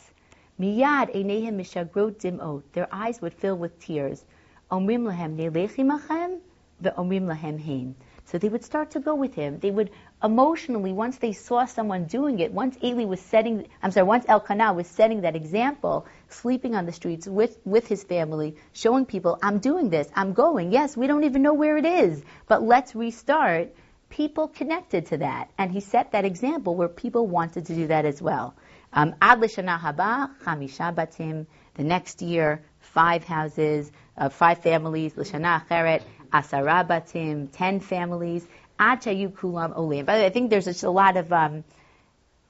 Miyad 0.60 1.12
einehem 1.12 1.56
mishagrot 1.56 2.20
dimot. 2.20 2.62
Their 2.72 2.86
eyes 2.92 3.20
would 3.20 3.34
fill 3.34 3.56
with 3.56 3.80
tears. 3.80 4.24
Omrim 4.70 5.10
lahem 5.10 5.36
nelech 5.36 5.74
imachem 5.74 6.38
ve'omrim 6.80 7.26
lahem 7.26 7.58
hein. 7.58 7.96
So 8.26 8.38
they 8.38 8.48
would 8.48 8.64
start 8.64 8.90
to 8.90 9.00
go 9.00 9.14
with 9.14 9.34
him. 9.34 9.60
They 9.60 9.70
would 9.70 9.90
emotionally, 10.22 10.92
once 10.92 11.18
they 11.18 11.32
saw 11.32 11.64
someone 11.64 12.04
doing 12.04 12.40
it, 12.40 12.52
once 12.52 12.76
Eli 12.82 13.04
was 13.04 13.20
setting, 13.20 13.68
I'm 13.82 13.92
sorry, 13.92 14.06
once 14.06 14.24
Elkanah 14.28 14.72
was 14.72 14.88
setting 14.88 15.20
that 15.20 15.36
example, 15.36 16.06
sleeping 16.28 16.74
on 16.74 16.86
the 16.86 16.92
streets 16.92 17.28
with, 17.28 17.56
with 17.64 17.86
his 17.86 18.02
family, 18.02 18.56
showing 18.72 19.06
people, 19.06 19.38
I'm 19.42 19.58
doing 19.58 19.90
this, 19.90 20.08
I'm 20.14 20.32
going. 20.32 20.72
Yes, 20.72 20.96
we 20.96 21.06
don't 21.06 21.22
even 21.22 21.42
know 21.42 21.54
where 21.54 21.76
it 21.76 21.86
is, 21.86 22.22
but 22.48 22.62
let's 22.62 22.96
restart. 22.96 23.72
People 24.08 24.48
connected 24.48 25.06
to 25.06 25.18
that. 25.18 25.50
And 25.56 25.70
he 25.70 25.80
set 25.80 26.12
that 26.12 26.24
example 26.24 26.74
where 26.74 26.88
people 26.88 27.26
wanted 27.28 27.66
to 27.66 27.74
do 27.74 27.86
that 27.86 28.04
as 28.04 28.20
well. 28.20 28.54
Um, 28.92 29.14
Ad 29.20 29.40
haba, 29.40 30.30
chamisha 30.42 30.94
batim. 30.94 31.46
The 31.74 31.84
next 31.84 32.22
year, 32.22 32.62
five 32.80 33.24
houses, 33.24 33.92
uh, 34.16 34.30
five 34.30 34.62
families, 34.62 35.16
l'shana 35.16 35.62
acheret, 35.68 36.02
asara 36.26 36.86
batim, 36.86 37.48
ten 37.52 37.80
families, 37.80 38.46
achayu 38.78 39.32
kulam 39.32 39.76
olim. 39.76 40.06
But 40.06 40.20
I 40.22 40.30
think 40.30 40.50
there's 40.50 40.66
just 40.66 40.84
a 40.84 40.90
lot 40.90 41.16
of 41.16 41.32
um, 41.32 41.64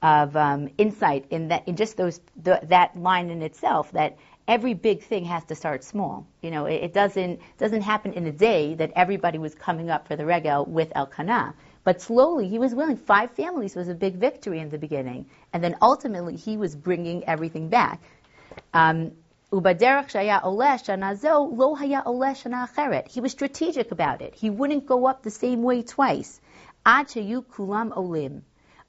of 0.01 0.35
um, 0.35 0.69
insight 0.77 1.25
in 1.31 1.47
that 1.49 1.67
in 1.67 1.75
just 1.75 1.97
those 1.97 2.19
the, 2.41 2.59
that 2.63 2.97
line 2.97 3.29
in 3.29 3.41
itself 3.41 3.91
that 3.93 4.17
every 4.47 4.73
big 4.73 5.03
thing 5.03 5.25
has 5.25 5.43
to 5.45 5.55
start 5.55 5.83
small. 5.83 6.25
You 6.41 6.51
know, 6.51 6.65
it, 6.65 6.83
it 6.83 6.93
doesn't 6.93 7.41
doesn't 7.57 7.81
happen 7.81 8.13
in 8.13 8.25
a 8.27 8.31
day 8.31 8.75
that 8.75 8.91
everybody 8.95 9.37
was 9.37 9.55
coming 9.55 9.89
up 9.89 10.07
for 10.07 10.15
the 10.15 10.25
regel 10.25 10.65
with 10.65 10.91
Elkanah. 10.95 11.55
But 11.83 12.01
slowly, 12.01 12.49
he 12.49 12.59
was 12.59 12.75
willing. 12.75 12.97
Five 12.97 13.31
families 13.31 13.75
was 13.75 13.87
a 13.87 13.95
big 13.95 14.15
victory 14.15 14.59
in 14.59 14.69
the 14.69 14.77
beginning, 14.77 15.25
and 15.53 15.63
then 15.63 15.77
ultimately, 15.81 16.35
he 16.35 16.57
was 16.57 16.75
bringing 16.75 17.23
everything 17.23 17.69
back. 17.69 18.01
Um, 18.73 19.13
ובדרך 19.52 20.10
שהיה 20.10 20.38
עולה 20.38 20.78
שנה 20.78 21.14
זו, 21.14 21.50
לא 21.56 21.74
היה 21.78 22.00
עולה 22.04 22.34
שנה 22.34 22.64
אחרת. 22.64 23.06
He 23.06 23.20
was 23.20 23.32
strategic 23.32 23.92
about 23.92 24.20
it. 24.20 24.34
He 24.34 24.50
wouldn't 24.50 24.86
go 24.86 25.06
up 25.10 25.22
the 25.22 25.30
same 25.30 25.62
way 25.62 25.82
twice. 25.96 26.40
עד 26.84 27.08
שיהיו 27.08 27.40
כולם 27.56 27.92
עולים. 27.94 28.40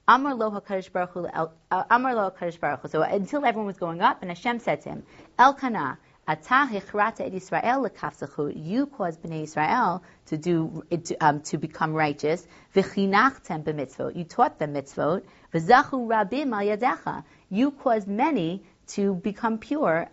Amar 0.06 0.36
lo 0.36 0.52
HaKadosh 0.52 0.91
Baruch 0.91 1.12
Hu, 1.12 1.28
Amar 1.71 2.13
lo 2.15 2.30
HaKadosh 2.30 2.60
Baruch 2.60 2.82
Hu. 2.82 2.88
So 2.89 3.02
until 3.04 3.45
everyone 3.45 3.67
was 3.67 3.78
going 3.78 4.02
up, 4.02 4.21
and 4.21 4.30
Hashem 4.32 4.60
said 4.60 4.82
to 4.82 4.89
him, 4.89 5.04
Elkanah, 5.39 5.97
Ata 6.26 6.69
hichrata 6.71 7.21
et 7.26 7.34
Israel 7.34 7.84
lekafzachu. 7.84 8.54
You 8.56 8.86
caused 8.86 9.21
Bnei 9.21 9.43
Israel 9.43 10.04
to 10.28 10.38
do 10.38 10.84
to, 10.89 11.17
um, 11.17 11.41
to 11.41 11.58
become 11.58 11.93
righteous. 11.93 12.47
V'chinachtem 12.73 13.63
b'mitzvot. 13.63 14.15
You 14.15 14.23
taught 14.23 14.58
them 14.58 14.73
mitzvot. 14.73 15.23
V'zachu 15.54 16.08
rabim 16.08 16.54
al 16.54 16.78
yadecha. 16.78 17.26
You 17.49 17.71
caused 17.71 18.08
many 18.08 18.63
to 18.88 19.15
become 19.15 19.58
pure. 19.58 20.10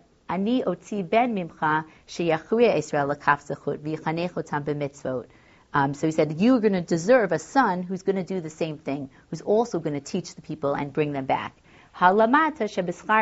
um, 5.74 5.92
so 5.94 6.06
he 6.06 6.12
said, 6.12 6.40
you're 6.40 6.60
going 6.60 6.72
to 6.72 6.80
deserve 6.80 7.32
a 7.32 7.38
son 7.38 7.82
who's 7.82 8.02
going 8.02 8.16
to 8.16 8.24
do 8.24 8.40
the 8.40 8.50
same 8.50 8.78
thing, 8.78 9.10
who's 9.28 9.42
also 9.42 9.78
going 9.78 9.94
to 9.94 10.00
teach 10.00 10.34
the 10.34 10.42
people 10.42 10.74
and 10.74 10.92
bring 10.92 11.12
them 11.12 11.26
back. 11.26 11.56
Halamata 11.94 12.68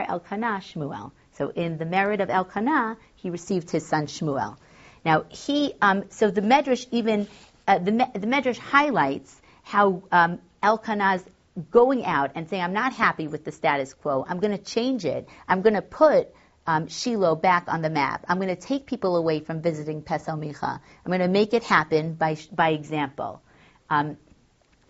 elkanah 0.08 0.60
Shmuel. 0.60 1.12
So 1.32 1.48
in 1.50 1.78
the 1.78 1.84
merit 1.84 2.20
of 2.20 2.30
Elkanah, 2.30 2.96
he 3.16 3.30
received 3.30 3.70
his 3.70 3.86
son 3.86 4.06
Shmuel. 4.06 4.56
Now 5.04 5.24
he, 5.28 5.74
um, 5.82 6.04
so 6.10 6.30
the 6.30 6.40
Medrash 6.40 6.86
even, 6.90 7.28
uh, 7.66 7.78
the, 7.78 7.90
the 7.90 8.26
Medrash 8.26 8.58
highlights 8.58 9.40
how 9.62 10.02
um, 10.12 10.38
Elkanah's 10.62 11.24
going 11.70 12.04
out 12.04 12.32
and 12.34 12.48
saying, 12.48 12.62
I'm 12.62 12.72
not 12.72 12.92
happy 12.92 13.28
with 13.28 13.44
the 13.44 13.52
status 13.52 13.94
quo. 13.94 14.24
I'm 14.28 14.40
going 14.40 14.56
to 14.56 14.62
change 14.62 15.04
it. 15.04 15.28
I'm 15.48 15.62
going 15.62 15.74
to 15.74 15.82
put 15.82 16.34
um, 16.66 16.88
Shiloh 16.88 17.34
back 17.36 17.64
on 17.68 17.82
the 17.82 17.90
map. 17.90 18.24
I'm 18.28 18.38
going 18.38 18.48
to 18.48 18.56
take 18.56 18.86
people 18.86 19.16
away 19.16 19.40
from 19.40 19.60
visiting 19.60 20.02
Pesel 20.02 20.38
Micha. 20.38 20.80
I'm 21.04 21.06
going 21.10 21.20
to 21.20 21.28
make 21.28 21.52
it 21.52 21.62
happen 21.62 22.14
by, 22.14 22.36
by 22.52 22.70
example. 22.70 23.42
Um, 23.90 24.16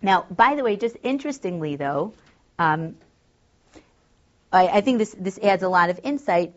now, 0.01 0.25
by 0.29 0.55
the 0.55 0.63
way, 0.63 0.77
just 0.77 0.95
interestingly 1.03 1.75
though, 1.75 2.13
um, 2.57 2.95
I, 4.51 4.67
I 4.67 4.81
think 4.81 4.99
this, 4.99 5.15
this 5.17 5.37
adds 5.39 5.63
a 5.63 5.69
lot 5.69 5.89
of 5.89 5.99
insight. 6.03 6.53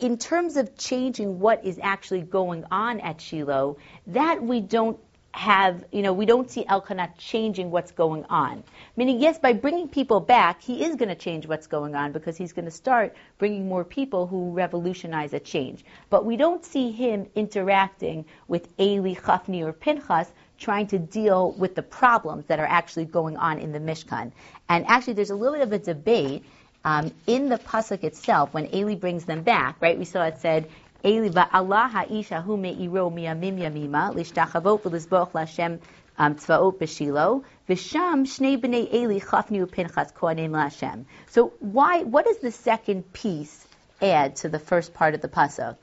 In 0.00 0.18
terms 0.18 0.56
of 0.56 0.76
changing 0.76 1.38
what 1.38 1.64
is 1.64 1.78
actually 1.80 2.22
going 2.22 2.64
on 2.72 2.98
at 2.98 3.20
Shiloh, 3.20 3.76
that 4.08 4.42
we 4.42 4.60
don't 4.60 4.98
have, 5.36 5.84
you 5.92 6.00
know, 6.00 6.14
we 6.14 6.24
don't 6.24 6.50
see 6.50 6.64
Elkanah 6.66 7.12
changing 7.18 7.70
what's 7.70 7.92
going 7.92 8.24
on. 8.30 8.64
Meaning, 8.96 9.20
yes, 9.20 9.38
by 9.38 9.52
bringing 9.52 9.86
people 9.86 10.18
back, 10.18 10.62
he 10.62 10.82
is 10.82 10.96
going 10.96 11.10
to 11.10 11.14
change 11.14 11.46
what's 11.46 11.66
going 11.66 11.94
on 11.94 12.12
because 12.12 12.38
he's 12.38 12.54
going 12.54 12.64
to 12.64 12.70
start 12.70 13.14
bringing 13.36 13.68
more 13.68 13.84
people 13.84 14.26
who 14.26 14.52
revolutionize 14.52 15.34
a 15.34 15.38
change. 15.38 15.84
But 16.08 16.24
we 16.24 16.38
don't 16.38 16.64
see 16.64 16.90
him 16.90 17.26
interacting 17.34 18.24
with 18.48 18.66
Eli, 18.80 19.12
Chafni, 19.12 19.62
or 19.62 19.74
Pinchas 19.74 20.32
trying 20.58 20.86
to 20.86 20.98
deal 20.98 21.52
with 21.52 21.74
the 21.74 21.82
problems 21.82 22.46
that 22.46 22.58
are 22.58 22.66
actually 22.66 23.04
going 23.04 23.36
on 23.36 23.58
in 23.58 23.72
the 23.72 23.78
Mishkan. 23.78 24.32
And 24.70 24.86
actually, 24.86 25.12
there's 25.12 25.28
a 25.28 25.36
little 25.36 25.58
bit 25.58 25.62
of 25.62 25.72
a 25.72 25.78
debate 25.78 26.44
um, 26.86 27.12
in 27.26 27.48
the 27.50 27.58
pasuk 27.58 28.04
itself, 28.04 28.54
when 28.54 28.72
Eli 28.74 28.94
brings 28.94 29.24
them 29.24 29.42
back, 29.42 29.76
right? 29.80 29.98
We 29.98 30.04
saw 30.04 30.22
it 30.22 30.38
said, 30.38 30.70
Eli 31.06 31.30
Allah 31.52 31.88
ha'isha 31.92 32.42
hu 32.42 32.56
me'iro 32.56 33.10
miyamim 33.10 33.58
yamima 33.60 34.12
lishtachavot 34.12 34.80
v'lizboch 34.80 35.34
l'Hashem 35.34 35.78
um, 36.18 36.34
tzvaot 36.34 36.78
b'shilo 36.78 37.44
v'sham 37.68 38.26
shnei 38.26 38.60
b'nei 38.60 38.92
Eli 38.92 39.20
chafni 39.20 39.64
u'pinchas 39.64 40.12
kohanim. 40.12 41.04
So 41.28 41.52
why? 41.60 42.02
What 42.02 42.24
does 42.24 42.38
the 42.38 42.50
second 42.50 43.12
piece 43.12 43.64
add 44.02 44.34
to 44.36 44.48
the 44.48 44.58
first 44.58 44.94
part 44.94 45.14
of 45.14 45.20
the 45.20 45.28
pasuk? 45.28 45.76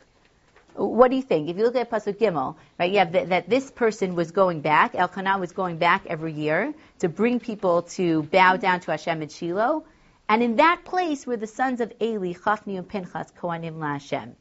What 0.76 1.10
do 1.10 1.16
you 1.16 1.22
think? 1.22 1.50
If 1.50 1.58
you 1.58 1.64
look 1.64 1.76
at 1.76 1.90
Pasuk 1.92 2.18
Gimel, 2.18 2.56
right, 2.80 2.92
you 2.92 2.98
have 2.98 3.12
that, 3.12 3.30
that 3.30 3.50
this 3.50 3.70
person 3.70 4.16
was 4.16 4.32
going 4.32 4.62
back, 4.62 4.96
Elkanah 4.96 5.38
was 5.38 5.52
going 5.52 5.78
back 5.78 6.08
every 6.08 6.34
year 6.34 6.74
to 7.00 7.08
bring 7.08 7.40
people 7.40 7.84
to 7.84 8.24
bow 8.24 8.58
down 8.58 8.80
to 8.82 8.92
Hashem 8.92 9.22
at 9.22 9.32
Shiloh. 9.32 9.86
And 10.28 10.42
in 10.42 10.56
that 10.56 10.84
place 10.84 11.28
were 11.28 11.38
the 11.38 11.48
sons 11.48 11.80
of 11.80 11.94
Eli, 12.02 12.34
Chafni 12.34 12.78
and 12.78 12.90
Pinchas, 12.90 13.32
Kohanim 13.40 13.78
LaHashem. 13.78 14.34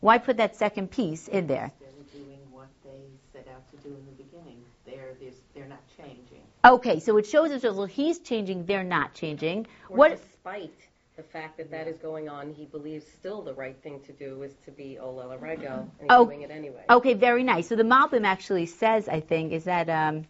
Why 0.00 0.18
put 0.18 0.38
that 0.38 0.56
second 0.56 0.90
piece 0.90 1.28
in 1.28 1.46
there? 1.46 1.70
They're 1.80 2.20
doing 2.20 2.38
what 2.50 2.68
they 2.84 3.00
set 3.32 3.46
out 3.48 3.70
to 3.70 3.76
do 3.88 3.94
in 3.94 4.04
the 4.06 4.22
beginning. 4.22 4.62
They're, 4.86 5.14
they're 5.54 5.68
not 5.68 5.82
changing. 5.96 6.42
Okay, 6.64 7.00
so 7.00 7.16
it 7.18 7.26
shows 7.26 7.50
us, 7.50 7.62
well, 7.62 7.84
he's 7.84 8.18
changing, 8.18 8.66
they're 8.66 8.84
not 8.84 9.14
changing. 9.14 9.66
Or 9.88 9.96
what? 9.96 10.10
Despite 10.10 10.72
the 11.16 11.22
fact 11.22 11.58
that 11.58 11.70
that 11.70 11.86
is 11.86 11.98
going 11.98 12.28
on, 12.28 12.54
he 12.54 12.64
believes 12.64 13.06
still 13.06 13.42
the 13.42 13.52
right 13.52 13.76
thing 13.82 14.00
to 14.06 14.12
do 14.12 14.42
is 14.42 14.52
to 14.64 14.70
be 14.70 14.98
Olela 15.00 15.40
Regel, 15.40 15.72
and 15.72 15.90
he's 16.00 16.06
oh, 16.08 16.24
doing 16.24 16.42
it 16.42 16.50
anyway. 16.50 16.82
Okay, 16.88 17.14
very 17.14 17.44
nice. 17.44 17.68
So 17.68 17.76
the 17.76 17.82
Malbim 17.82 18.24
actually 18.24 18.66
says, 18.66 19.08
I 19.08 19.20
think, 19.20 19.52
is 19.52 19.64
that 19.64 19.90
um, 19.90 20.26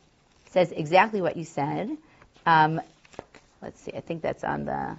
says 0.51 0.73
exactly 0.73 1.21
what 1.21 1.37
you 1.37 1.45
said. 1.45 1.97
Um, 2.45 2.81
let's 3.63 3.81
see, 3.81 3.93
I 3.93 4.01
think 4.01 4.23
that's 4.23 4.43
on 4.43 4.65
the 4.65 4.97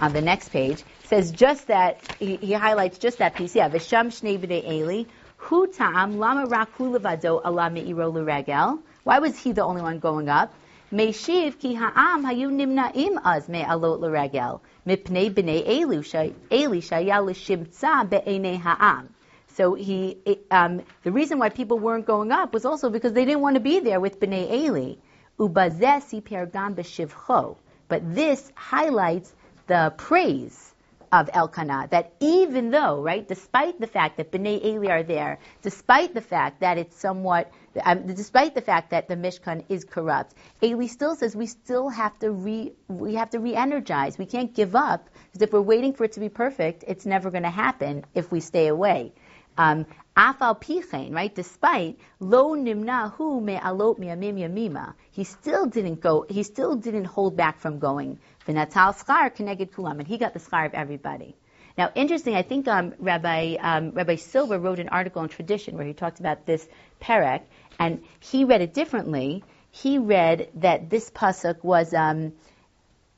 on 0.00 0.12
the 0.12 0.20
next 0.20 0.48
page. 0.50 0.82
says 1.04 1.30
just 1.30 1.66
that 1.68 2.00
he, 2.18 2.36
he 2.36 2.52
highlights 2.52 2.98
just 2.98 3.18
that 3.18 3.34
piece. 3.34 3.54
Yeah, 3.54 3.68
v'sham 3.68 4.08
shnei 4.08 4.38
b'nei 4.38 4.64
Eli 4.64 5.04
hu 5.36 5.66
ta'am 5.66 6.18
lama 6.18 6.46
raku 6.46 6.96
levado 6.96 7.40
ala 7.44 7.70
me'iro 7.70 8.10
l'regel. 8.10 8.78
Why 9.04 9.18
was 9.18 9.38
he 9.38 9.52
the 9.52 9.64
only 9.64 9.82
one 9.82 9.98
going 9.98 10.28
up? 10.28 10.54
Meishiv 10.92 11.58
ki 11.58 11.74
ha'am 11.74 12.24
hayu 12.24 12.50
nimna'im 12.50 13.20
az 13.24 13.48
me'alot 13.48 14.00
l'regel 14.00 14.60
mipnei 14.86 15.32
b'nei 15.32 15.66
Eli 15.66 16.02
Eli 16.50 16.80
shaya 16.80 17.20
l'shimtza 17.24 18.08
be'enei 18.08 18.58
ha'am. 18.58 19.08
So 19.54 19.74
he, 19.74 20.16
um, 20.50 20.82
the 21.02 21.12
reason 21.12 21.38
why 21.38 21.50
people 21.50 21.78
weren't 21.78 22.06
going 22.06 22.32
up 22.32 22.54
was 22.54 22.64
also 22.64 22.88
because 22.88 23.12
they 23.12 23.26
didn't 23.26 23.42
want 23.42 23.56
to 23.56 23.60
be 23.60 23.80
there 23.80 24.00
with 24.00 24.18
Bnei 24.18 24.50
Eli. 24.50 24.94
Ubazeh 25.38 26.02
si 26.02 26.22
pergam 26.22 26.74
b'shivcho. 26.74 27.56
But 27.88 28.14
this 28.14 28.50
highlights 28.54 29.34
the 29.66 29.92
praise 29.96 30.74
of 31.12 31.28
Elkanah, 31.34 31.88
that 31.90 32.14
even 32.20 32.70
though, 32.70 33.02
right, 33.02 33.28
despite 33.28 33.78
the 33.78 33.86
fact 33.86 34.16
that 34.16 34.32
Bnei 34.32 34.64
Eli 34.64 34.90
are 34.90 35.02
there, 35.02 35.38
despite 35.60 36.14
the 36.14 36.22
fact 36.22 36.60
that 36.60 36.78
it's 36.78 36.96
somewhat, 36.96 37.52
um, 37.84 38.06
despite 38.06 38.54
the 38.54 38.62
fact 38.62 38.90
that 38.90 39.08
the 39.08 39.16
Mishkan 39.16 39.62
is 39.68 39.84
corrupt, 39.84 40.34
Eli 40.62 40.86
still 40.86 41.14
says 41.14 41.36
we 41.36 41.46
still 41.46 41.90
have 41.90 42.18
to 42.20 42.30
re, 42.30 42.72
we 42.88 43.14
have 43.14 43.28
to 43.30 43.40
re-energize. 43.40 44.16
We 44.16 44.24
can't 44.24 44.54
give 44.54 44.74
up 44.74 45.10
because 45.26 45.42
if 45.42 45.52
we're 45.52 45.60
waiting 45.60 45.92
for 45.92 46.04
it 46.04 46.12
to 46.12 46.20
be 46.20 46.30
perfect, 46.30 46.84
it's 46.88 47.04
never 47.04 47.30
going 47.30 47.44
to 47.44 47.50
happen 47.50 48.04
if 48.14 48.32
we 48.32 48.40
stay 48.40 48.68
away. 48.68 49.12
Um, 49.58 49.84
Afal 50.16 50.60
pichen, 50.60 51.14
right? 51.14 51.34
Despite 51.34 51.98
lo 52.20 52.54
nimnahu 52.54 53.42
me 53.42 53.56
alot 53.56 53.98
miyamim 53.98 54.38
yamima, 54.38 54.92
he 55.10 55.24
still 55.24 55.64
didn't 55.64 56.00
go. 56.00 56.26
He 56.28 56.42
still 56.42 56.76
didn't 56.76 57.06
hold 57.06 57.34
back 57.34 57.58
from 57.58 57.78
going. 57.78 58.18
V'natal 58.46 58.94
schar 58.94 59.34
keneged 59.34 59.70
kulam, 59.70 59.98
and 59.98 60.06
he 60.06 60.18
got 60.18 60.32
the 60.32 60.40
schar 60.40 60.66
of 60.66 60.74
everybody. 60.74 61.36
Now, 61.78 61.90
interesting. 61.94 62.34
I 62.34 62.42
think 62.42 62.68
um, 62.68 62.94
Rabbi 62.98 63.56
um, 63.56 63.92
Rabbi 63.92 64.16
Silver 64.16 64.58
wrote 64.58 64.78
an 64.78 64.88
article 64.88 65.22
in 65.22 65.28
Tradition 65.28 65.76
where 65.76 65.86
he 65.86 65.94
talked 65.94 66.20
about 66.20 66.44
this 66.44 66.66
perek, 67.00 67.42
and 67.78 68.02
he 68.20 68.44
read 68.44 68.60
it 68.60 68.74
differently. 68.74 69.42
He 69.70 69.98
read 69.98 70.50
that 70.56 70.90
this 70.90 71.10
pasuk 71.10 71.64
was 71.64 71.94
um, 71.94 72.34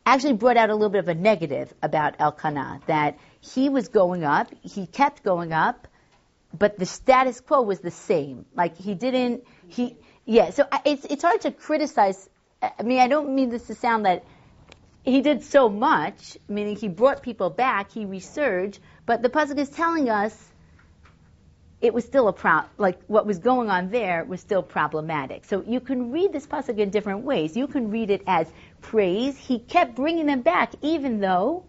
actually 0.06 0.34
brought 0.34 0.56
out 0.56 0.70
a 0.70 0.74
little 0.74 0.90
bit 0.90 1.00
of 1.00 1.08
a 1.08 1.14
negative 1.14 1.72
about 1.82 2.14
Elkanah, 2.20 2.80
that 2.86 3.18
he 3.40 3.68
was 3.68 3.88
going 3.88 4.24
up, 4.24 4.52
he 4.62 4.86
kept 4.86 5.22
going 5.22 5.52
up, 5.52 5.88
but 6.56 6.78
the 6.78 6.86
status 6.86 7.40
quo 7.40 7.62
was 7.62 7.80
the 7.80 7.90
same. 7.90 8.44
Like 8.54 8.76
he 8.76 8.94
didn't, 8.94 9.44
he, 9.68 9.96
yeah. 10.24 10.50
So 10.50 10.66
it's 10.84 11.04
it's 11.06 11.22
hard 11.22 11.40
to 11.42 11.50
criticize. 11.50 12.28
I 12.62 12.82
mean, 12.82 13.00
I 13.00 13.08
don't 13.08 13.34
mean 13.34 13.50
this 13.50 13.66
to 13.66 13.74
sound 13.74 14.06
that 14.06 14.24
he 15.04 15.20
did 15.20 15.42
so 15.42 15.68
much, 15.68 16.36
meaning 16.48 16.76
he 16.76 16.88
brought 16.88 17.22
people 17.22 17.50
back, 17.50 17.92
he 17.92 18.04
resurged, 18.04 18.80
but 19.06 19.22
the 19.22 19.28
pasuk 19.28 19.58
is 19.58 19.68
telling 19.68 20.08
us 20.08 20.36
it 21.80 21.92
was 21.92 22.04
still 22.04 22.28
a 22.28 22.32
pro, 22.32 22.62
like 22.78 22.98
what 23.06 23.26
was 23.26 23.38
going 23.38 23.68
on 23.68 23.90
there 23.90 24.24
was 24.24 24.40
still 24.40 24.62
problematic. 24.62 25.44
So 25.44 25.62
you 25.66 25.80
can 25.80 26.10
read 26.10 26.32
this 26.32 26.46
pasuk 26.46 26.78
in 26.78 26.90
different 26.90 27.24
ways. 27.24 27.56
You 27.56 27.66
can 27.66 27.90
read 27.90 28.10
it 28.10 28.22
as 28.26 28.50
praise. 28.80 29.36
He 29.36 29.58
kept 29.58 29.94
bringing 29.94 30.26
them 30.26 30.40
back, 30.40 30.72
even 30.80 31.20
though 31.20 31.64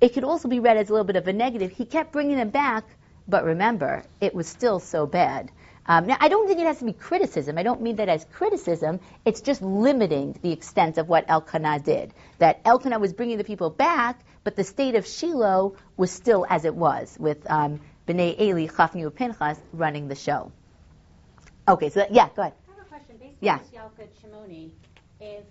it 0.00 0.10
could 0.10 0.24
also 0.24 0.48
be 0.48 0.60
read 0.60 0.76
as 0.76 0.88
a 0.88 0.92
little 0.92 1.06
bit 1.06 1.16
of 1.16 1.26
a 1.26 1.32
negative. 1.32 1.72
He 1.72 1.84
kept 1.84 2.12
bringing 2.12 2.36
them 2.36 2.50
back 2.50 2.84
but 3.26 3.44
remember, 3.44 4.04
it 4.20 4.34
was 4.34 4.46
still 4.46 4.80
so 4.80 5.06
bad. 5.06 5.50
Um, 5.86 6.06
now, 6.06 6.16
I 6.18 6.28
don't 6.28 6.46
think 6.48 6.60
it 6.60 6.66
has 6.66 6.78
to 6.78 6.84
be 6.84 6.94
criticism. 6.94 7.58
I 7.58 7.62
don't 7.62 7.82
mean 7.82 7.96
that 7.96 8.08
as 8.08 8.24
criticism. 8.32 9.00
It's 9.24 9.42
just 9.42 9.60
limiting 9.60 10.38
the 10.40 10.50
extent 10.50 10.96
of 10.96 11.08
what 11.08 11.26
Elkanah 11.28 11.80
did. 11.80 12.14
That 12.38 12.60
Elkanah 12.64 12.98
was 12.98 13.12
bringing 13.12 13.36
the 13.36 13.44
people 13.44 13.68
back, 13.68 14.20
but 14.44 14.56
the 14.56 14.64
state 14.64 14.94
of 14.94 15.06
Shiloh 15.06 15.76
was 15.96 16.10
still 16.10 16.46
as 16.48 16.64
it 16.64 16.74
was, 16.74 17.16
with 17.20 17.50
um, 17.50 17.80
Bnei 18.08 18.40
Eli, 18.40 18.66
Chafni, 18.66 19.14
Pinchas 19.14 19.58
running 19.72 20.08
the 20.08 20.14
show. 20.14 20.50
Okay, 21.68 21.90
so 21.90 22.00
that, 22.00 22.12
yeah, 22.12 22.28
go 22.34 22.42
ahead. 22.42 22.54
I 22.66 22.76
have 22.76 22.86
a 22.86 22.88
question. 22.88 23.16
Based 23.18 23.34
yeah. 23.40 23.54
on 23.54 23.60
this 23.60 23.80
Yalkut 23.80 24.08
Shimoni, 24.22 24.70
if, 25.20 25.44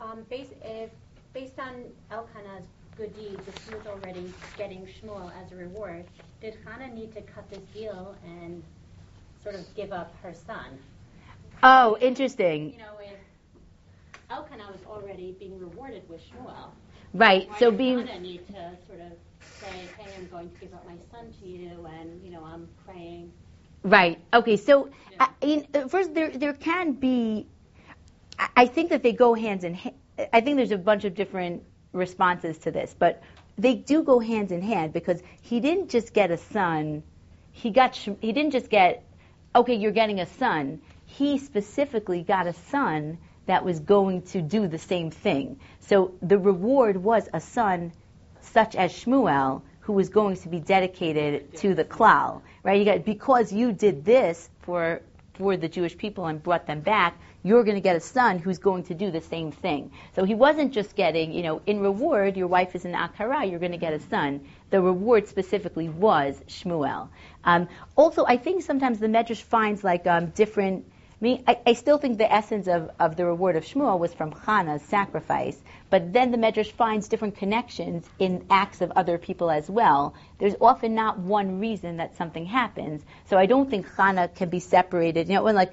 um, 0.00 0.26
based, 0.28 0.52
if 0.62 0.90
based 1.32 1.58
on 1.58 1.84
Elkanah's 2.10 2.64
good 2.96 3.14
deeds, 3.16 3.40
if 3.46 3.64
she 3.64 3.74
was 3.74 3.86
already 3.86 4.32
getting 4.58 4.86
Shmuel 4.86 5.30
as 5.42 5.52
a 5.52 5.56
reward, 5.56 6.04
did 6.42 6.56
Hannah 6.66 6.92
need 6.92 7.14
to 7.14 7.22
cut 7.22 7.48
this 7.48 7.62
deal 7.72 8.14
and 8.24 8.62
sort 9.48 9.60
of 9.60 9.74
give 9.74 9.92
up 9.92 10.14
her 10.22 10.34
son? 10.34 10.78
Oh, 11.62 11.96
interesting. 12.00 12.72
You 12.72 12.78
know, 12.78 12.98
if 13.00 13.16
Elkanah 14.30 14.68
was 14.70 14.80
already 14.86 15.34
being 15.38 15.58
rewarded 15.58 16.08
with 16.08 16.20
Shmuel, 16.20 16.70
Right. 17.14 17.48
So 17.58 17.70
being 17.70 18.04
need 18.20 18.46
to 18.48 18.76
sort 18.86 19.00
of 19.00 19.12
say, 19.40 19.88
"Hey, 19.96 20.12
I'm 20.18 20.26
going 20.26 20.50
to 20.50 20.56
give 20.60 20.74
up 20.74 20.86
my 20.86 20.96
son 21.10 21.32
to 21.40 21.48
you," 21.48 21.86
and 21.86 22.22
you 22.22 22.30
know, 22.30 22.44
I'm 22.44 22.68
praying. 22.84 23.32
Right. 23.82 24.18
Okay. 24.34 24.58
So, 24.58 24.90
Yeah. 25.10 25.26
I, 25.26 25.28
in, 25.40 25.88
first, 25.88 26.12
there 26.14 26.28
there 26.30 26.52
can 26.52 26.92
be. 26.92 27.46
I- 28.38 28.50
I 28.56 28.66
think 28.66 28.90
that 28.90 29.02
they 29.02 29.12
go 29.12 29.32
hands 29.32 29.64
in. 29.64 29.72
hand. 29.72 29.94
I 30.34 30.42
think 30.42 30.58
there's 30.58 30.70
a 30.70 30.76
bunch 30.76 31.04
of 31.06 31.14
different 31.14 31.62
responses 31.94 32.58
to 32.58 32.70
this, 32.70 32.94
but 32.98 33.22
they 33.56 33.74
do 33.74 34.02
go 34.02 34.18
hands 34.18 34.52
in 34.52 34.60
hand 34.60 34.92
because 34.92 35.22
he 35.40 35.60
didn't 35.60 35.88
just 35.88 36.12
get 36.12 36.30
a 36.30 36.36
son. 36.36 37.02
He 37.52 37.70
got. 37.70 37.96
He 37.96 38.32
didn't 38.32 38.50
just 38.50 38.68
get. 38.68 39.07
Okay, 39.58 39.74
you're 39.74 39.90
getting 39.90 40.20
a 40.20 40.26
son. 40.26 40.80
He 41.04 41.36
specifically 41.36 42.22
got 42.22 42.46
a 42.46 42.52
son 42.52 43.18
that 43.46 43.64
was 43.64 43.80
going 43.80 44.22
to 44.22 44.40
do 44.40 44.68
the 44.68 44.78
same 44.78 45.10
thing. 45.10 45.58
So 45.80 46.14
the 46.22 46.38
reward 46.38 46.96
was 46.96 47.28
a 47.32 47.40
son 47.40 47.92
such 48.40 48.76
as 48.76 48.92
Shmuel, 48.92 49.62
who 49.80 49.94
was 49.94 50.10
going 50.10 50.36
to 50.36 50.48
be 50.48 50.60
dedicated 50.60 51.56
to 51.56 51.74
the 51.74 51.84
klal, 51.84 52.42
right? 52.62 52.78
You 52.78 52.84
got 52.84 53.04
because 53.04 53.52
you 53.52 53.72
did 53.72 54.04
this 54.04 54.48
for 54.60 55.02
for 55.34 55.56
the 55.56 55.68
Jewish 55.68 55.98
people 55.98 56.26
and 56.26 56.40
brought 56.40 56.68
them 56.68 56.80
back, 56.80 57.18
you're 57.48 57.64
going 57.64 57.76
to 57.76 57.80
get 57.80 57.96
a 57.96 58.00
son 58.00 58.38
who's 58.38 58.58
going 58.58 58.82
to 58.84 58.94
do 58.94 59.10
the 59.10 59.22
same 59.22 59.50
thing. 59.50 59.90
So 60.14 60.24
he 60.24 60.34
wasn't 60.34 60.74
just 60.74 60.94
getting, 60.94 61.32
you 61.32 61.42
know, 61.42 61.62
in 61.66 61.80
reward, 61.80 62.36
your 62.36 62.46
wife 62.46 62.74
is 62.74 62.84
an 62.84 62.92
akara, 62.92 63.50
you're 63.50 63.58
going 63.58 63.72
to 63.72 63.78
get 63.78 63.94
a 63.94 64.00
son. 64.00 64.46
The 64.68 64.82
reward 64.82 65.28
specifically 65.28 65.88
was 65.88 66.38
Shmuel. 66.46 67.08
Um, 67.44 67.68
also, 67.96 68.26
I 68.26 68.36
think 68.36 68.62
sometimes 68.62 68.98
the 68.98 69.06
Medrash 69.06 69.42
finds 69.42 69.82
like 69.82 70.06
um, 70.06 70.26
different. 70.26 70.84
I 71.20 71.24
mean, 71.24 71.42
I, 71.48 71.58
I 71.66 71.72
still 71.72 71.98
think 71.98 72.18
the 72.18 72.32
essence 72.32 72.68
of, 72.68 72.90
of 73.00 73.16
the 73.16 73.24
reward 73.24 73.56
of 73.56 73.64
Shmuel 73.64 73.98
was 73.98 74.12
from 74.14 74.30
Hannah's 74.30 74.82
sacrifice, 74.82 75.58
but 75.90 76.12
then 76.12 76.30
the 76.30 76.36
Medrash 76.36 76.70
finds 76.70 77.08
different 77.08 77.36
connections 77.38 78.06
in 78.20 78.44
acts 78.50 78.82
of 78.82 78.92
other 78.94 79.18
people 79.18 79.50
as 79.50 79.68
well. 79.68 80.14
There's 80.38 80.54
often 80.60 80.94
not 80.94 81.18
one 81.18 81.58
reason 81.58 81.96
that 81.96 82.16
something 82.16 82.46
happens, 82.46 83.02
so 83.30 83.38
I 83.38 83.46
don't 83.46 83.68
think 83.68 83.92
Hannah 83.96 84.28
can 84.28 84.48
be 84.50 84.60
separated. 84.60 85.28
You 85.28 85.36
know, 85.36 85.44
when 85.44 85.56
like 85.56 85.72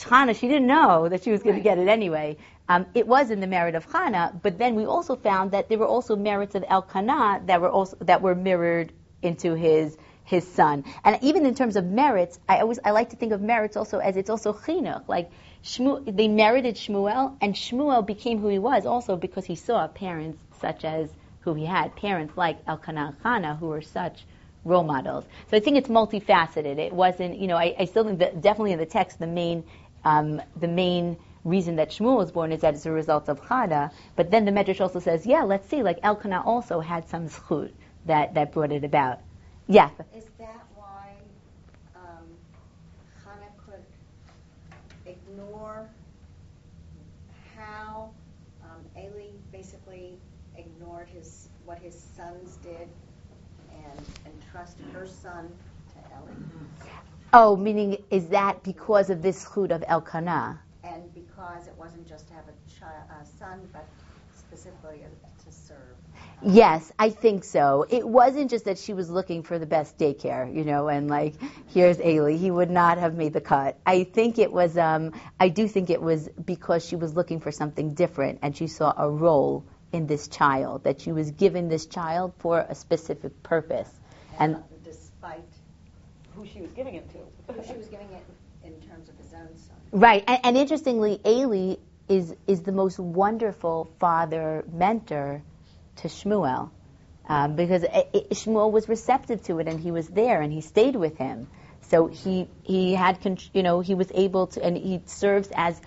Hannah, 0.00 0.34
she 0.34 0.48
didn't 0.48 0.66
know 0.66 1.08
that 1.08 1.22
she 1.24 1.30
was 1.30 1.42
going 1.42 1.56
to 1.56 1.62
get 1.62 1.78
it 1.78 1.88
anyway. 1.88 2.36
Um, 2.68 2.86
it 2.94 3.06
was 3.06 3.30
in 3.30 3.40
the 3.40 3.46
merit 3.46 3.74
of 3.74 3.84
Hannah, 3.84 4.32
but 4.42 4.58
then 4.58 4.74
we 4.74 4.86
also 4.86 5.16
found 5.16 5.50
that 5.50 5.68
there 5.68 5.78
were 5.78 5.86
also 5.86 6.16
merits 6.16 6.54
of 6.54 6.64
Elkanah 6.68 7.42
that 7.46 7.60
were 7.60 7.68
also 7.68 7.96
that 8.00 8.22
were 8.22 8.34
mirrored 8.34 8.92
into 9.22 9.54
his 9.54 9.96
his 10.24 10.46
son. 10.46 10.84
And 11.04 11.18
even 11.22 11.44
in 11.44 11.54
terms 11.54 11.76
of 11.76 11.84
merits, 11.84 12.38
I 12.48 12.60
always 12.60 12.78
I 12.84 12.92
like 12.92 13.10
to 13.10 13.16
think 13.16 13.32
of 13.32 13.42
merits 13.42 13.76
also 13.76 13.98
as 13.98 14.16
it's 14.16 14.30
also 14.30 14.52
chinuch. 14.52 15.08
Like 15.08 15.30
Shmu, 15.64 16.16
they 16.16 16.28
merited 16.28 16.76
Shmuel, 16.76 17.36
and 17.40 17.54
Shmuel 17.54 18.06
became 18.06 18.38
who 18.38 18.48
he 18.48 18.58
was 18.58 18.86
also 18.86 19.16
because 19.16 19.44
he 19.44 19.56
saw 19.56 19.86
parents 19.88 20.38
such 20.60 20.84
as 20.84 21.10
who 21.40 21.54
he 21.54 21.66
had, 21.66 21.94
parents 21.96 22.36
like 22.36 22.58
Elkanah 22.66 23.08
and 23.08 23.16
Hannah 23.22 23.56
who 23.56 23.66
were 23.66 23.82
such 23.82 24.24
role 24.64 24.84
models. 24.84 25.24
So 25.50 25.56
I 25.56 25.60
think 25.60 25.76
it's 25.76 25.88
multifaceted. 25.88 26.78
It 26.78 26.92
wasn't, 26.92 27.38
you 27.38 27.48
know, 27.48 27.56
I, 27.56 27.74
I 27.78 27.84
still 27.86 28.04
think 28.04 28.20
that 28.20 28.40
definitely 28.40 28.72
in 28.72 28.78
the 28.78 28.86
text 28.86 29.18
the 29.18 29.26
main 29.26 29.64
um, 30.04 30.42
the 30.58 30.68
main 30.68 31.16
reason 31.44 31.76
that 31.76 31.90
Shmuel 31.90 32.16
was 32.16 32.30
born 32.30 32.52
is 32.52 32.60
that 32.60 32.74
it's 32.74 32.86
a 32.86 32.92
result 32.92 33.28
of 33.28 33.40
Chana. 33.42 33.90
But 34.16 34.30
then 34.30 34.44
the 34.44 34.52
Medrash 34.52 34.80
also 34.80 35.00
says, 35.00 35.26
yeah, 35.26 35.42
let's 35.42 35.68
see, 35.68 35.82
like 35.82 35.98
Elkanah 36.02 36.42
also 36.44 36.80
had 36.80 37.08
some 37.08 37.28
zchut 37.28 37.72
that, 38.06 38.34
that 38.34 38.52
brought 38.52 38.72
it 38.72 38.84
about. 38.84 39.20
Yeah. 39.68 39.90
Is 40.16 40.24
that 40.38 40.64
why 40.74 41.10
um, 41.96 42.26
Hannah 43.24 43.52
could 43.64 43.82
ignore 45.06 45.88
how 47.56 48.10
um, 48.64 48.84
Eli 48.96 49.30
basically 49.52 50.14
ignored 50.56 51.08
his 51.08 51.48
what 51.64 51.78
his 51.78 51.94
sons 52.16 52.56
did 52.56 52.88
and 53.72 54.06
entrust 54.26 54.76
her 54.92 55.06
son 55.06 55.48
to 55.92 55.98
Eli? 56.10 56.92
Oh, 57.34 57.56
meaning 57.56 57.96
is 58.10 58.28
that 58.28 58.62
because 58.62 59.08
of 59.08 59.22
this 59.22 59.42
zchut 59.44 59.70
of 59.70 59.82
Elkanah? 59.86 60.60
And 60.84 61.02
because 61.14 61.66
it 61.66 61.74
wasn't 61.78 62.06
just 62.06 62.28
to 62.28 62.34
have 62.34 62.44
a, 62.46 62.80
chi- 62.80 63.20
a 63.20 63.24
son, 63.38 63.60
but 63.72 63.86
specifically 64.36 65.00
to 65.44 65.52
serve. 65.52 65.78
Yes, 66.42 66.92
I 66.98 67.08
think 67.08 67.44
so. 67.44 67.86
It 67.88 68.06
wasn't 68.06 68.50
just 68.50 68.66
that 68.66 68.78
she 68.78 68.92
was 68.92 69.08
looking 69.08 69.44
for 69.44 69.58
the 69.58 69.64
best 69.64 69.96
daycare, 69.96 70.52
you 70.54 70.64
know, 70.64 70.88
and 70.88 71.08
like, 71.08 71.34
here's 71.68 71.98
Eli. 72.00 72.32
He 72.32 72.50
would 72.50 72.70
not 72.70 72.98
have 72.98 73.14
made 73.14 73.32
the 73.32 73.40
cut. 73.40 73.78
I 73.86 74.04
think 74.04 74.38
it 74.38 74.52
was, 74.52 74.76
um, 74.76 75.12
I 75.40 75.48
do 75.48 75.68
think 75.68 75.88
it 75.88 76.02
was 76.02 76.28
because 76.28 76.84
she 76.84 76.96
was 76.96 77.14
looking 77.14 77.40
for 77.40 77.52
something 77.52 77.94
different 77.94 78.40
and 78.42 78.54
she 78.56 78.66
saw 78.66 78.92
a 78.96 79.08
role 79.08 79.64
in 79.92 80.06
this 80.06 80.28
child, 80.28 80.84
that 80.84 81.00
she 81.00 81.12
was 81.12 81.30
given 81.30 81.68
this 81.68 81.86
child 81.86 82.34
for 82.38 82.60
a 82.60 82.74
specific 82.74 83.42
purpose. 83.42 83.88
And 84.38 84.56
despite 84.82 85.44
Who 86.42 86.48
she 86.48 86.60
was 86.60 86.72
giving 86.72 86.96
it 86.96 87.08
to. 87.10 87.52
who 87.52 87.62
she 87.64 87.74
was 87.74 87.86
giving 87.86 88.08
it 88.10 88.24
in 88.64 88.72
terms 88.88 89.08
of 89.08 89.16
his 89.16 89.32
own 89.32 89.56
son. 89.56 89.76
Right, 89.92 90.24
and, 90.26 90.40
and 90.42 90.56
interestingly, 90.56 91.20
Eli 91.24 91.76
is 92.08 92.34
is 92.48 92.62
the 92.62 92.72
most 92.72 92.98
wonderful 92.98 93.92
father 94.00 94.64
mentor 94.72 95.40
to 95.96 96.08
Shmuel, 96.08 96.70
um, 97.28 97.54
because 97.54 97.84
I- 97.84 98.06
I- 98.12 98.26
Shmuel 98.32 98.72
was 98.72 98.88
receptive 98.88 99.44
to 99.44 99.60
it, 99.60 99.68
and 99.68 99.78
he 99.78 99.92
was 99.92 100.08
there, 100.08 100.40
and 100.40 100.52
he 100.52 100.62
stayed 100.62 100.96
with 100.96 101.16
him. 101.16 101.46
So 101.82 102.08
he 102.08 102.48
he 102.64 102.92
had 102.92 103.20
con- 103.22 103.38
you 103.54 103.62
know 103.62 103.78
he 103.78 103.94
was 103.94 104.10
able 104.12 104.48
to, 104.48 104.64
and 104.64 104.76
he 104.76 105.00
serves 105.06 105.48
as 105.54 105.80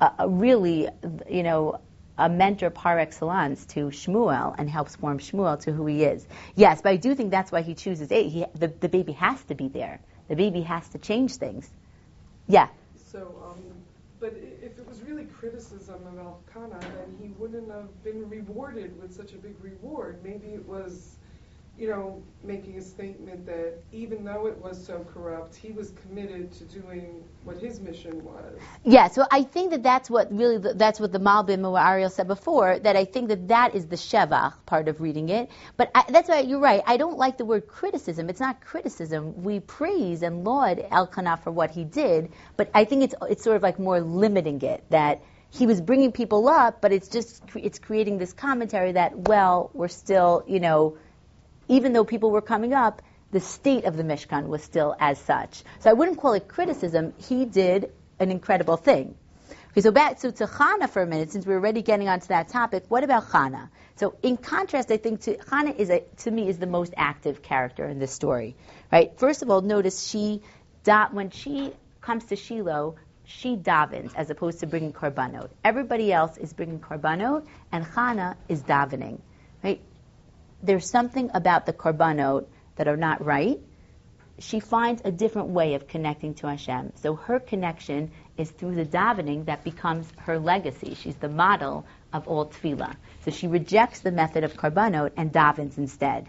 a, 0.00 0.10
a 0.20 0.28
really 0.28 0.88
you 1.28 1.42
know 1.42 1.80
a 2.22 2.28
mentor 2.28 2.70
par 2.70 3.00
excellence 3.00 3.66
to 3.66 3.86
Shmuel 3.86 4.54
and 4.56 4.70
helps 4.70 4.94
form 4.94 5.18
Shmuel 5.18 5.58
to 5.62 5.72
who 5.72 5.86
he 5.86 6.04
is. 6.04 6.24
Yes, 6.54 6.80
but 6.80 6.90
I 6.90 6.96
do 6.96 7.16
think 7.16 7.32
that's 7.32 7.50
why 7.50 7.62
he 7.62 7.74
chooses 7.74 8.12
Eli. 8.12 8.28
He, 8.28 8.46
the 8.54 8.68
the 8.68 8.88
baby 8.88 9.12
has 9.12 9.42
to 9.44 9.56
be 9.56 9.66
there. 9.68 10.00
The 10.28 10.36
baby 10.36 10.60
has 10.62 10.88
to 10.90 10.98
change 10.98 11.34
things. 11.34 11.68
Yeah. 12.46 12.68
So, 13.10 13.34
um, 13.44 13.60
but 14.20 14.34
if 14.62 14.78
it 14.78 14.86
was 14.88 15.02
really 15.02 15.24
criticism 15.24 16.00
of 16.06 16.16
Elkanah, 16.16 16.78
then 16.80 17.16
he 17.20 17.28
wouldn't 17.38 17.70
have 17.70 17.90
been 18.04 18.28
rewarded 18.30 19.00
with 19.02 19.12
such 19.12 19.32
a 19.32 19.36
big 19.36 19.56
reward. 19.60 20.20
Maybe 20.22 20.48
it 20.54 20.66
was, 20.66 21.16
you 21.78 21.88
know, 21.88 22.22
making 22.44 22.76
a 22.76 22.82
statement 22.82 23.46
that 23.46 23.82
even 23.92 24.24
though 24.24 24.46
it 24.46 24.56
was 24.58 24.84
so 24.84 25.04
corrupt, 25.12 25.54
he 25.56 25.72
was 25.72 25.92
committed 26.02 26.52
to 26.52 26.64
doing 26.64 27.24
what 27.44 27.56
his 27.56 27.80
mission 27.80 28.22
was. 28.22 28.54
Yeah, 28.84 29.08
so 29.08 29.24
I 29.30 29.42
think 29.42 29.70
that 29.70 29.82
that's 29.82 30.10
what 30.10 30.30
really 30.30 30.58
the, 30.58 30.74
that's 30.74 31.00
what 31.00 31.12
the 31.12 31.18
Malbim 31.18 31.66
or 31.66 31.78
Ariel 31.80 32.10
said 32.10 32.28
before. 32.28 32.78
That 32.78 32.94
I 32.94 33.06
think 33.06 33.28
that 33.28 33.48
that 33.48 33.74
is 33.74 33.86
the 33.86 33.96
shevach 33.96 34.52
part 34.66 34.86
of 34.86 35.00
reading 35.00 35.30
it. 35.30 35.50
But 35.76 35.90
I, 35.94 36.04
that's 36.08 36.28
why 36.28 36.40
you're 36.40 36.60
right. 36.60 36.82
I 36.86 36.98
don't 36.98 37.16
like 37.16 37.38
the 37.38 37.44
word 37.44 37.66
criticism. 37.66 38.28
It's 38.28 38.40
not 38.40 38.60
criticism. 38.60 39.42
We 39.42 39.60
praise 39.60 40.22
and 40.22 40.44
laud 40.44 40.84
Elkanah 40.90 41.38
for 41.38 41.50
what 41.50 41.70
he 41.70 41.84
did, 41.84 42.32
but 42.56 42.70
I 42.74 42.84
think 42.84 43.02
it's 43.02 43.14
it's 43.30 43.42
sort 43.42 43.56
of 43.56 43.62
like 43.62 43.78
more 43.78 44.00
limiting 44.00 44.60
it 44.60 44.84
that 44.90 45.22
he 45.50 45.66
was 45.66 45.80
bringing 45.80 46.12
people 46.12 46.48
up, 46.48 46.80
but 46.80 46.92
it's 46.92 47.08
just 47.08 47.42
it's 47.56 47.78
creating 47.78 48.18
this 48.18 48.32
commentary 48.32 48.92
that 48.92 49.28
well 49.28 49.70
we're 49.74 49.88
still 49.88 50.44
you 50.46 50.60
know 50.60 50.96
even 51.72 51.94
though 51.94 52.04
people 52.04 52.30
were 52.30 52.42
coming 52.42 52.74
up, 52.74 53.00
the 53.30 53.40
state 53.40 53.86
of 53.86 53.96
the 53.96 54.02
Mishkan 54.02 54.46
was 54.46 54.62
still 54.62 54.94
as 55.00 55.18
such. 55.18 55.62
So 55.80 55.88
I 55.88 55.94
wouldn't 55.94 56.18
call 56.18 56.34
it 56.34 56.46
criticism. 56.46 57.14
He 57.16 57.46
did 57.46 57.90
an 58.20 58.30
incredible 58.30 58.76
thing. 58.76 59.14
Okay, 59.70 59.80
so 59.80 59.90
back 59.90 60.20
so 60.20 60.30
to 60.30 60.46
Chana 60.46 60.90
for 60.90 61.00
a 61.00 61.06
minute, 61.06 61.32
since 61.32 61.46
we're 61.46 61.54
already 61.54 61.80
getting 61.80 62.10
onto 62.10 62.26
that 62.26 62.48
topic. 62.48 62.84
What 62.88 63.04
about 63.04 63.30
Chana? 63.30 63.70
So 63.96 64.14
in 64.22 64.36
contrast, 64.36 64.90
I 64.90 64.98
think 64.98 65.22
to 65.22 65.38
Chana 65.38 65.74
is 65.74 65.88
a, 65.88 66.00
to 66.24 66.30
me 66.30 66.46
is 66.46 66.58
the 66.58 66.66
most 66.66 66.92
active 66.94 67.40
character 67.40 67.86
in 67.86 67.98
this 67.98 68.12
story. 68.12 68.54
Right? 68.92 69.18
First 69.18 69.40
of 69.40 69.48
all, 69.48 69.62
notice 69.62 70.06
she 70.06 70.42
da- 70.84 71.08
when 71.08 71.30
she 71.30 71.72
comes 72.02 72.26
to 72.26 72.36
Shiloh, 72.36 72.96
she 73.24 73.56
davens 73.56 74.12
as 74.14 74.28
opposed 74.28 74.60
to 74.60 74.66
bringing 74.66 74.92
korbanot. 74.92 75.48
Everybody 75.64 76.12
else 76.12 76.36
is 76.36 76.52
bringing 76.52 76.80
korbanot, 76.80 77.46
and 77.72 77.86
Chana 77.86 78.36
is 78.50 78.62
davening. 78.62 79.20
Right? 79.64 79.80
There's 80.62 80.88
something 80.88 81.30
about 81.34 81.66
the 81.66 81.72
korbanot 81.72 82.46
that 82.76 82.88
are 82.88 82.96
not 82.96 83.24
right. 83.24 83.58
She 84.38 84.60
finds 84.60 85.02
a 85.04 85.12
different 85.12 85.48
way 85.48 85.74
of 85.74 85.86
connecting 85.88 86.34
to 86.34 86.48
Hashem. 86.48 86.92
So 86.96 87.14
her 87.14 87.38
connection 87.38 88.10
is 88.36 88.50
through 88.50 88.74
the 88.76 88.86
davening 88.86 89.46
that 89.46 89.62
becomes 89.62 90.10
her 90.18 90.38
legacy. 90.38 90.94
She's 90.94 91.16
the 91.16 91.28
model 91.28 91.84
of 92.12 92.28
all 92.28 92.46
tefillah. 92.46 92.96
So 93.24 93.30
she 93.30 93.46
rejects 93.46 94.00
the 94.00 94.10
method 94.10 94.44
of 94.44 94.54
korbanot 94.54 95.12
and 95.16 95.32
davens 95.32 95.78
instead. 95.78 96.28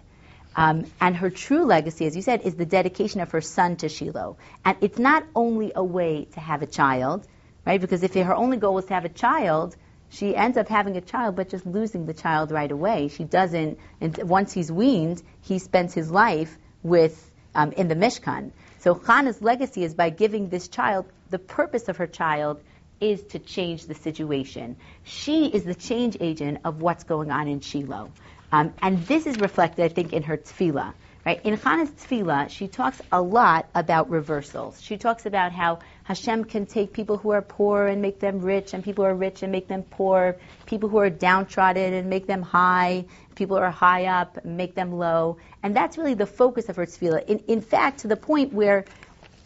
Um, 0.55 0.86
and 1.01 1.15
her 1.15 1.29
true 1.29 1.65
legacy, 1.65 2.05
as 2.05 2.15
you 2.15 2.21
said, 2.21 2.41
is 2.41 2.55
the 2.55 2.65
dedication 2.65 3.21
of 3.21 3.31
her 3.31 3.41
son 3.41 3.77
to 3.77 3.89
Shiloh. 3.89 4.38
And 4.63 4.77
it's 4.81 4.99
not 4.99 5.23
only 5.36 5.71
a 5.75 5.84
way 5.84 6.25
to 6.34 6.39
have 6.39 6.61
a 6.61 6.67
child, 6.67 7.27
right? 7.65 7.81
Because 7.81 8.03
if 8.03 8.13
her 8.13 8.36
only 8.36 8.57
goal 8.57 8.75
was 8.75 8.86
to 8.86 8.93
have 8.93 9.05
a 9.05 9.09
child, 9.09 9.75
she 10.14 10.36
ends 10.36 10.57
up 10.57 10.68
having 10.68 10.95
a 10.95 11.01
child, 11.01 11.36
but 11.36 11.49
just 11.49 11.66
losing 11.66 12.05
the 12.05 12.14
child 12.14 12.51
right 12.51 12.72
away. 12.72 13.07
She 13.07 13.24
doesn't, 13.24 13.80
and 13.99 14.16
once 14.24 14.53
he's 14.53 14.72
weaned, 14.72 15.24
he 15.41 15.57
spends 15.57 15.93
his 15.93 16.11
life 16.11 16.55
with, 16.84 17.32
um, 17.55 17.72
in 17.72 17.88
the 17.88 17.95
Mishkan. 17.95 18.51
So 18.80 18.93
Chana's 18.95 19.41
legacy 19.41 19.84
is 19.84 19.95
by 19.95 20.11
giving 20.11 20.49
this 20.49 20.68
child, 20.68 21.07
the 21.32 21.39
purpose 21.39 21.89
of 21.89 21.97
her 21.97 22.05
child 22.05 22.61
is 23.01 23.24
to 23.24 23.39
change 23.39 23.88
the 23.88 23.95
situation. 23.95 24.76
She 25.03 25.47
is 25.47 25.64
the 25.64 25.74
change 25.74 26.18
agent 26.20 26.59
of 26.64 26.82
what's 26.82 27.05
going 27.05 27.32
on 27.32 27.47
in 27.47 27.59
Shiloh. 27.61 28.11
Um, 28.51 28.74
and 28.84 29.03
this 29.07 29.26
is 29.26 29.39
reflected, 29.39 29.84
I 29.84 29.88
think, 29.88 30.14
in 30.14 30.22
her 30.24 30.38
tefillah. 30.38 30.93
Right? 31.26 31.43
In 31.43 31.57
Chana's 31.57 31.89
tefillah, 31.89 32.49
she 32.49 32.68
talks 32.68 33.01
a 33.11 33.22
lot 33.22 33.68
about 33.74 34.11
reversals. 34.11 34.80
She 34.80 34.97
talks 34.97 35.26
about 35.26 35.53
how 35.53 35.80
Hashem 36.04 36.45
can 36.45 36.66
take 36.66 36.91
people 36.91 37.18
who 37.18 37.32
are 37.32 37.41
poor 37.41 37.88
and 37.88 38.01
make 38.01 38.20
them 38.20 38.41
rich, 38.41 38.74
and 38.74 38.84
people 38.84 39.06
who 39.06 39.10
are 39.12 39.16
rich 39.16 39.41
and 39.41 39.51
make 39.51 39.68
them 39.68 39.84
poor, 39.84 40.38
people 40.66 40.89
who 40.89 40.97
are 40.97 41.10
downtrodden 41.10 41.93
and 41.93 42.10
make 42.10 42.28
them 42.28 42.41
high, 42.41 43.06
people 43.36 43.58
who 43.58 43.64
are 43.64 43.72
high 43.72 44.06
up 44.06 44.38
and 44.38 44.58
make 44.58 44.76
them 44.76 44.91
low. 44.91 45.38
And 45.62 45.76
that's 45.76 45.97
really 45.97 46.14
the 46.14 46.26
focus 46.26 46.68
of 46.70 46.76
her 46.76 46.86
tefillah. 46.86 47.26
In, 47.28 47.39
in 47.47 47.62
fact, 47.62 47.99
to 47.99 48.08
the 48.08 48.18
point 48.18 48.54
where, 48.54 48.86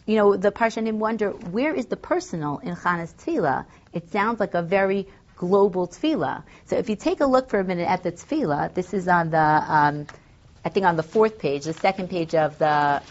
you 0.07 0.15
know, 0.15 0.35
the 0.35 0.51
Parshanim 0.51 0.95
wonder, 0.95 1.29
where 1.29 1.73
is 1.75 1.85
the 1.85 1.97
personal 1.97 2.57
in 2.59 2.75
Chana's 2.75 3.13
tefillah? 3.13 3.65
It 3.93 4.11
sounds 4.11 4.39
like 4.39 4.55
a 4.55 4.63
very 4.63 5.07
global 5.35 5.87
tefillah. 5.87 6.43
So 6.65 6.77
if 6.77 6.89
you 6.89 6.95
take 6.95 7.21
a 7.21 7.27
look 7.27 7.49
for 7.49 7.59
a 7.59 7.63
minute 7.63 7.87
at 7.87 8.01
the 8.01 8.11
tefillah, 8.11 8.73
this 8.73 8.95
is 8.95 9.07
on 9.07 9.29
the, 9.29 9.37
um, 9.37 10.07
I 10.65 10.69
think 10.69 10.87
on 10.87 10.95
the 10.95 11.03
fourth 11.03 11.37
page, 11.37 11.65
the 11.65 11.73
second 11.73 12.09
page 12.09 12.33
of 12.33 12.57
the 12.57 13.01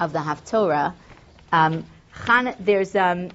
of 0.00 0.12
the 0.12 0.18
Haftorah. 0.18 0.92
Um, 1.52 1.84
Chana, 2.22 2.56
there's 2.58 2.94
um, 2.94 3.30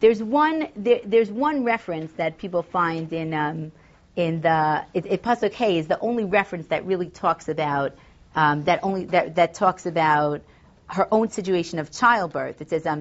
there's 0.00 0.22
one 0.22 0.68
there, 0.76 1.00
there's 1.04 1.30
one 1.30 1.64
reference 1.64 2.12
that 2.12 2.38
people 2.38 2.62
find 2.62 3.12
in 3.12 3.32
um, 3.34 3.72
in 4.14 4.40
the 4.42 4.84
it, 4.94 5.06
it 5.06 5.22
pasuk 5.22 5.52
Hey 5.52 5.78
is 5.78 5.86
the 5.88 5.98
only 6.00 6.24
reference 6.24 6.66
that 6.68 6.84
really 6.84 7.08
talks 7.08 7.48
about 7.48 7.94
um, 8.34 8.64
that 8.64 8.80
only 8.82 9.06
that, 9.06 9.36
that 9.36 9.54
talks 9.54 9.86
about 9.86 10.42
her 10.88 11.08
own 11.10 11.30
situation 11.30 11.78
of 11.78 11.90
childbirth. 11.90 12.60
It 12.60 12.70
says 12.70 12.86
um 12.86 13.00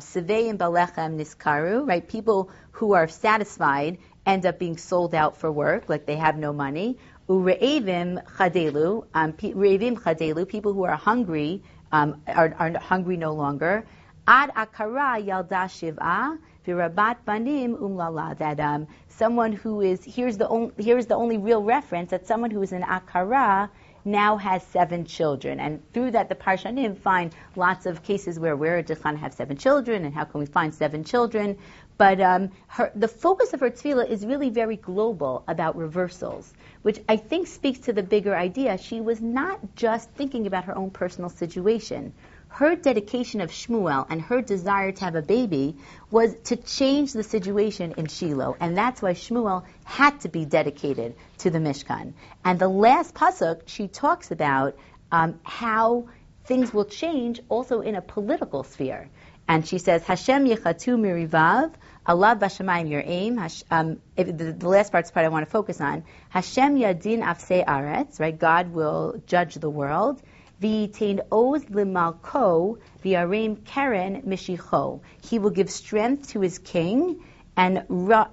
and 0.49 0.59
balechem 0.59 1.17
niskaru 1.19 1.87
right 1.87 2.07
people 2.07 2.49
who 2.71 2.93
are 2.93 3.07
satisfied 3.07 3.97
end 4.25 4.45
up 4.45 4.57
being 4.57 4.77
sold 4.77 5.13
out 5.13 5.37
for 5.37 5.51
work 5.51 5.87
like 5.87 6.05
they 6.05 6.15
have 6.15 6.37
no 6.37 6.51
money. 6.51 6.97
Ure'evim 7.29 8.23
chadelu 8.37 9.05
um, 9.13 9.33
chadelu 9.33 10.47
people 10.47 10.73
who 10.73 10.83
are 10.85 10.95
hungry 10.95 11.61
um, 11.91 12.21
are, 12.27 12.55
are 12.57 12.79
hungry 12.79 13.17
no 13.17 13.33
longer. 13.33 13.85
Ad 14.28 14.51
akara 14.55 15.23
yalda 15.23 15.65
shiv'a 15.69 16.39
v'rabat 16.65 17.17
banim 17.26 17.76
umlala. 17.78 18.36
That 18.36 18.59
um, 18.59 18.88
someone 19.07 19.53
who 19.53 19.82
is 19.82 20.03
here's 20.03 20.38
the 20.38 20.47
only 20.47 20.73
here's 20.80 21.05
the 21.05 21.15
only 21.15 21.38
real 21.38 21.61
reference 21.61 22.09
that 22.09 22.26
someone 22.26 22.49
who 22.49 22.63
is 22.63 22.71
an 22.71 22.82
akara 22.82 23.69
now 24.03 24.38
has 24.38 24.63
seven 24.63 25.05
children. 25.05 25.59
And 25.59 25.82
through 25.93 26.11
that, 26.11 26.30
the 26.30 26.36
Parshanim 26.36 26.97
find 26.97 27.36
lots 27.55 27.86
of 27.86 28.01
cases 28.01 28.39
where 28.39 28.55
where 28.55 28.82
did 28.82 28.97
Chana 28.97 29.17
have 29.17 29.36
seven 29.36 29.57
children, 29.57 30.05
and 30.05 30.13
how 30.13 30.23
can 30.23 30.39
we 30.39 30.47
find 30.47 30.73
seven 30.73 31.03
children? 31.03 31.57
But 31.97 32.19
um, 32.19 32.51
her, 32.67 32.91
the 32.95 33.07
focus 33.07 33.53
of 33.53 33.59
her 33.59 33.69
tefillah 33.69 34.09
is 34.09 34.26
really 34.26 34.49
very 34.49 34.76
global 34.76 35.43
about 35.47 35.76
reversals, 35.76 36.51
which 36.82 36.99
I 37.07 37.17
think 37.17 37.45
speaks 37.45 37.78
to 37.82 37.93
the 37.93 38.03
bigger 38.03 38.36
idea. 38.36 38.80
She 38.80 39.01
was 39.01 39.21
not 39.21 39.59
just 39.76 40.09
thinking 40.11 40.47
about 40.47 40.65
her 40.65 40.76
own 40.76 40.89
personal 40.89 41.30
situation 41.30 42.11
her 42.56 42.74
dedication 42.78 43.41
of 43.41 43.51
Shmuel 43.51 44.06
and 44.10 44.22
her 44.22 44.41
desire 44.41 44.93
to 44.93 45.03
have 45.03 45.16
a 45.16 45.22
baby 45.22 45.76
was 46.10 46.34
to 46.45 46.56
change 46.56 47.12
the 47.12 47.24
situation 47.24 47.95
in 47.97 48.08
Shiloh, 48.08 48.56
and 48.62 48.78
that's 48.78 49.01
why 49.01 49.12
Shmuel 49.14 49.66
had 49.84 50.22
to 50.22 50.30
be 50.30 50.45
dedicated 50.45 51.16
to 51.39 51.49
the 51.49 51.60
Mishkan. 51.60 52.14
And 52.45 52.58
the 52.58 52.70
last 52.70 53.14
pasuk, 53.14 53.64
she 53.66 53.89
talks 53.89 54.32
about 54.32 54.78
um, 55.12 55.38
how 55.43 56.08
things 56.45 56.74
will 56.74 56.86
change 56.86 57.41
also 57.49 57.82
in 57.82 57.95
a 57.95 58.01
political 58.01 58.64
sphere. 58.64 59.10
And 59.49 59.68
she 59.68 59.78
says, 59.78 60.06
Hashem 60.06 60.45
yechatu 60.45 60.97
mirivav, 60.97 61.74
Allah 62.06 62.38
b'shamayim 62.39 62.89
your 62.89 63.03
aim. 63.06 63.38
Um, 63.70 63.99
the, 64.16 64.56
the, 64.58 64.70
last 64.70 64.93
part's 64.93 65.12
part 65.12 65.26
I 65.26 65.30
want 65.30 65.45
to 65.45 65.51
focus 65.51 65.82
on. 65.82 66.06
Hashem 66.30 66.78
yadin 66.78 67.22
afse 67.22 67.66
aretz, 67.66 68.18
right? 68.18 68.39
God 68.39 68.72
will 68.72 69.22
judge 69.28 69.56
the 69.56 69.70
world. 69.70 70.22
V'yitain 70.66 71.20
oz 71.32 71.63
limalko 71.66 72.80
v'yarim 73.03 73.63
keren 73.66 74.24
mishicho. 74.24 74.99
He 75.22 75.38
will 75.38 75.51
give 75.51 75.70
strength 75.70 76.30
to 76.30 76.39
his 76.41 76.57
king 76.57 77.24
and, 77.55 77.86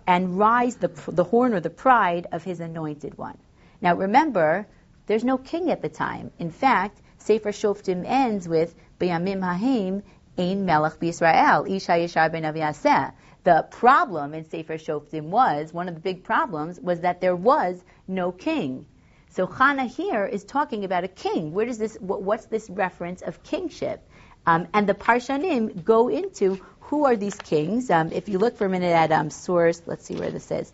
and 0.06 0.38
rise 0.38 0.76
the, 0.76 0.88
the 1.08 1.24
horn 1.24 1.52
or 1.52 1.60
the 1.60 1.68
pride 1.68 2.26
of 2.32 2.42
his 2.42 2.60
anointed 2.60 3.18
one. 3.18 3.36
Now 3.82 3.96
remember, 3.96 4.66
there's 5.04 5.24
no 5.24 5.36
king 5.36 5.70
at 5.70 5.82
the 5.82 5.90
time. 5.90 6.30
In 6.38 6.50
fact, 6.50 7.02
Sefer 7.18 7.52
Shoftim 7.52 8.02
ends 8.06 8.48
with 8.48 8.74
B'yamim 8.98 9.42
ha'im 9.42 10.02
ein 10.38 10.64
melech 10.64 10.98
b'Yisrael, 10.98 11.68
isha 11.68 11.92
yishar 11.92 12.32
ben 12.32 12.44
aviyaseh. 12.44 13.12
The 13.44 13.66
problem 13.70 14.32
in 14.32 14.48
Sefer 14.48 14.78
Shoftim 14.78 15.24
was, 15.24 15.74
one 15.74 15.86
of 15.86 15.94
the 15.96 16.00
big 16.00 16.24
problems 16.24 16.80
was 16.80 17.00
that 17.00 17.20
there 17.20 17.36
was 17.36 17.84
no 18.08 18.32
king. 18.32 18.86
So 19.34 19.46
Chana 19.46 19.88
here 19.88 20.26
is 20.26 20.44
talking 20.44 20.84
about 20.84 21.04
a 21.04 21.08
king. 21.08 21.54
Where 21.54 21.64
does 21.64 21.78
this? 21.78 21.96
What's 22.00 22.46
this 22.46 22.68
reference 22.68 23.22
of 23.22 23.42
kingship? 23.42 24.06
Um, 24.46 24.68
and 24.74 24.86
the 24.86 24.92
Parshanim 24.92 25.84
go 25.84 26.08
into 26.08 26.60
who 26.80 27.06
are 27.06 27.16
these 27.16 27.36
kings. 27.36 27.90
Um, 27.90 28.12
if 28.12 28.28
you 28.28 28.38
look 28.38 28.58
for 28.58 28.66
a 28.66 28.68
minute 28.68 28.92
at 28.92 29.10
um, 29.10 29.30
source, 29.30 29.80
let's 29.86 30.04
see 30.04 30.16
where 30.16 30.30
this 30.30 30.50
is. 30.50 30.70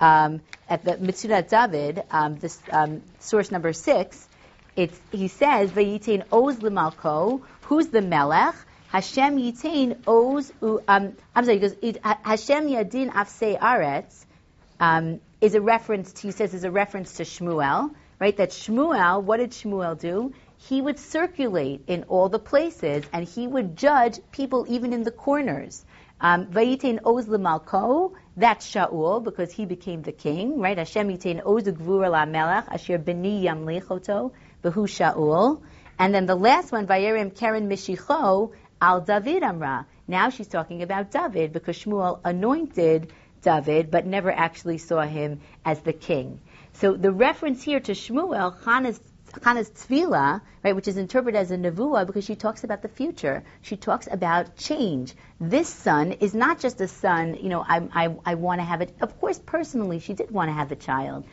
Um, 0.00 0.40
at 0.68 0.84
the 0.84 0.96
Metzudat 0.96 1.50
David, 1.50 2.02
um, 2.10 2.36
this 2.36 2.58
um, 2.72 3.02
source 3.20 3.52
number 3.52 3.72
six, 3.72 4.26
it's, 4.74 4.98
he 5.12 5.28
says, 5.28 5.70
"Vayitain 5.70 6.24
oz 6.32 6.56
lemalko." 6.58 7.42
Who's 7.62 7.88
the 7.88 8.02
melech? 8.02 8.56
Hashem 8.88 9.38
yitain 9.38 9.98
oz. 10.08 10.52
Um, 10.88 11.16
I'm 11.36 11.44
sorry. 11.44 11.60
Goes, 11.60 11.76
Hashem 12.02 12.66
yadin 12.66 13.12
afsei 13.12 13.56
aretz. 13.56 14.24
Is 15.40 15.54
a 15.54 15.60
reference 15.60 16.12
to, 16.12 16.22
he 16.22 16.32
says, 16.32 16.52
is 16.52 16.64
a 16.64 16.70
reference 16.70 17.14
to 17.14 17.22
Shmuel, 17.22 17.94
right? 18.20 18.36
That 18.36 18.50
Shmuel, 18.50 19.22
what 19.24 19.38
did 19.38 19.50
Shmuel 19.50 19.98
do? 19.98 20.32
He 20.58 20.82
would 20.82 20.98
circulate 20.98 21.84
in 21.86 22.04
all 22.04 22.28
the 22.28 22.38
places 22.38 23.04
and 23.12 23.26
he 23.26 23.46
would 23.46 23.76
judge 23.76 24.20
people 24.30 24.66
even 24.68 24.92
in 24.92 25.02
the 25.02 25.10
corners. 25.10 25.84
Um, 26.20 26.46
Vayitain 26.48 26.98
oz 27.02 27.26
lemalko, 27.26 28.12
that's 28.36 28.70
Shaul, 28.70 29.24
because 29.24 29.50
he 29.50 29.64
became 29.64 30.02
the 30.02 30.12
king, 30.12 30.60
right? 30.60 30.76
Hashem 30.76 31.08
yitain 31.08 31.40
oz 31.46 31.64
gvura 31.64 32.10
la 32.10 32.26
melech, 32.26 32.66
asher 32.70 32.98
beni 32.98 33.44
yamlichoto, 33.44 34.32
behu 34.62 34.86
Shaul. 34.86 35.62
And 35.98 36.14
then 36.14 36.26
the 36.26 36.34
last 36.34 36.72
one, 36.72 36.86
Vayerim 36.86 37.34
keren 37.34 37.70
mishicho, 37.70 38.52
al 38.82 39.00
David 39.00 39.42
amra. 39.42 39.86
Now 40.06 40.28
she's 40.28 40.46
talking 40.46 40.82
about 40.82 41.10
David, 41.10 41.54
because 41.54 41.78
Shmuel 41.78 42.20
anointed 42.22 43.10
David, 43.40 43.90
but 43.90 44.04
never 44.04 44.30
actually 44.30 44.76
saw 44.76 45.00
him 45.00 45.40
as 45.64 45.80
the 45.80 45.94
king. 45.94 46.40
So 46.80 46.94
the 46.94 47.12
reference 47.12 47.62
here 47.62 47.78
to 47.78 47.92
Shmuel, 47.92 48.56
Hannah's 48.64 49.00
tefillah, 49.34 50.40
right, 50.64 50.74
which 50.74 50.88
is 50.88 50.96
interpreted 50.96 51.38
as 51.38 51.50
a 51.50 51.58
nevuah 51.58 52.06
because 52.06 52.24
she 52.24 52.36
talks 52.36 52.64
about 52.64 52.80
the 52.80 52.88
future. 52.88 53.44
She 53.60 53.76
talks 53.76 54.08
about 54.10 54.56
change. 54.56 55.14
This 55.38 55.68
son 55.68 56.12
is 56.12 56.32
not 56.32 56.58
just 56.58 56.80
a 56.80 56.88
son, 56.88 57.34
you 57.34 57.50
know, 57.50 57.60
I, 57.60 57.86
I, 57.92 58.16
I 58.24 58.34
want 58.36 58.62
to 58.62 58.64
have 58.64 58.80
it. 58.80 58.96
Of 59.02 59.20
course, 59.20 59.38
personally, 59.38 59.98
she 59.98 60.14
did 60.14 60.30
want 60.30 60.48
to 60.48 60.54
have 60.54 60.72
a 60.72 60.76
child. 60.76 61.26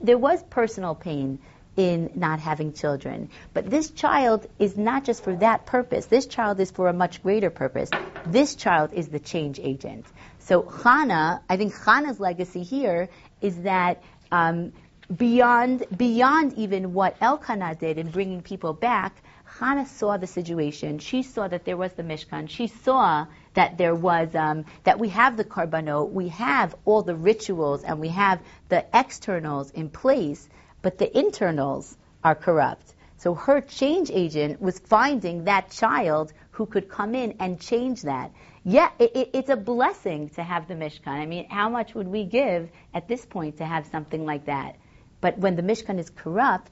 There 0.00 0.16
was 0.16 0.40
personal 0.44 0.94
pain 0.94 1.40
in 1.76 2.12
not 2.14 2.38
having 2.38 2.72
children. 2.72 3.30
But 3.52 3.68
this 3.68 3.90
child 3.90 4.46
is 4.60 4.76
not 4.76 5.02
just 5.02 5.24
for 5.24 5.34
that 5.36 5.66
purpose. 5.66 6.06
This 6.06 6.26
child 6.26 6.60
is 6.60 6.70
for 6.70 6.86
a 6.86 6.92
much 6.92 7.20
greater 7.20 7.50
purpose. 7.50 7.90
This 8.26 8.54
child 8.54 8.92
is 8.92 9.08
the 9.08 9.18
change 9.18 9.58
agent. 9.58 10.06
So 10.38 10.62
Hannah, 10.62 11.42
I 11.48 11.56
think 11.56 11.76
Hannah's 11.76 12.20
legacy 12.20 12.62
here 12.62 13.08
is 13.40 13.62
that 13.62 14.04
um, 14.30 14.72
beyond 15.16 15.84
beyond 15.96 16.54
even 16.54 16.94
what 16.94 17.16
Elkanah 17.20 17.74
did 17.74 17.98
in 17.98 18.10
bringing 18.10 18.42
people 18.42 18.72
back, 18.72 19.22
Hannah 19.58 19.86
saw 19.86 20.16
the 20.16 20.26
situation. 20.26 20.98
She 20.98 21.22
saw 21.22 21.46
that 21.46 21.64
there 21.64 21.76
was 21.76 21.92
the 21.92 22.02
Mishkan. 22.02 22.48
She 22.48 22.66
saw 22.66 23.26
that 23.54 23.78
there 23.78 23.94
was 23.94 24.34
um, 24.34 24.64
that 24.84 24.98
we 24.98 25.10
have 25.10 25.36
the 25.36 25.44
Karbano, 25.44 26.10
we 26.10 26.28
have 26.28 26.74
all 26.84 27.02
the 27.02 27.14
rituals, 27.14 27.84
and 27.84 28.00
we 28.00 28.08
have 28.08 28.40
the 28.68 28.84
externals 28.92 29.70
in 29.70 29.90
place, 29.90 30.48
but 30.82 30.98
the 30.98 31.18
internals 31.18 31.96
are 32.22 32.34
corrupt. 32.34 32.94
So 33.18 33.34
her 33.34 33.60
change 33.60 34.10
agent 34.10 34.60
was 34.60 34.78
finding 34.78 35.44
that 35.44 35.70
child 35.70 36.32
who 36.50 36.66
could 36.66 36.88
come 36.88 37.14
in 37.14 37.36
and 37.40 37.60
change 37.60 38.02
that. 38.02 38.32
Yeah, 38.64 38.90
it, 38.98 39.14
it, 39.14 39.30
it's 39.34 39.50
a 39.50 39.56
blessing 39.56 40.30
to 40.30 40.42
have 40.42 40.68
the 40.68 40.74
Mishkan. 40.74 41.08
I 41.08 41.26
mean, 41.26 41.48
how 41.48 41.68
much 41.68 41.94
would 41.94 42.08
we 42.08 42.24
give 42.24 42.70
at 42.92 43.08
this 43.08 43.24
point 43.24 43.58
to 43.58 43.64
have 43.64 43.86
something 43.86 44.24
like 44.24 44.46
that? 44.46 44.76
But 45.24 45.38
when 45.38 45.56
the 45.56 45.62
Mishkan 45.62 45.98
is 45.98 46.10
corrupt, 46.10 46.70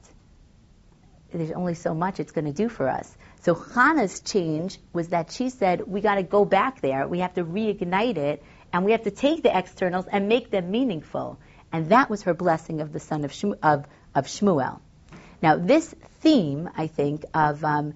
there's 1.31 1.49
only 1.49 1.73
so 1.73 1.95
much 1.95 2.19
it's 2.19 2.31
going 2.33 2.45
to 2.45 2.53
do 2.53 2.69
for 2.69 2.87
us. 2.87 3.11
So 3.41 3.55
Hannah's 3.55 4.19
change 4.19 4.77
was 4.93 5.07
that 5.07 5.31
she 5.31 5.49
said, 5.49 5.87
we 5.87 6.01
got 6.01 6.15
to 6.15 6.23
go 6.23 6.45
back 6.45 6.79
there. 6.79 7.07
We 7.07 7.21
have 7.21 7.33
to 7.33 7.43
reignite 7.43 8.17
it. 8.17 8.43
and 8.71 8.85
we 8.85 8.91
have 8.91 9.05
to 9.05 9.09
take 9.09 9.41
the 9.41 9.57
externals 9.57 10.05
and 10.05 10.29
make 10.29 10.51
them 10.51 10.69
meaningful. 10.69 11.39
And 11.71 11.89
that 11.89 12.11
was 12.11 12.21
her 12.23 12.35
blessing 12.35 12.81
of 12.81 12.93
the 12.93 12.99
son 12.99 13.25
of, 13.25 13.31
Shmu- 13.31 13.57
of, 13.63 13.85
of 14.13 14.27
Shmuel. 14.27 14.81
Now, 15.41 15.55
this 15.57 15.95
theme, 16.21 16.69
I 16.77 16.85
think, 16.85 17.25
of 17.33 17.65
um, 17.65 17.95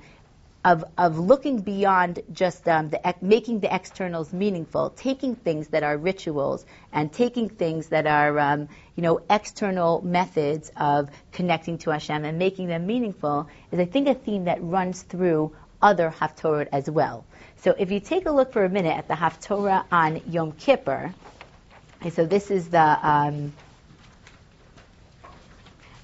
of, 0.68 0.84
of 0.97 1.18
looking 1.18 1.61
beyond 1.61 2.20
just 2.34 2.68
um, 2.68 2.89
the, 2.89 3.15
making 3.22 3.61
the 3.61 3.74
externals 3.74 4.34
meaningful, 4.34 4.89
taking 4.89 5.34
things 5.34 5.70
that 5.70 5.82
are 5.82 5.97
rituals 5.97 6.65
and 6.91 7.13
taking 7.13 7.47
things 7.47 7.88
that 7.88 8.05
are, 8.05 8.38
um, 8.38 8.68
you 8.97 9.01
know, 9.01 9.22
external 9.30 10.01
methods 10.01 10.70
of 10.76 11.09
connecting 11.32 11.78
to 11.78 11.91
Hashem 11.91 12.26
and 12.26 12.38
making 12.38 12.68
them 12.68 12.86
meaningful 12.86 13.47
is, 13.72 13.80
I 13.80 13.86
think, 13.86 14.09
a 14.09 14.13
theme 14.13 14.43
that 14.43 14.61
runs 14.61 15.03
through 15.03 15.55
other 15.82 16.13
Haftorah 16.20 16.68
as 16.74 16.89
well. 16.89 17.24
So 17.55 17.74
if 17.80 17.89
you 17.89 18.01
take 18.01 18.26
a 18.26 18.32
look 18.32 18.51
for 18.51 18.65
a 18.65 18.70
minute 18.70 18.97
at 18.97 19.07
the 19.07 19.13
Haftorah 19.13 19.86
on 19.89 20.22
Yom 20.30 20.51
Kippur, 20.51 21.13
okay, 22.01 22.09
so 22.09 22.26
this 22.26 22.51
is 22.51 22.68
the, 22.68 23.07
um, 23.07 23.53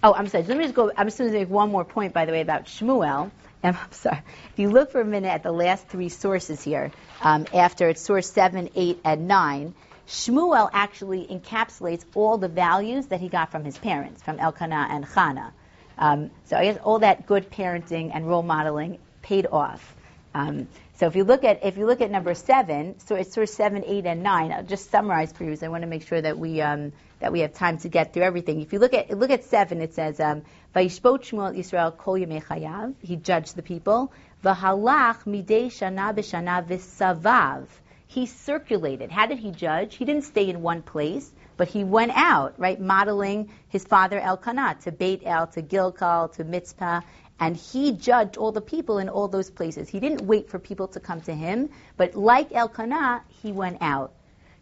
oh, 0.03 0.13
I'm 0.13 0.29
sorry, 0.29 0.45
let 0.45 0.57
me 0.57 0.63
just 0.63 0.73
go, 0.73 0.89
I'm 0.95 1.07
just 1.07 1.17
going 1.17 1.33
to 1.33 1.37
make 1.37 1.49
one 1.49 1.69
more 1.69 1.83
point, 1.83 2.13
by 2.13 2.23
the 2.23 2.31
way, 2.31 2.39
about 2.39 2.63
Shmuel. 2.63 3.29
I'm 3.77 3.77
sorry. 3.91 4.21
If 4.51 4.59
you 4.59 4.69
look 4.69 4.91
for 4.91 4.99
a 4.99 5.05
minute 5.05 5.29
at 5.29 5.43
the 5.43 5.51
last 5.51 5.87
three 5.87 6.09
sources 6.09 6.61
here, 6.61 6.91
um, 7.21 7.45
after 7.53 7.87
it's 7.87 8.01
source 8.01 8.29
7, 8.29 8.69
8, 8.75 8.99
and 9.05 9.27
9, 9.27 9.73
Shmuel 10.05 10.69
actually 10.73 11.25
encapsulates 11.27 12.03
all 12.13 12.37
the 12.37 12.49
values 12.49 13.07
that 13.07 13.21
he 13.21 13.29
got 13.29 13.51
from 13.51 13.63
his 13.63 13.77
parents, 13.77 14.21
from 14.21 14.37
Elkanah 14.37 14.87
and 14.89 15.05
Chana. 15.07 15.51
Um, 15.97 16.31
so 16.45 16.57
I 16.57 16.65
guess 16.65 16.77
all 16.83 16.99
that 16.99 17.25
good 17.25 17.49
parenting 17.49 18.11
and 18.13 18.27
role 18.27 18.43
modeling 18.43 18.99
paid 19.21 19.47
off. 19.49 19.95
Um, 20.35 20.67
so 20.95 21.07
if 21.07 21.15
you 21.15 21.23
look 21.23 21.43
at 21.43 21.63
if 21.63 21.77
you 21.77 21.85
look 21.85 22.01
at 22.01 22.11
number 22.11 22.33
seven, 22.33 22.99
so 22.99 23.15
it's 23.15 23.33
source 23.33 23.53
seven, 23.53 23.83
eight, 23.85 24.05
and 24.05 24.23
nine. 24.23 24.51
I'll 24.51 24.63
just 24.63 24.89
summarize 24.89 25.31
for 25.31 25.43
you. 25.43 25.55
So 25.55 25.67
I 25.67 25.69
want 25.69 25.83
to 25.83 25.87
make 25.87 26.05
sure 26.07 26.19
that 26.19 26.37
we 26.37 26.59
um, 26.61 26.91
that 27.23 27.31
we 27.31 27.39
have 27.39 27.53
time 27.53 27.77
to 27.77 27.87
get 27.87 28.11
through 28.11 28.23
everything. 28.23 28.59
If 28.59 28.73
you 28.73 28.79
look 28.79 28.93
at 28.93 29.09
look 29.17 29.29
at 29.29 29.45
seven, 29.45 29.79
it 29.79 29.93
says 29.93 30.19
um, 30.19 30.41
Vayishbot 30.75 31.21
Shmuel 31.27 31.57
Yisrael 31.57 31.97
Kol 31.97 32.15
Chayav. 32.15 32.95
He 33.01 33.15
judged 33.15 33.55
the 33.55 33.61
people. 33.61 34.11
V'halach 34.43 35.23
midei 35.23 35.67
shana 35.67 36.13
b'shana 36.13 36.67
v'savav. 36.67 37.67
He 38.07 38.25
circulated. 38.25 39.09
How 39.09 39.25
did 39.25 39.39
he 39.39 39.51
judge? 39.51 39.95
He 39.95 40.03
didn't 40.03 40.25
stay 40.25 40.49
in 40.49 40.61
one 40.61 40.81
place, 40.81 41.31
but 41.55 41.69
he 41.69 41.85
went 41.85 42.11
out, 42.13 42.55
right, 42.57 42.79
modeling 42.79 43.49
his 43.69 43.85
father 43.85 44.19
Elkanah 44.19 44.79
to 44.83 44.91
Beit 44.91 45.21
El, 45.23 45.47
to 45.47 45.61
Gilgal, 45.61 46.27
to 46.35 46.43
Mitzpah, 46.43 47.03
and 47.39 47.55
he 47.55 47.93
judged 47.93 48.35
all 48.35 48.51
the 48.51 48.59
people 48.59 48.97
in 48.97 49.07
all 49.07 49.29
those 49.29 49.49
places. 49.49 49.87
He 49.87 50.01
didn't 50.01 50.27
wait 50.27 50.49
for 50.49 50.59
people 50.59 50.89
to 50.89 50.99
come 50.99 51.21
to 51.21 51.33
him, 51.33 51.69
but 51.95 52.15
like 52.15 52.51
Elkanah, 52.51 53.23
he 53.41 53.53
went 53.53 53.77
out. 53.81 54.11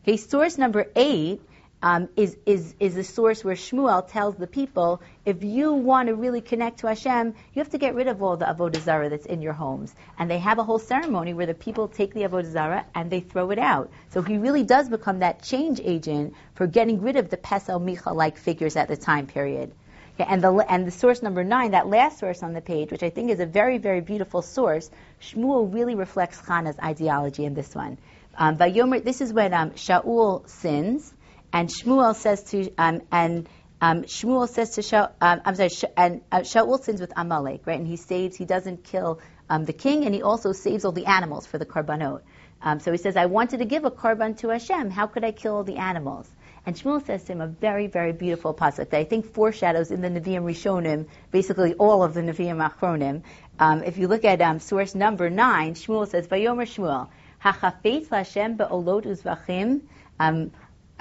Okay, 0.04 0.18
source 0.18 0.60
number 0.60 0.86
eight 0.96 1.42
um, 1.84 2.10
is, 2.16 2.38
is, 2.46 2.76
is 2.80 2.96
the 2.96 3.04
source 3.04 3.44
where 3.44 3.56
Shmuel 3.56 4.08
tells 4.08 4.36
the 4.36 4.48
people, 4.48 5.02
if 5.26 5.44
you 5.44 5.74
want 5.74 6.08
to 6.08 6.16
really 6.16 6.42
connect 6.42 6.80
to 6.80 6.88
Hashem, 6.88 7.28
you 7.54 7.60
have 7.60 7.72
to 7.72 7.78
get 7.78 7.96
rid 7.96 8.08
of 8.08 8.22
all 8.22 8.38
the 8.38 8.46
Avodah 8.46 8.82
Zarah 8.82 9.10
that's 9.10 9.26
in 9.26 9.42
your 9.42 9.54
homes. 9.54 9.96
And 10.20 10.30
they 10.30 10.38
have 10.40 10.60
a 10.60 10.64
whole 10.64 10.80
ceremony 10.80 11.34
where 11.34 11.48
the 11.48 11.54
people 11.54 11.88
take 11.88 12.14
the 12.14 12.22
Avodah 12.22 12.52
Zarah 12.52 12.86
and 12.94 13.10
they 13.10 13.20
throw 13.20 13.50
it 13.52 13.60
out. 13.60 13.90
So 14.10 14.22
he 14.22 14.38
really 14.38 14.64
does 14.64 14.90
become 14.90 15.20
that 15.20 15.42
change 15.42 15.82
agent 15.84 16.36
for 16.54 16.68
getting 16.68 17.02
rid 17.02 17.16
of 17.16 17.30
the 17.30 17.38
Pesel 17.38 17.82
Micha-like 17.82 18.38
figures 18.38 18.76
at 18.76 18.88
the 18.88 18.98
time 18.98 19.26
period. 19.28 19.72
Okay, 20.16 20.26
and, 20.30 20.44
the, 20.44 20.54
and 20.70 20.86
the 20.86 20.92
source 20.92 21.22
number 21.22 21.44
nine, 21.44 21.72
that 21.72 21.88
last 21.88 22.20
source 22.20 22.44
on 22.44 22.54
the 22.54 22.62
page, 22.62 22.92
which 22.92 23.02
I 23.02 23.10
think 23.10 23.32
is 23.32 23.40
a 23.40 23.46
very, 23.46 23.78
very 23.78 24.02
beautiful 24.02 24.42
source, 24.42 24.92
Shmuel 25.22 25.74
really 25.74 25.96
reflects 25.96 26.42
Chana's 26.46 26.78
ideology 26.78 27.46
in 27.46 27.54
this 27.54 27.74
one. 27.74 27.98
Um, 28.38 28.58
this 28.58 29.22
is 29.22 29.34
when 29.34 29.54
um, 29.54 29.72
Shaul 29.72 30.48
sins, 30.48 31.14
and 31.54 31.70
Shmuel 31.70 32.16
says 32.16 32.44
to 32.52 32.72
um, 32.78 33.02
and 33.12 33.48
um, 33.82 34.04
Shmuel 34.04 34.48
says 34.48 34.72
to 34.72 34.82
Shaul, 34.82 35.12
um, 35.22 35.42
I'm 35.44 35.56
sorry, 35.56 35.70
Sh- 35.70 35.86
and 35.98 36.22
uh, 36.32 36.42
Shaul 36.42 36.80
sins 36.84 37.02
with 37.02 37.12
Amalek, 37.16 37.62
right? 37.66 37.80
And 37.80 37.88
he 37.88 37.98
saves, 37.98 38.38
he 38.38 38.46
doesn't 38.46 38.84
kill 38.84 39.20
um, 39.50 39.66
the 39.66 39.74
king, 39.74 40.06
and 40.06 40.14
he 40.14 40.22
also 40.22 40.52
saves 40.52 40.86
all 40.86 40.92
the 40.92 41.08
animals 41.08 41.48
for 41.48 41.58
the 41.58 41.66
korbanot. 41.66 42.22
Um, 42.62 42.80
so 42.80 42.92
he 42.92 43.00
says, 43.00 43.18
I 43.18 43.26
wanted 43.26 43.58
to 43.58 43.66
give 43.66 43.84
a 43.84 43.90
korban 43.90 44.38
to 44.40 44.50
Hashem. 44.50 44.92
How 44.92 45.08
could 45.08 45.24
I 45.24 45.32
kill 45.32 45.56
all 45.56 45.64
the 45.64 45.78
animals? 45.78 46.30
And 46.64 46.76
Shmuel 46.76 47.04
says 47.04 47.24
to 47.24 47.32
him 47.32 47.42
a 47.42 47.48
very, 47.48 47.88
very 47.88 48.14
beautiful 48.14 48.54
pasuk 48.54 48.92
that 48.92 48.94
I 49.00 49.04
think 49.04 49.34
foreshadows 49.34 49.90
in 49.90 50.02
the 50.02 50.10
Nevi'im 50.10 50.44
Rishonim, 50.44 51.08
basically 51.32 51.74
all 51.74 52.04
of 52.04 52.14
the 52.14 52.22
Nevi'im 52.22 52.62
Achronim. 52.62 53.24
Um, 53.60 53.84
if 53.84 53.98
you 53.98 54.08
look 54.08 54.26
at 54.26 54.42
um, 54.42 54.60
source 54.60 54.94
number 54.94 55.32
nine, 55.32 55.74
Shmuel 55.74 56.08
says, 56.08 56.28
Vayomer 56.28 56.68
Shmuel, 56.68 57.10
Hachafetz 57.44 58.10
Hashem 58.10 58.58
be'olot 58.58 59.06
uzvachim. 59.06 59.82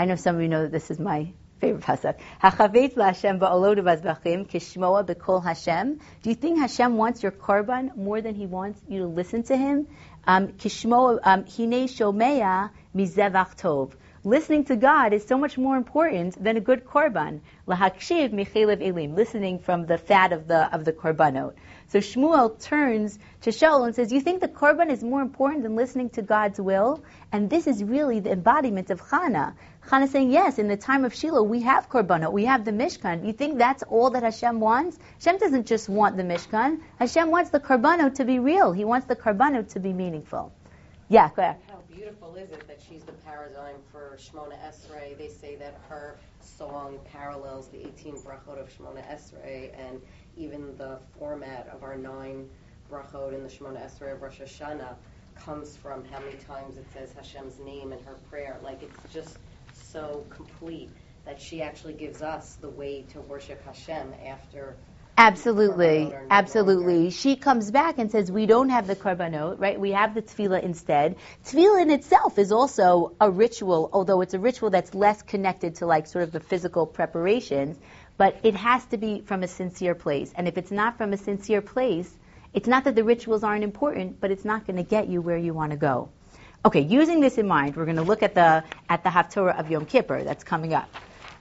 I 0.00 0.06
know 0.06 0.16
some 0.16 0.36
of 0.36 0.40
you 0.40 0.48
know 0.48 0.62
that 0.62 0.72
this 0.72 0.90
is 0.90 0.98
my 0.98 1.30
favorite 1.60 1.84
pasuk. 1.84 2.18
Hachavet 2.42 2.96
Hashem 2.96 3.38
ba'olod 3.38 3.80
v'azbachim 3.80 4.48
kishmoa 4.50 5.04
b'kol 5.06 5.44
Hashem. 5.44 6.00
Do 6.22 6.30
you 6.30 6.34
think 6.34 6.58
Hashem 6.58 6.96
wants 6.96 7.22
your 7.22 7.32
korban 7.32 7.94
more 7.98 8.22
than 8.22 8.34
He 8.34 8.46
wants 8.46 8.80
you 8.88 9.00
to 9.00 9.06
listen 9.06 9.42
to 9.42 9.56
Him? 9.58 9.88
Um, 10.26 10.48
kishmoa 10.54 11.18
um, 11.22 11.44
hine 11.44 11.86
shomea 11.86 12.70
mizevach 12.96 13.60
tov. 13.60 13.92
Listening 14.22 14.64
to 14.64 14.76
God 14.76 15.14
is 15.14 15.26
so 15.26 15.38
much 15.38 15.56
more 15.56 15.78
important 15.78 16.44
than 16.44 16.58
a 16.58 16.60
good 16.60 16.84
korban. 16.84 17.40
Lahakshiv 17.66 18.34
michelev 18.34 18.86
elim. 18.86 19.14
Listening 19.14 19.58
from 19.58 19.86
the 19.86 19.96
fat 19.96 20.34
of 20.34 20.46
the 20.46 20.70
of 20.74 20.84
the 20.84 20.92
korbanot. 20.92 21.54
So 21.88 22.00
Shmuel 22.00 22.60
turns 22.60 23.18
to 23.40 23.48
Shaul 23.48 23.86
and 23.86 23.94
says, 23.94 24.12
You 24.12 24.20
think 24.20 24.42
the 24.42 24.48
korban 24.48 24.90
is 24.90 25.02
more 25.02 25.22
important 25.22 25.62
than 25.62 25.74
listening 25.74 26.10
to 26.10 26.20
God's 26.20 26.60
will? 26.60 27.02
And 27.32 27.48
this 27.48 27.66
is 27.66 27.82
really 27.82 28.20
the 28.20 28.32
embodiment 28.32 28.90
of 28.90 29.00
Chana. 29.00 29.54
Chana 29.86 30.06
saying, 30.06 30.30
Yes, 30.30 30.58
in 30.58 30.68
the 30.68 30.76
time 30.76 31.06
of 31.06 31.14
Shiloh, 31.14 31.42
we 31.42 31.62
have 31.62 31.88
korbanot, 31.88 32.30
we 32.30 32.44
have 32.44 32.66
the 32.66 32.72
Mishkan. 32.72 33.26
You 33.26 33.32
think 33.32 33.56
that's 33.56 33.82
all 33.84 34.10
that 34.10 34.22
Hashem 34.22 34.60
wants? 34.60 34.98
Hashem 35.14 35.38
doesn't 35.38 35.66
just 35.66 35.88
want 35.88 36.18
the 36.18 36.24
Mishkan. 36.24 36.80
Hashem 36.98 37.30
wants 37.30 37.48
the 37.48 37.60
korbanot 37.60 38.16
to 38.16 38.26
be 38.26 38.38
real. 38.38 38.72
He 38.72 38.84
wants 38.84 39.06
the 39.06 39.16
korbanot 39.16 39.70
to 39.70 39.80
be 39.80 39.94
meaningful. 39.94 40.52
Yeah. 41.10 41.28
How 41.36 41.82
beautiful 41.92 42.36
is 42.36 42.52
it 42.52 42.68
that 42.68 42.80
she's 42.80 43.02
the 43.02 43.10
paradigm 43.10 43.74
for 43.90 44.16
Shmona 44.16 44.56
Esrei? 44.64 45.18
They 45.18 45.26
say 45.26 45.56
that 45.56 45.74
her 45.88 46.16
song 46.40 47.00
parallels 47.12 47.66
the 47.66 47.84
18 47.84 48.14
brachot 48.18 48.60
of 48.60 48.70
Shmona 48.72 49.04
Esrei, 49.12 49.76
and 49.76 50.00
even 50.36 50.76
the 50.76 51.00
format 51.18 51.68
of 51.74 51.82
our 51.82 51.96
nine 51.96 52.48
brachot 52.88 53.34
in 53.34 53.42
the 53.42 53.48
Shemona 53.48 53.84
Esrei 53.84 54.12
of 54.12 54.22
Rosh 54.22 54.38
Hashanah 54.38 54.94
comes 55.34 55.76
from 55.76 56.04
how 56.04 56.20
many 56.20 56.36
times 56.36 56.76
it 56.76 56.86
says 56.94 57.12
Hashem's 57.12 57.58
name 57.58 57.92
in 57.92 57.98
her 58.04 58.14
prayer. 58.30 58.60
Like 58.62 58.80
it's 58.84 59.12
just 59.12 59.40
so 59.72 60.24
complete 60.30 60.90
that 61.24 61.40
she 61.40 61.60
actually 61.60 61.94
gives 61.94 62.22
us 62.22 62.54
the 62.60 62.68
way 62.70 63.02
to 63.12 63.20
worship 63.22 63.64
Hashem 63.64 64.14
after. 64.24 64.76
Absolutely, 65.22 66.14
absolutely. 66.30 67.10
She 67.10 67.36
comes 67.36 67.70
back 67.70 67.98
and 67.98 68.10
says, 68.10 68.32
"We 68.32 68.46
don't 68.46 68.70
have 68.70 68.86
the 68.86 68.96
korbanot, 68.96 69.60
right? 69.60 69.78
We 69.78 69.90
have 69.90 70.14
the 70.14 70.22
tefillah 70.22 70.62
instead. 70.62 71.16
Tefillah 71.44 71.82
in 71.82 71.90
itself 71.90 72.38
is 72.38 72.52
also 72.52 73.12
a 73.20 73.30
ritual, 73.30 73.90
although 73.92 74.22
it's 74.22 74.32
a 74.34 74.38
ritual 74.38 74.70
that's 74.70 74.94
less 74.94 75.20
connected 75.20 75.74
to 75.76 75.86
like 75.86 76.06
sort 76.06 76.24
of 76.24 76.32
the 76.32 76.40
physical 76.40 76.86
preparations 76.86 77.76
but 78.20 78.36
it 78.42 78.54
has 78.54 78.84
to 78.84 78.98
be 78.98 79.22
from 79.22 79.42
a 79.42 79.48
sincere 79.48 79.94
place. 79.94 80.30
And 80.36 80.46
if 80.46 80.58
it's 80.58 80.70
not 80.70 80.98
from 80.98 81.14
a 81.14 81.16
sincere 81.16 81.62
place, 81.62 82.14
it's 82.52 82.68
not 82.68 82.84
that 82.84 82.94
the 82.94 83.02
rituals 83.02 83.42
aren't 83.42 83.64
important, 83.64 84.20
but 84.20 84.30
it's 84.30 84.44
not 84.44 84.66
going 84.66 84.76
to 84.76 84.82
get 84.82 85.08
you 85.08 85.22
where 85.22 85.38
you 85.38 85.54
want 85.54 85.70
to 85.70 85.78
go. 85.78 86.10
Okay, 86.62 86.82
using 86.82 87.20
this 87.20 87.38
in 87.38 87.46
mind, 87.46 87.76
we're 87.76 87.86
going 87.86 87.96
to 87.96 88.02
look 88.02 88.22
at 88.22 88.34
the 88.34 88.62
at 88.90 89.02
the 89.04 89.08
Haftorah 89.08 89.58
of 89.58 89.70
Yom 89.70 89.86
Kippur 89.86 90.22
that's 90.22 90.44
coming 90.44 90.74
up. 90.74 90.94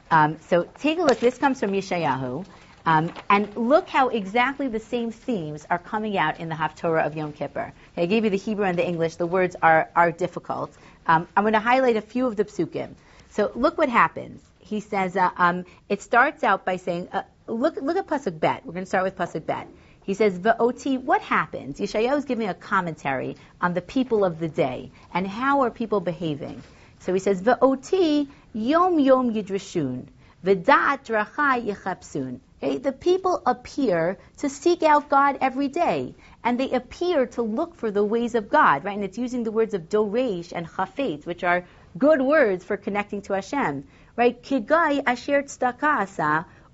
Um, 0.10 0.38
so 0.48 0.70
take 0.80 1.00
a 1.00 1.02
look. 1.02 1.20
This 1.20 1.38
comes 1.38 1.60
from 1.60 1.72
Yeshayahu. 1.72 2.46
Um, 2.90 3.12
and 3.30 3.44
look 3.56 3.88
how 3.88 4.06
exactly 4.10 4.68
the 4.68 4.80
same 4.80 5.12
themes 5.12 5.66
are 5.70 5.80
coming 5.80 6.18
out 6.18 6.40
in 6.40 6.50
the 6.50 6.56
Haftorah 6.56 7.06
of 7.06 7.16
Yom 7.16 7.34
Kippur. 7.34 7.68
Okay, 7.94 8.04
I 8.04 8.06
gave 8.14 8.24
you 8.24 8.32
the 8.38 8.44
Hebrew 8.48 8.66
and 8.66 8.78
the 8.78 8.88
English. 8.94 9.16
The 9.16 9.28
words 9.38 9.56
are, 9.62 9.90
are 9.96 10.12
difficult. 10.12 10.72
Um, 11.06 11.28
I'm 11.36 11.44
going 11.44 11.54
to 11.54 11.68
highlight 11.72 11.98
a 11.98 12.02
few 12.14 12.26
of 12.26 12.36
the 12.36 12.46
psukim. 12.46 12.90
So 13.30 13.52
look 13.56 13.78
what 13.78 13.90
happens 13.90 14.42
he 14.70 14.80
says 14.80 15.18
uh, 15.18 15.32
um, 15.38 15.66
it 15.90 16.02
starts 16.02 16.44
out 16.44 16.64
by 16.64 16.78
saying, 16.78 17.10
uh, 17.12 17.24
look, 17.48 17.76
look 17.82 17.98
at 17.98 18.08
pasuk 18.08 18.40
bet. 18.40 18.64
We're 18.66 18.74
going 18.74 18.86
to 18.86 18.94
start 18.94 19.04
with 19.04 19.18
pasuk 19.18 19.46
bet. 19.46 19.68
He 20.04 20.14
says, 20.14 20.38
Va'oti, 20.38 21.02
what 21.02 21.22
happens? 21.22 21.80
Yeshayahu 21.80 22.18
is 22.20 22.26
giving 22.26 22.48
a 22.48 22.54
commentary 22.54 23.36
on 23.62 23.74
the 23.74 23.82
people 23.82 24.24
of 24.24 24.40
the 24.40 24.48
day 24.48 24.92
and 25.14 25.28
how 25.28 25.62
are 25.62 25.72
people 25.72 26.02
behaving. 26.02 26.62
So 27.00 27.14
he 27.14 27.20
says, 27.20 27.42
Va'oti, 27.42 28.28
yom 28.54 29.00
yom 29.00 29.34
yidrashun, 29.34 30.06
v'da'at 30.46 31.06
drachai 31.06 31.66
yichapsun. 31.68 32.40
Okay, 32.62 32.78
the 32.78 32.92
people 32.92 33.42
appear 33.46 34.18
to 34.38 34.50
seek 34.50 34.84
out 34.84 35.10
God 35.10 35.38
every 35.40 35.70
day, 35.70 36.16
and 36.44 36.60
they 36.60 36.72
appear 36.72 37.26
to 37.28 37.42
look 37.42 37.76
for 37.76 37.90
the 37.90 38.04
ways 38.04 38.36
of 38.36 38.50
God, 38.50 38.84
right? 38.84 38.96
And 38.96 39.04
it's 39.04 39.18
using 39.18 39.44
the 39.44 39.52
words 39.52 39.74
of 39.74 39.90
doresh 39.90 40.52
and 40.54 40.68
chafetz, 40.68 41.26
which 41.26 41.44
are 41.44 41.64
good 41.98 42.22
words 42.22 42.66
for 42.66 42.76
connecting 42.76 43.22
to 43.24 43.34
Hashem 43.34 43.86
right? 44.20 44.44
Kigai 44.44 45.02
asher 45.08 45.44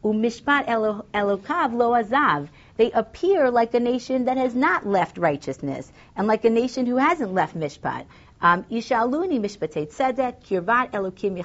umishpat 0.04 0.66
elokav 0.68 1.74
lo 1.74 1.92
azav. 1.92 2.48
They 2.78 2.92
appear 2.92 3.52
like 3.52 3.76
a 3.76 3.80
nation 3.80 4.26
that 4.26 4.38
has 4.38 4.56
not 4.56 4.88
left 4.88 5.20
righteousness, 5.20 5.92
and 6.16 6.28
like 6.28 6.44
a 6.44 6.50
nation 6.50 6.88
who 6.88 6.98
hasn't 6.98 7.34
left 7.34 7.56
mishpat. 7.56 8.06
Um, 8.46 8.64
Yishaluni 8.66 9.40
mishpatei 9.40 9.88
tzedek, 9.88 10.36
kirvat 10.48 10.92
elokim 10.92 11.36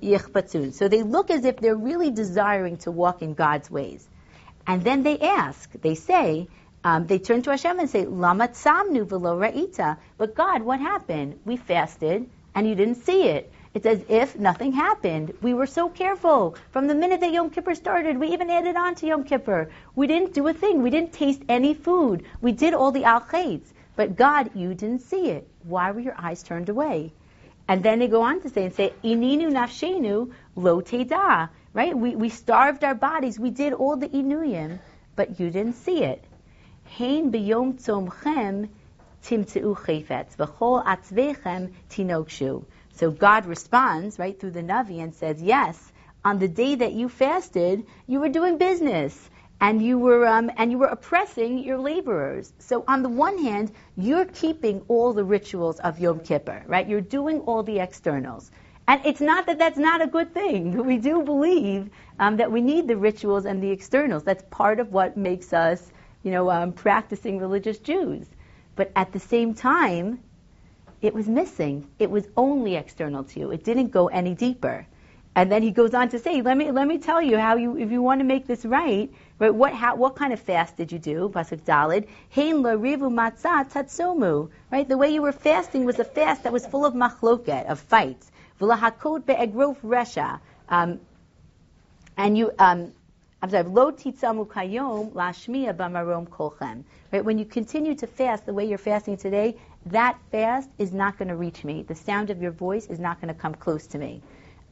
yichpatzun. 0.00 0.72
So 0.72 0.86
they 0.86 1.02
look 1.02 1.28
as 1.32 1.44
if 1.44 1.56
they're 1.56 1.74
really 1.74 2.12
desiring 2.12 2.76
to 2.84 2.92
walk 2.92 3.20
in 3.20 3.34
God's 3.34 3.68
ways. 3.68 4.06
And 4.64 4.84
then 4.84 5.02
they 5.02 5.18
ask, 5.18 5.72
they 5.72 5.96
say, 5.96 6.46
um, 6.84 7.08
they 7.08 7.18
turn 7.18 7.42
to 7.42 7.50
Hashem 7.50 7.80
and 7.80 7.90
say, 7.90 8.06
Lama 8.06 8.46
tsamnu 8.46 9.06
v'lo 9.06 9.36
ra'ita. 9.36 9.96
But 10.18 10.36
God, 10.36 10.62
what 10.62 10.78
happened? 10.78 11.40
We 11.44 11.56
fasted 11.56 12.28
and 12.54 12.68
you 12.68 12.76
didn't 12.76 13.02
see 13.02 13.24
it. 13.24 13.52
It's 13.74 13.86
as 13.86 14.04
if 14.08 14.38
nothing 14.38 14.70
happened. 14.72 15.32
We 15.42 15.52
were 15.52 15.66
so 15.66 15.88
careful. 15.88 16.54
From 16.70 16.86
the 16.86 16.94
minute 16.94 17.20
that 17.20 17.32
Yom 17.32 17.50
Kippur 17.50 17.74
started, 17.74 18.18
we 18.18 18.28
even 18.28 18.50
added 18.50 18.76
on 18.76 18.94
to 18.96 19.06
Yom 19.06 19.24
Kippur. 19.24 19.70
We 19.96 20.06
didn't 20.06 20.34
do 20.34 20.46
a 20.46 20.52
thing. 20.52 20.82
We 20.82 20.90
didn't 20.90 21.12
taste 21.12 21.42
any 21.48 21.74
food. 21.74 22.24
We 22.40 22.52
did 22.52 22.74
all 22.74 22.92
the 22.92 23.04
al 23.04 23.20
But 23.94 24.16
God, 24.16 24.50
you 24.54 24.74
didn't 24.74 25.02
see 25.02 25.30
it. 25.30 25.46
Why 25.64 25.90
were 25.90 26.00
your 26.00 26.18
eyes 26.18 26.42
turned 26.42 26.68
away? 26.68 27.12
And 27.68 27.82
then 27.82 27.98
they 27.98 28.08
go 28.08 28.22
on 28.22 28.40
to 28.42 28.48
say 28.48 28.64
and 28.64 28.74
say, 28.74 28.92
Ininu 29.04 29.50
nafshenu 29.52 30.32
lo 30.56 30.80
teda. 30.80 31.50
Right? 31.74 31.96
We, 31.96 32.16
we 32.16 32.28
starved 32.28 32.84
our 32.84 32.94
bodies. 32.94 33.38
We 33.38 33.50
did 33.50 33.72
all 33.72 33.96
the 33.96 34.08
inuyim, 34.08 34.78
but 35.16 35.40
you 35.40 35.50
didn't 35.50 35.76
see 35.76 36.04
it. 36.04 36.22
Hein 36.84 37.30
b'yom 37.32 37.80
tzomchem 37.80 38.68
timtzeu 39.24 39.76
chayfetz. 39.76 40.36
V'chol 40.36 40.84
atzvechem 40.84 41.72
tinokshu. 41.90 42.64
So 42.94 43.10
God 43.10 43.46
responds, 43.46 44.18
right, 44.18 44.38
through 44.38 44.50
the 44.50 44.62
Navi 44.62 45.02
and 45.02 45.14
says, 45.14 45.40
yes, 45.42 45.92
on 46.24 46.38
the 46.38 46.48
day 46.48 46.74
that 46.74 46.92
you 46.92 47.08
fasted, 47.08 47.86
you 48.06 48.20
were 48.20 48.28
doing 48.28 48.58
business 48.58 49.30
and 49.62 49.80
you 49.80 49.96
were 49.96 50.26
um, 50.26 50.50
and 50.56 50.72
you 50.72 50.76
were 50.76 50.88
oppressing 50.88 51.56
your 51.58 51.78
laborers. 51.78 52.52
So 52.58 52.84
on 52.88 53.02
the 53.02 53.08
one 53.08 53.38
hand, 53.38 53.70
you're 53.96 54.24
keeping 54.24 54.82
all 54.88 55.12
the 55.12 55.22
rituals 55.22 55.78
of 55.80 56.00
Yom 56.00 56.18
Kippur, 56.18 56.64
right? 56.66 56.86
You're 56.86 57.00
doing 57.00 57.40
all 57.42 57.62
the 57.62 57.78
externals. 57.78 58.50
And 58.88 59.00
it's 59.06 59.20
not 59.20 59.46
that 59.46 59.60
that's 59.60 59.78
not 59.78 60.02
a 60.02 60.08
good 60.08 60.34
thing. 60.34 60.84
We 60.92 60.98
do 60.98 61.22
believe 61.22 61.90
um, 62.18 62.36
that 62.38 62.50
we 62.50 62.60
need 62.60 62.88
the 62.88 62.96
rituals 62.96 63.44
and 63.44 63.62
the 63.62 63.70
externals. 63.70 64.24
That's 64.24 64.42
part 64.50 64.80
of 64.80 64.92
what 64.92 65.16
makes 65.16 65.52
us, 65.52 65.92
you 66.24 66.32
know, 66.32 66.50
um, 66.50 66.72
practicing 66.72 67.38
religious 67.38 67.78
Jews. 67.78 68.26
But 68.74 68.90
at 68.96 69.12
the 69.12 69.20
same 69.20 69.54
time, 69.54 70.18
it 71.02 71.14
was 71.14 71.28
missing. 71.28 71.86
It 72.00 72.10
was 72.10 72.26
only 72.36 72.74
external 72.74 73.22
to 73.22 73.38
you. 73.38 73.52
It 73.52 73.62
didn't 73.62 73.90
go 73.90 74.08
any 74.08 74.34
deeper. 74.34 74.86
And 75.34 75.50
then 75.50 75.62
he 75.62 75.70
goes 75.70 75.94
on 75.94 76.08
to 76.10 76.18
say, 76.18 76.42
let 76.42 76.56
me, 76.56 76.70
let 76.70 76.86
me 76.86 76.98
tell 76.98 77.22
you 77.22 77.38
how 77.38 77.56
you, 77.56 77.78
if 77.78 77.90
you 77.90 78.02
want 78.02 78.20
to 78.20 78.24
make 78.24 78.46
this 78.46 78.64
right, 78.66 79.10
right, 79.42 79.54
what, 79.54 79.74
how, 79.74 79.96
what 79.96 80.14
kind 80.14 80.32
of 80.32 80.40
fast 80.40 80.76
did 80.76 80.92
you 80.92 80.98
do? 80.98 81.28
Pasuk 81.28 81.62
Dalid. 81.62 82.06
Hein 82.30 82.62
la 82.62 82.70
rivu 82.70 83.10
matzah 83.10 83.70
tatsomu. 83.70 84.48
Right, 84.70 84.88
the 84.88 84.96
way 84.96 85.10
you 85.10 85.22
were 85.22 85.32
fasting 85.32 85.84
was 85.84 85.98
a 85.98 86.04
fast 86.04 86.44
that 86.44 86.52
was 86.52 86.64
full 86.64 86.86
of 86.86 86.94
machloket, 86.94 87.66
of 87.66 87.80
fights. 87.80 88.30
V'lahakot 88.60 89.26
be'egrof 89.26 89.76
resha. 89.82 90.38
Um, 90.68 91.00
and 92.16 92.38
you, 92.38 92.52
um, 92.58 92.92
I'm 93.42 93.50
sorry, 93.50 93.64
lo 93.64 93.90
titzamu 93.90 94.46
kayom 94.46 95.12
lashmiya 95.12 95.74
bamarom 95.74 96.28
kolchem. 96.28 96.84
Right, 97.12 97.24
when 97.24 97.38
you 97.38 97.44
continue 97.44 97.96
to 97.96 98.06
fast 98.06 98.46
the 98.46 98.54
way 98.54 98.64
you're 98.66 98.78
fasting 98.78 99.16
today, 99.16 99.56
that 99.86 100.18
fast 100.30 100.70
is 100.78 100.92
not 100.92 101.18
going 101.18 101.28
to 101.28 101.36
reach 101.36 101.64
me. 101.64 101.82
The 101.82 101.96
sound 101.96 102.30
of 102.30 102.40
your 102.40 102.52
voice 102.52 102.86
is 102.86 103.00
not 103.00 103.20
going 103.20 103.34
to 103.34 103.38
come 103.40 103.54
close 103.56 103.88
to 103.88 103.98
me. 103.98 104.22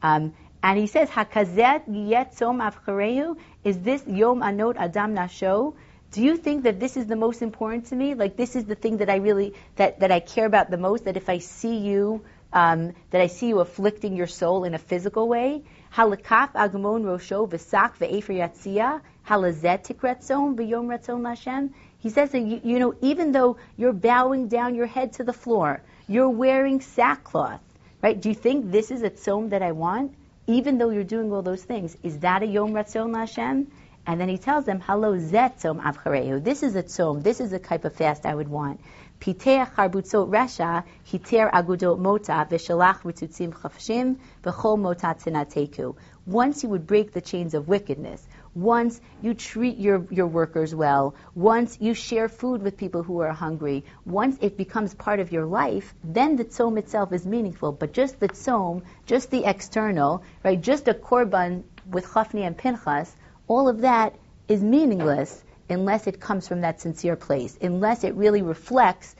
Um, 0.01 0.33
and 0.63 0.77
he 0.77 0.87
says, 0.87 1.09
Hakazet 1.09 1.83
yet 1.87 2.35
som 2.35 2.59
avchareu, 2.59 3.37
is 3.63 3.79
this 3.79 4.05
yom 4.05 4.41
anot 4.41 4.75
adam 4.77 5.15
nasho? 5.15 5.73
Do 6.11 6.21
you 6.21 6.37
think 6.37 6.63
that 6.63 6.79
this 6.79 6.97
is 6.97 7.07
the 7.07 7.15
most 7.15 7.41
important 7.41 7.87
to 7.87 7.95
me? 7.95 8.13
Like 8.13 8.35
this 8.35 8.55
is 8.55 8.65
the 8.65 8.75
thing 8.75 8.97
that 8.97 9.09
I 9.09 9.15
really, 9.15 9.53
that, 9.77 10.01
that 10.01 10.11
I 10.11 10.19
care 10.19 10.45
about 10.45 10.69
the 10.69 10.77
most, 10.77 11.05
that 11.05 11.17
if 11.17 11.29
I 11.29 11.39
see 11.39 11.77
you, 11.77 12.21
um, 12.53 12.93
that 13.09 13.21
I 13.21 13.27
see 13.27 13.47
you 13.47 13.59
afflicting 13.59 14.15
your 14.15 14.27
soul 14.27 14.65
in 14.65 14.73
a 14.73 14.77
physical 14.77 15.27
way? 15.27 15.63
Halakaf 15.95 16.51
agmon 16.51 17.03
rosho 17.03 17.49
v'sak 17.49 17.97
ve'efer 17.97 18.35
yatzia, 18.37 19.01
halazet 19.27 19.87
tikretzon 19.87 20.55
v'yom 20.55 20.87
ratzon 20.87 21.21
Lashem? 21.21 21.71
He 21.99 22.09
says 22.09 22.31
that, 22.31 22.41
you, 22.41 22.61
you 22.63 22.77
know, 22.77 22.93
even 23.01 23.31
though 23.31 23.57
you're 23.77 23.93
bowing 23.93 24.47
down 24.47 24.75
your 24.75 24.87
head 24.87 25.13
to 25.13 25.23
the 25.23 25.33
floor, 25.33 25.81
you're 26.07 26.29
wearing 26.29 26.81
sackcloth, 26.81 27.61
right? 28.01 28.19
Do 28.19 28.29
you 28.29 28.35
think 28.35 28.69
this 28.69 28.91
is 28.91 29.01
a 29.01 29.09
tzom 29.09 29.51
that 29.51 29.63
I 29.63 29.71
want? 29.71 30.13
Even 30.47 30.79
though 30.79 30.89
you're 30.89 31.03
doing 31.03 31.31
all 31.31 31.43
those 31.43 31.63
things, 31.63 31.95
is 32.01 32.17
that 32.19 32.41
a 32.41 32.47
yom 32.47 32.71
ratzon 32.73 33.15
Hashem? 33.15 33.67
And 34.07 34.19
then 34.19 34.27
he 34.27 34.39
tells 34.39 34.65
them, 34.65 34.79
"Hello, 34.79 35.15
zet 35.19 35.59
tzom 35.59 35.79
avchareu. 35.79 36.43
This 36.43 36.63
is 36.63 36.75
a 36.75 36.81
tzom. 36.81 37.21
This 37.21 37.39
is 37.39 37.51
the 37.51 37.59
type 37.59 37.85
of 37.85 37.93
fast 37.93 38.25
I 38.25 38.33
would 38.33 38.47
want. 38.47 38.79
Piter 39.19 39.67
charbutzot 39.75 40.29
resha, 40.29 40.83
hiter 41.05 41.51
agudot 41.51 41.99
mota, 41.99 42.47
v'shalach 42.49 43.01
ritzutzim 43.03 43.53
chafshim, 43.53 44.15
v'chol 44.43 44.79
mota 44.79 45.15
tinateku. 45.19 45.95
Once 46.25 46.63
you 46.63 46.69
would 46.69 46.87
break 46.87 47.13
the 47.13 47.21
chains 47.21 47.53
of 47.53 47.67
wickedness, 47.67 48.27
once 48.53 48.99
you 49.21 49.33
treat 49.33 49.77
your, 49.77 50.05
your 50.09 50.27
workers 50.27 50.75
well, 50.75 51.15
once 51.35 51.77
you 51.79 51.93
share 51.93 52.27
food 52.27 52.61
with 52.61 52.77
people 52.77 53.01
who 53.03 53.19
are 53.19 53.31
hungry, 53.31 53.85
once 54.05 54.37
it 54.41 54.57
becomes 54.57 54.93
part 54.93 55.19
of 55.19 55.31
your 55.31 55.45
life, 55.45 55.93
then 56.03 56.35
the 56.35 56.43
tzom 56.43 56.77
itself 56.77 57.13
is 57.13 57.25
meaningful. 57.25 57.71
But 57.71 57.93
just 57.93 58.19
the 58.19 58.27
tzom, 58.27 58.83
just 59.05 59.31
the 59.31 59.45
external, 59.45 60.23
right, 60.43 60.59
just 60.59 60.87
a 60.87 60.93
korban 60.93 61.63
with 61.89 62.05
Chafni 62.05 62.45
and 62.45 62.57
Pinchas, 62.57 63.15
all 63.47 63.69
of 63.69 63.81
that 63.81 64.15
is 64.47 64.61
meaningless 64.61 65.43
unless 65.69 66.07
it 66.07 66.19
comes 66.19 66.47
from 66.47 66.61
that 66.61 66.81
sincere 66.81 67.15
place, 67.15 67.57
unless 67.61 68.03
it 68.03 68.15
really 68.15 68.41
reflects 68.41 69.15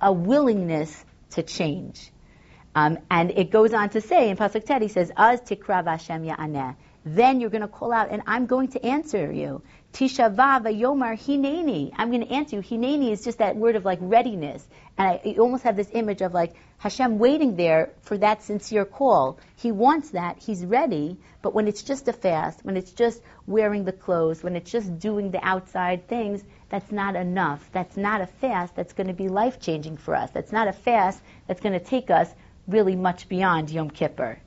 a 0.00 0.10
willingness 0.10 1.04
to 1.30 1.42
change. 1.42 2.10
Um, 2.74 2.98
and 3.10 3.30
it 3.32 3.50
goes 3.50 3.74
on 3.74 3.90
to 3.90 4.00
say 4.00 4.30
in 4.30 4.36
Pasuk 4.36 4.64
Tet, 4.64 4.80
he 4.80 4.88
says, 4.88 5.12
Az 5.16 5.40
tikrav 5.42 5.86
Hashem 5.86 6.24
ya'aneh 6.24 6.76
then 7.04 7.40
you're 7.40 7.50
going 7.50 7.62
to 7.62 7.68
call 7.68 7.92
out, 7.92 8.10
and 8.10 8.22
I'm 8.26 8.46
going 8.46 8.68
to 8.68 8.84
answer 8.84 9.32
you. 9.32 9.62
Tisha 9.92 10.36
Yomar 10.36 11.18
Hineni. 11.18 11.92
I'm 11.96 12.10
going 12.10 12.26
to 12.26 12.32
answer 12.32 12.56
you. 12.56 12.62
Hineni 12.62 13.10
is 13.10 13.24
just 13.24 13.38
that 13.38 13.56
word 13.56 13.74
of 13.74 13.84
like 13.84 13.98
readiness. 14.00 14.66
And 14.96 15.08
I 15.08 15.20
you 15.24 15.40
almost 15.40 15.64
have 15.64 15.76
this 15.76 15.88
image 15.92 16.20
of 16.20 16.32
like 16.32 16.54
Hashem 16.78 17.18
waiting 17.18 17.56
there 17.56 17.90
for 18.02 18.16
that 18.18 18.42
sincere 18.42 18.84
call. 18.84 19.40
He 19.56 19.72
wants 19.72 20.10
that. 20.10 20.38
He's 20.38 20.64
ready. 20.64 21.18
But 21.42 21.54
when 21.54 21.66
it's 21.66 21.82
just 21.82 22.06
a 22.06 22.12
fast, 22.12 22.64
when 22.64 22.76
it's 22.76 22.92
just 22.92 23.20
wearing 23.46 23.84
the 23.84 23.92
clothes, 23.92 24.42
when 24.42 24.54
it's 24.54 24.70
just 24.70 24.98
doing 24.98 25.30
the 25.30 25.44
outside 25.44 26.06
things, 26.06 26.44
that's 26.68 26.92
not 26.92 27.16
enough. 27.16 27.68
That's 27.72 27.96
not 27.96 28.20
a 28.20 28.26
fast 28.26 28.76
that's 28.76 28.92
going 28.92 29.08
to 29.08 29.14
be 29.14 29.28
life 29.28 29.58
changing 29.58 29.96
for 29.96 30.14
us. 30.14 30.30
That's 30.30 30.52
not 30.52 30.68
a 30.68 30.72
fast 30.72 31.20
that's 31.48 31.60
going 31.60 31.78
to 31.78 31.84
take 31.84 32.10
us 32.10 32.32
really 32.68 32.94
much 32.94 33.28
beyond 33.28 33.70
Yom 33.70 33.90
Kippur. 33.90 34.38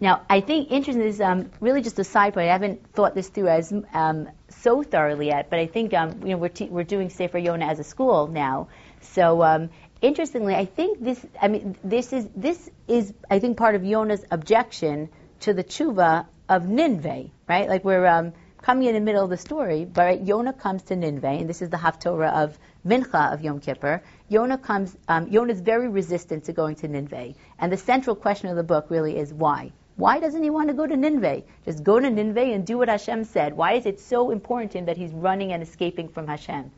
Now, 0.00 0.22
I 0.30 0.40
think 0.40 0.70
interesting 0.70 1.04
is 1.04 1.20
um, 1.20 1.50
really 1.60 1.82
just 1.82 1.98
a 1.98 2.04
side 2.04 2.34
point. 2.34 2.48
I 2.48 2.52
haven't 2.52 2.92
thought 2.92 3.16
this 3.16 3.28
through 3.28 3.48
as 3.48 3.72
um, 3.92 4.28
so 4.48 4.84
thoroughly 4.84 5.26
yet, 5.26 5.50
but 5.50 5.58
I 5.58 5.66
think 5.66 5.92
um, 5.92 6.20
you 6.22 6.28
know 6.28 6.36
we're, 6.36 6.50
te- 6.50 6.68
we're 6.68 6.84
doing 6.84 7.10
Sefer 7.10 7.38
Yonah 7.38 7.66
as 7.66 7.80
a 7.80 7.84
school 7.84 8.28
now. 8.28 8.68
So 9.00 9.42
um, 9.42 9.70
interestingly, 10.00 10.54
I 10.54 10.66
think 10.66 11.02
this. 11.02 11.26
I 11.42 11.48
mean, 11.48 11.76
this 11.82 12.12
is 12.12 12.28
this 12.36 12.70
is 12.86 13.12
I 13.28 13.40
think 13.40 13.56
part 13.56 13.74
of 13.74 13.84
Yonah's 13.84 14.24
objection 14.30 15.08
to 15.40 15.52
the 15.52 15.64
tshuva 15.64 16.26
of 16.48 16.68
Nineveh, 16.68 17.24
right? 17.48 17.68
Like 17.68 17.84
we're 17.84 18.06
um, 18.06 18.34
coming 18.62 18.86
in 18.86 18.94
the 18.94 19.00
middle 19.00 19.24
of 19.24 19.30
the 19.30 19.36
story, 19.36 19.84
but 19.84 20.02
right, 20.02 20.20
Yonah 20.20 20.52
comes 20.52 20.84
to 20.84 20.96
Nineveh, 20.96 21.26
and 21.26 21.48
this 21.48 21.60
is 21.60 21.70
the 21.70 21.76
Haftorah 21.76 22.44
of 22.44 22.56
Mincha 22.86 23.32
of 23.32 23.40
Yom 23.40 23.58
Kippur. 23.58 24.00
Yonah 24.28 24.58
comes. 24.58 24.96
Um, 25.08 25.26
Yonah 25.26 25.54
is 25.54 25.60
very 25.60 25.88
resistant 25.88 26.44
to 26.44 26.52
going 26.52 26.76
to 26.76 26.86
Nineveh, 26.86 27.34
and 27.58 27.72
the 27.72 27.76
central 27.76 28.14
question 28.14 28.48
of 28.48 28.54
the 28.54 28.62
book 28.62 28.90
really 28.90 29.16
is 29.16 29.34
why. 29.34 29.72
Why 29.98 30.20
doesn't 30.20 30.44
he 30.44 30.50
want 30.50 30.68
to 30.68 30.74
go 30.74 30.86
to 30.86 30.96
Nineveh? 30.96 31.42
Just 31.64 31.82
go 31.82 31.98
to 31.98 32.08
Nineveh 32.08 32.52
and 32.54 32.64
do 32.64 32.78
what 32.78 32.88
Hashem 32.88 33.24
said. 33.24 33.56
Why 33.56 33.72
is 33.72 33.84
it 33.84 33.98
so 33.98 34.30
important 34.30 34.70
to 34.72 34.78
him 34.78 34.84
that 34.84 34.96
he's 34.96 35.10
running 35.10 35.52
and 35.52 35.60
escaping 35.60 36.08
from 36.08 36.28
Hashem? 36.28 36.70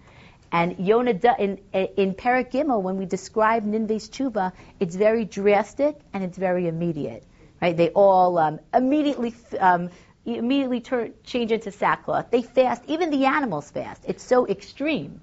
And 0.53 0.75
Yonah, 0.79 1.37
in, 1.39 1.61
in 1.75 2.15
Parak 2.15 2.51
Gimel, 2.51 2.81
when 2.81 2.97
we 2.97 3.05
describe 3.05 3.63
Nineveh's 3.65 4.09
tshuva, 4.09 4.53
it's 4.81 4.97
very 4.97 5.27
drastic 5.27 5.99
and 6.15 6.25
it's 6.25 6.39
very 6.39 6.67
immediate. 6.67 7.23
Right? 7.61 7.77
They 7.77 7.91
all 7.91 8.39
um, 8.39 8.59
immediately 8.73 9.35
um, 9.59 9.91
immediately 10.25 10.81
turn, 10.81 11.13
change 11.23 11.53
into 11.53 11.71
sackcloth. 11.71 12.31
They 12.31 12.41
fast. 12.41 12.85
Even 12.87 13.11
the 13.11 13.27
animals 13.27 13.71
fast. 13.71 14.03
It's 14.09 14.23
so 14.23 14.47
extreme. 14.47 15.21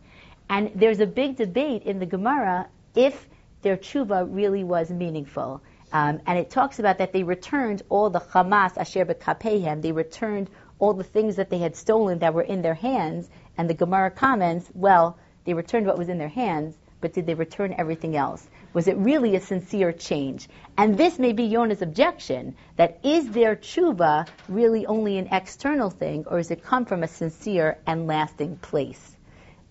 And 0.51 0.69
there's 0.75 0.99
a 0.99 1.07
big 1.07 1.35
debate 1.35 1.81
in 1.81 1.97
the 1.97 2.05
Gemara 2.05 2.67
if 2.93 3.27
their 3.63 3.75
tshuva 3.75 4.27
really 4.29 4.63
was 4.63 4.91
meaningful. 4.91 5.63
Um, 5.91 6.19
and 6.25 6.37
it 6.37 6.49
talks 6.49 6.79
about 6.79 6.97
that 6.97 7.13
they 7.13 7.23
returned 7.23 7.81
all 7.89 8.09
the 8.09 8.19
Hamas 8.19 8.77
asher 8.77 9.05
bekapehem. 9.05 9.81
They 9.81 9.91
returned 9.91 10.49
all 10.79 10.93
the 10.93 11.03
things 11.03 11.37
that 11.37 11.49
they 11.49 11.59
had 11.59 11.75
stolen 11.75 12.19
that 12.19 12.33
were 12.33 12.41
in 12.41 12.61
their 12.61 12.73
hands. 12.73 13.29
And 13.57 13.69
the 13.69 13.73
Gemara 13.73 14.11
comments, 14.11 14.69
well, 14.73 15.17
they 15.45 15.53
returned 15.53 15.87
what 15.87 15.97
was 15.97 16.09
in 16.09 16.17
their 16.17 16.27
hands, 16.27 16.77
but 16.99 17.13
did 17.13 17.25
they 17.25 17.33
return 17.33 17.73
everything 17.77 18.15
else? 18.15 18.47
Was 18.73 18.87
it 18.87 18.97
really 18.97 19.35
a 19.35 19.39
sincere 19.39 19.91
change? 19.93 20.49
And 20.77 20.97
this 20.97 21.17
may 21.17 21.31
be 21.31 21.43
Yonah's 21.43 21.81
objection, 21.81 22.55
that 22.75 22.99
is 23.03 23.29
their 23.31 23.55
tshuva 23.55 24.27
really 24.49 24.85
only 24.85 25.17
an 25.17 25.29
external 25.31 25.89
thing, 25.89 26.25
or 26.27 26.37
does 26.37 26.51
it 26.51 26.63
come 26.63 26.85
from 26.85 27.03
a 27.03 27.07
sincere 27.07 27.77
and 27.87 28.07
lasting 28.07 28.57
place? 28.57 29.15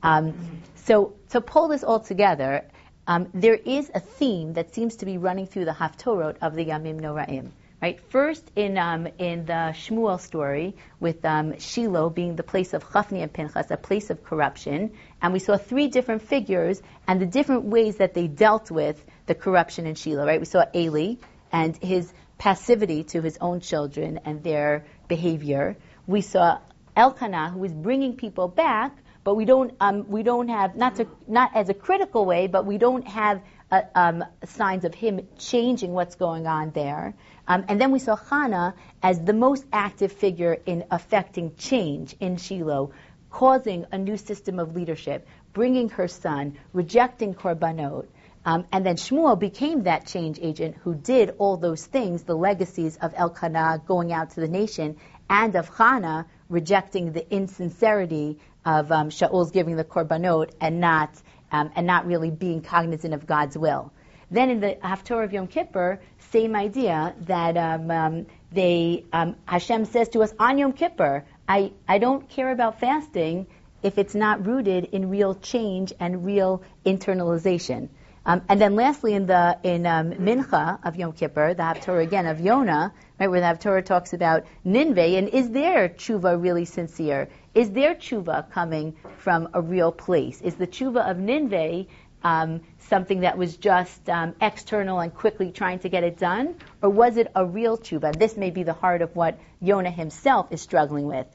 Um, 0.03 0.63
so 0.77 1.15
to 1.31 1.41
pull 1.41 1.69
this 1.69 1.85
all 1.85 2.01
together, 2.01 2.65
um, 3.07 3.29
there 3.35 3.55
is 3.55 3.91
a 3.95 4.01
theme 4.01 4.55
that 4.55 4.75
seems 4.75 4.97
to 4.97 5.07
be 5.07 5.19
running 5.19 5.47
through 5.47 5.65
the 5.65 5.73
Haftorot 5.73 6.37
of 6.43 6.55
the 6.55 6.65
Yamim 6.65 7.01
Noraim. 7.01 7.51
Right? 7.81 8.01
First, 8.01 8.51
in 8.57 8.79
um, 8.79 9.07
in 9.19 9.45
the 9.45 9.75
Shmuel 9.75 10.19
story, 10.19 10.77
with 10.99 11.23
um, 11.27 11.59
Shiloh 11.59 12.09
being 12.09 12.35
the 12.35 12.43
place 12.43 12.73
of 12.73 12.83
Chafni 12.83 13.23
and 13.23 13.31
Pinchas, 13.31 13.71
a 13.71 13.77
place 13.77 14.09
of 14.09 14.25
corruption, 14.25 14.93
and 15.21 15.33
we 15.35 15.39
saw 15.39 15.59
three 15.59 15.89
different 15.89 16.23
figures 16.23 16.81
and 17.07 17.21
the 17.21 17.27
different 17.27 17.65
ways 17.65 17.99
that 17.99 18.15
they 18.15 18.29
dealt 18.29 18.71
with 18.71 19.05
the 19.27 19.35
corruption 19.35 19.87
in 19.87 19.95
Shiloh. 19.95 20.27
Right? 20.27 20.41
We 20.41 20.47
saw 20.47 20.65
Eli 20.75 21.17
and 21.53 21.77
his 21.77 22.11
passivity 22.39 23.05
to 23.05 23.21
his 23.21 23.37
own 23.41 23.61
children 23.61 24.21
and 24.25 24.43
their 24.43 24.87
behavior. 25.07 25.77
We 26.07 26.23
saw 26.23 26.61
Elkanah, 26.97 27.51
who 27.51 27.59
was 27.59 27.75
bringing 27.75 28.17
people 28.17 28.49
back, 28.49 28.97
but 29.27 29.35
we 29.35 29.45
don't 29.45 29.75
um, 29.81 30.09
we 30.09 30.23
don't 30.23 30.47
have 30.47 30.77
not 30.77 30.95
to 30.95 31.09
not 31.27 31.51
as 31.57 31.69
a 31.69 31.75
critical 31.75 32.25
way, 32.25 32.47
but 32.47 32.65
we 32.65 32.79
don't 32.79 33.09
have 33.09 33.43
uh, 33.73 33.83
um, 33.97 34.25
signs 34.45 34.85
of 34.85 34.95
him 34.95 35.27
changing 35.37 35.93
what's 35.93 36.15
going 36.15 36.47
on 36.47 36.71
there. 36.71 37.13
Um, 37.49 37.65
and 37.67 37.81
then 37.81 37.91
we 37.91 37.99
saw 37.99 38.15
Hannah 38.15 38.77
as 39.03 39.19
the 39.21 39.33
most 39.33 39.65
active 39.73 40.13
figure 40.13 40.57
in 40.65 40.85
affecting 40.93 41.57
change 41.57 42.15
in 42.21 42.37
Shiloh, 42.37 42.93
causing 43.29 43.85
a 43.91 43.99
new 43.99 44.17
system 44.17 44.61
of 44.61 44.77
leadership, 44.77 45.27
bringing 45.53 45.89
her 45.89 46.07
son, 46.07 46.57
rejecting 46.73 47.35
korbanot. 47.35 48.07
Um, 48.45 48.65
and 48.71 48.87
then 48.87 48.95
Shmuel 48.95 49.41
became 49.41 49.83
that 49.83 50.07
change 50.07 50.39
agent 50.41 50.77
who 50.85 50.95
did 50.95 51.35
all 51.39 51.57
those 51.57 51.85
things, 51.85 52.23
the 52.23 52.37
legacies 52.37 52.97
of 52.99 53.13
Elkanah 53.17 53.83
going 53.89 54.13
out 54.13 54.31
to 54.31 54.41
the 54.41 54.47
nation, 54.47 54.99
and 55.29 55.57
of 55.57 55.69
Hannah 55.69 56.27
rejecting 56.49 57.13
the 57.13 57.29
insincerity 57.35 58.39
of 58.67 58.93
um, 58.93 59.09
Shaul's 59.11 59.53
giving 59.53 59.77
the 59.77 59.85
korbanot 59.85 60.51
and 60.61 60.81
not 60.81 61.11
um, 61.53 61.71
and 61.77 61.87
not 61.87 62.07
really 62.07 62.31
being 62.31 62.61
cognizant 62.61 63.15
of 63.15 63.27
God's 63.27 63.57
will. 63.57 63.93
Then 64.31 64.51
in 64.51 64.61
the 64.61 64.77
Haftorah 64.83 65.25
of 65.25 65.33
Yom 65.33 65.47
Kippur, 65.47 66.01
same 66.31 66.57
idea 66.57 67.15
that 67.21 67.57
um, 67.57 67.91
um, 67.91 68.27
they 68.51 69.05
um, 69.13 69.37
Hashem 69.47 69.85
says 69.85 70.09
to 70.11 70.23
us 70.23 70.35
on 70.39 70.59
Yom 70.59 70.73
Kippur, 70.73 71.25
I, 71.49 71.73
I 71.87 71.99
don't 71.99 72.29
care 72.29 72.51
about 72.51 72.81
fasting 72.81 73.47
if 73.85 73.99
it's 73.99 74.17
not 74.17 74.45
rooted 74.45 74.87
in 74.87 75.11
real 75.11 75.37
change 75.37 75.93
and 76.01 76.25
real 76.25 76.63
internalization. 76.85 77.89
Um, 78.25 78.43
and 78.49 78.61
then 78.61 78.75
lastly, 78.75 79.15
in 79.15 79.27
the 79.27 79.57
in 79.63 79.87
um, 79.87 80.11
Mincha 80.15 80.81
of 80.85 80.97
Yom 80.97 81.13
Kippur, 81.13 81.55
the 81.55 81.63
Haftorah 81.63 82.03
again 82.03 82.27
of 82.27 82.41
Yonah, 82.41 82.93
right, 83.21 83.31
where 83.31 83.41
the 83.41 83.47
Haftorah 83.47 83.85
talks 83.85 84.13
about 84.13 84.47
Ninveh, 84.65 85.17
and 85.19 85.29
is 85.29 85.51
their 85.51 85.89
tshuva 85.89 86.43
really 86.43 86.65
sincere? 86.65 87.29
Is 87.57 87.71
their 87.71 87.95
tshuva 87.95 88.51
coming 88.51 88.97
from 89.17 89.49
a 89.55 89.63
real 89.63 89.91
place? 89.91 90.43
Is 90.43 90.57
the 90.57 90.67
tshuva 90.67 91.11
of 91.11 91.17
Ninveh 91.17 91.87
um, 92.23 92.61
something 92.81 93.21
that 93.21 93.39
was 93.39 93.57
just 93.57 94.11
um, 94.11 94.35
external 94.43 95.01
and 95.01 95.15
quickly 95.15 95.53
trying 95.53 95.79
to 95.79 95.89
get 95.89 96.05
it 96.05 96.19
done, 96.19 96.57
or 96.83 96.91
was 96.91 97.17
it 97.17 97.33
a 97.35 97.47
real 97.47 97.79
tshuva? 97.79 98.19
This 98.19 98.37
may 98.37 98.51
be 98.51 98.63
the 98.63 98.75
heart 98.75 99.01
of 99.01 99.17
what 99.17 99.39
Yonah 99.63 99.91
himself 99.91 100.53
is 100.53 100.61
struggling 100.61 101.07
with. 101.07 101.27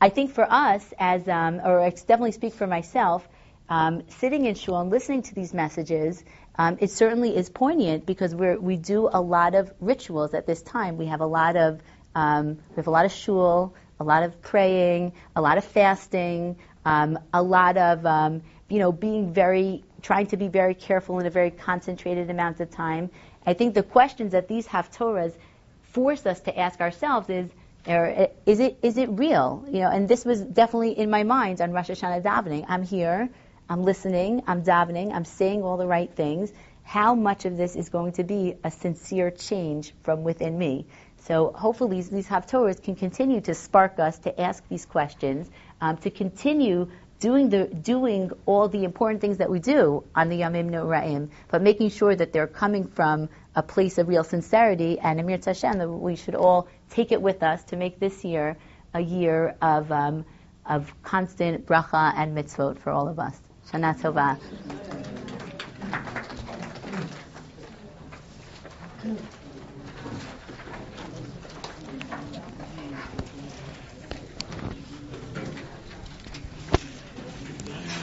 I 0.00 0.08
think 0.08 0.32
for 0.32 0.50
us, 0.50 0.92
as 0.98 1.28
um, 1.28 1.60
or 1.64 1.80
I 1.80 1.90
definitely 1.90 2.32
speak 2.32 2.54
for 2.54 2.66
myself, 2.66 3.28
um, 3.68 4.02
sitting 4.08 4.46
in 4.46 4.56
shul 4.56 4.80
and 4.80 4.90
listening 4.90 5.22
to 5.22 5.34
these 5.34 5.54
messages, 5.54 6.24
um, 6.56 6.78
it 6.80 6.90
certainly 6.90 7.36
is 7.36 7.50
poignant 7.50 8.04
because 8.04 8.34
we 8.34 8.56
we 8.56 8.76
do 8.76 9.08
a 9.12 9.20
lot 9.20 9.54
of 9.54 9.72
rituals 9.78 10.34
at 10.34 10.44
this 10.44 10.60
time. 10.60 10.96
We 10.96 11.06
have 11.06 11.20
a 11.20 11.26
lot 11.26 11.54
of 11.54 11.80
um, 12.16 12.58
we 12.70 12.76
have 12.76 12.88
a 12.88 12.90
lot 12.90 13.04
of 13.04 13.12
shul, 13.12 13.74
a 14.00 14.04
lot 14.04 14.22
of 14.22 14.40
praying, 14.42 15.12
a 15.34 15.40
lot 15.40 15.58
of 15.58 15.64
fasting, 15.64 16.56
um, 16.84 17.18
a 17.32 17.42
lot 17.42 17.76
of 17.76 18.06
um, 18.06 18.42
you 18.68 18.78
know 18.78 18.92
being 18.92 19.32
very 19.32 19.84
trying 20.02 20.26
to 20.28 20.36
be 20.36 20.48
very 20.48 20.74
careful 20.74 21.18
in 21.18 21.26
a 21.26 21.30
very 21.30 21.50
concentrated 21.50 22.30
amount 22.30 22.60
of 22.60 22.70
time. 22.70 23.10
I 23.46 23.54
think 23.54 23.74
the 23.74 23.82
questions 23.82 24.32
that 24.32 24.48
these 24.48 24.66
haftorahs 24.66 25.34
force 25.82 26.26
us 26.26 26.40
to 26.40 26.58
ask 26.58 26.80
ourselves 26.80 27.28
is 27.30 27.50
Or 27.86 28.28
is 28.44 28.60
it 28.60 28.78
is 28.82 28.98
it 28.98 29.08
real? 29.08 29.64
You 29.66 29.80
know, 29.80 29.90
and 29.90 30.08
this 30.08 30.24
was 30.24 30.40
definitely 30.40 30.92
in 30.98 31.10
my 31.10 31.22
mind 31.22 31.60
on 31.60 31.72
Rosh 31.72 31.90
Hashanah 31.90 32.22
davening. 32.22 32.66
I'm 32.68 32.82
here. 32.82 33.28
I'm 33.70 33.82
listening, 33.82 34.42
I'm 34.46 34.62
davening, 34.62 35.12
I'm 35.12 35.26
saying 35.26 35.62
all 35.62 35.76
the 35.76 35.86
right 35.86 36.10
things. 36.10 36.50
How 36.84 37.14
much 37.14 37.44
of 37.44 37.58
this 37.58 37.76
is 37.76 37.90
going 37.90 38.12
to 38.12 38.24
be 38.24 38.54
a 38.64 38.70
sincere 38.70 39.30
change 39.30 39.92
from 40.04 40.24
within 40.24 40.56
me? 40.56 40.86
So 41.28 41.52
hopefully 41.54 42.00
these, 42.00 42.26
Haftorahs 42.26 42.82
can 42.82 42.96
continue 42.96 43.42
to 43.42 43.54
spark 43.54 43.98
us 43.98 44.18
to 44.20 44.40
ask 44.40 44.66
these 44.68 44.86
questions, 44.86 45.50
um, 45.78 45.98
to 45.98 46.10
continue 46.10 46.90
doing 47.20 47.50
the 47.50 47.66
doing 47.66 48.30
all 48.46 48.68
the 48.68 48.84
important 48.84 49.20
things 49.20 49.36
that 49.36 49.50
we 49.50 49.58
do 49.58 50.04
on 50.14 50.30
the 50.30 50.40
Yamim 50.40 50.70
Noraim, 50.70 51.28
but 51.48 51.60
making 51.60 51.90
sure 51.90 52.16
that 52.16 52.32
they're 52.32 52.46
coming 52.46 52.86
from 52.86 53.28
a 53.54 53.62
place 53.62 53.98
of 53.98 54.08
real 54.08 54.24
sincerity 54.24 54.98
and 54.98 55.20
Amir 55.20 55.36
Tashem 55.36 55.76
that 55.76 55.88
we 55.88 56.16
should 56.16 56.34
all 56.34 56.66
take 56.90 57.12
it 57.12 57.20
with 57.20 57.42
us 57.42 57.62
to 57.64 57.76
make 57.76 58.00
this 58.00 58.24
year 58.24 58.56
a 58.94 59.00
year 59.00 59.54
of 59.60 59.92
um, 59.92 60.24
of 60.64 60.94
constant 61.02 61.66
bracha 61.66 62.14
and 62.16 62.34
mitzvot 62.34 62.78
for 62.78 62.90
all 62.90 63.06
of 63.06 63.18
us. 63.18 63.38
Shana 63.70 63.94
Tova. 64.00 64.38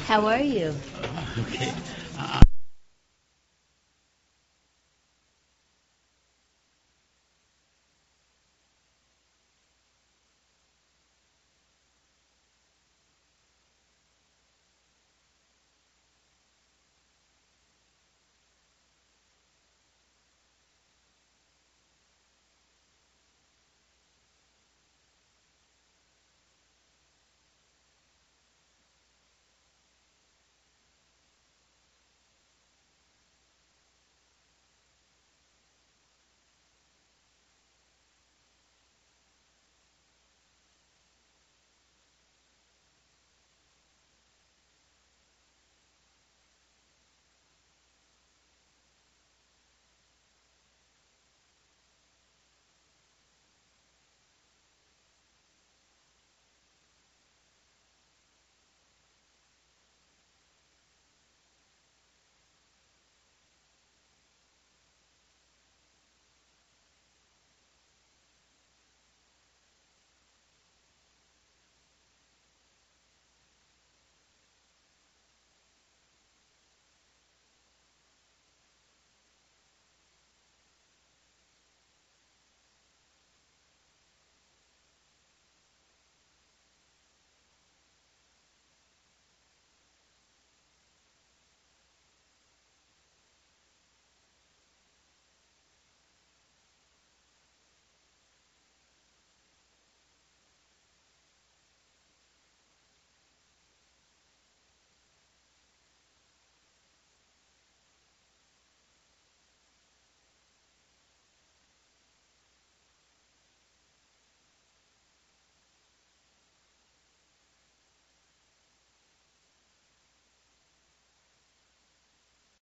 How 0.05 0.27
are 0.27 0.39
you? 0.39 0.75
Okay. 1.39 1.73
Uh, 2.15 2.39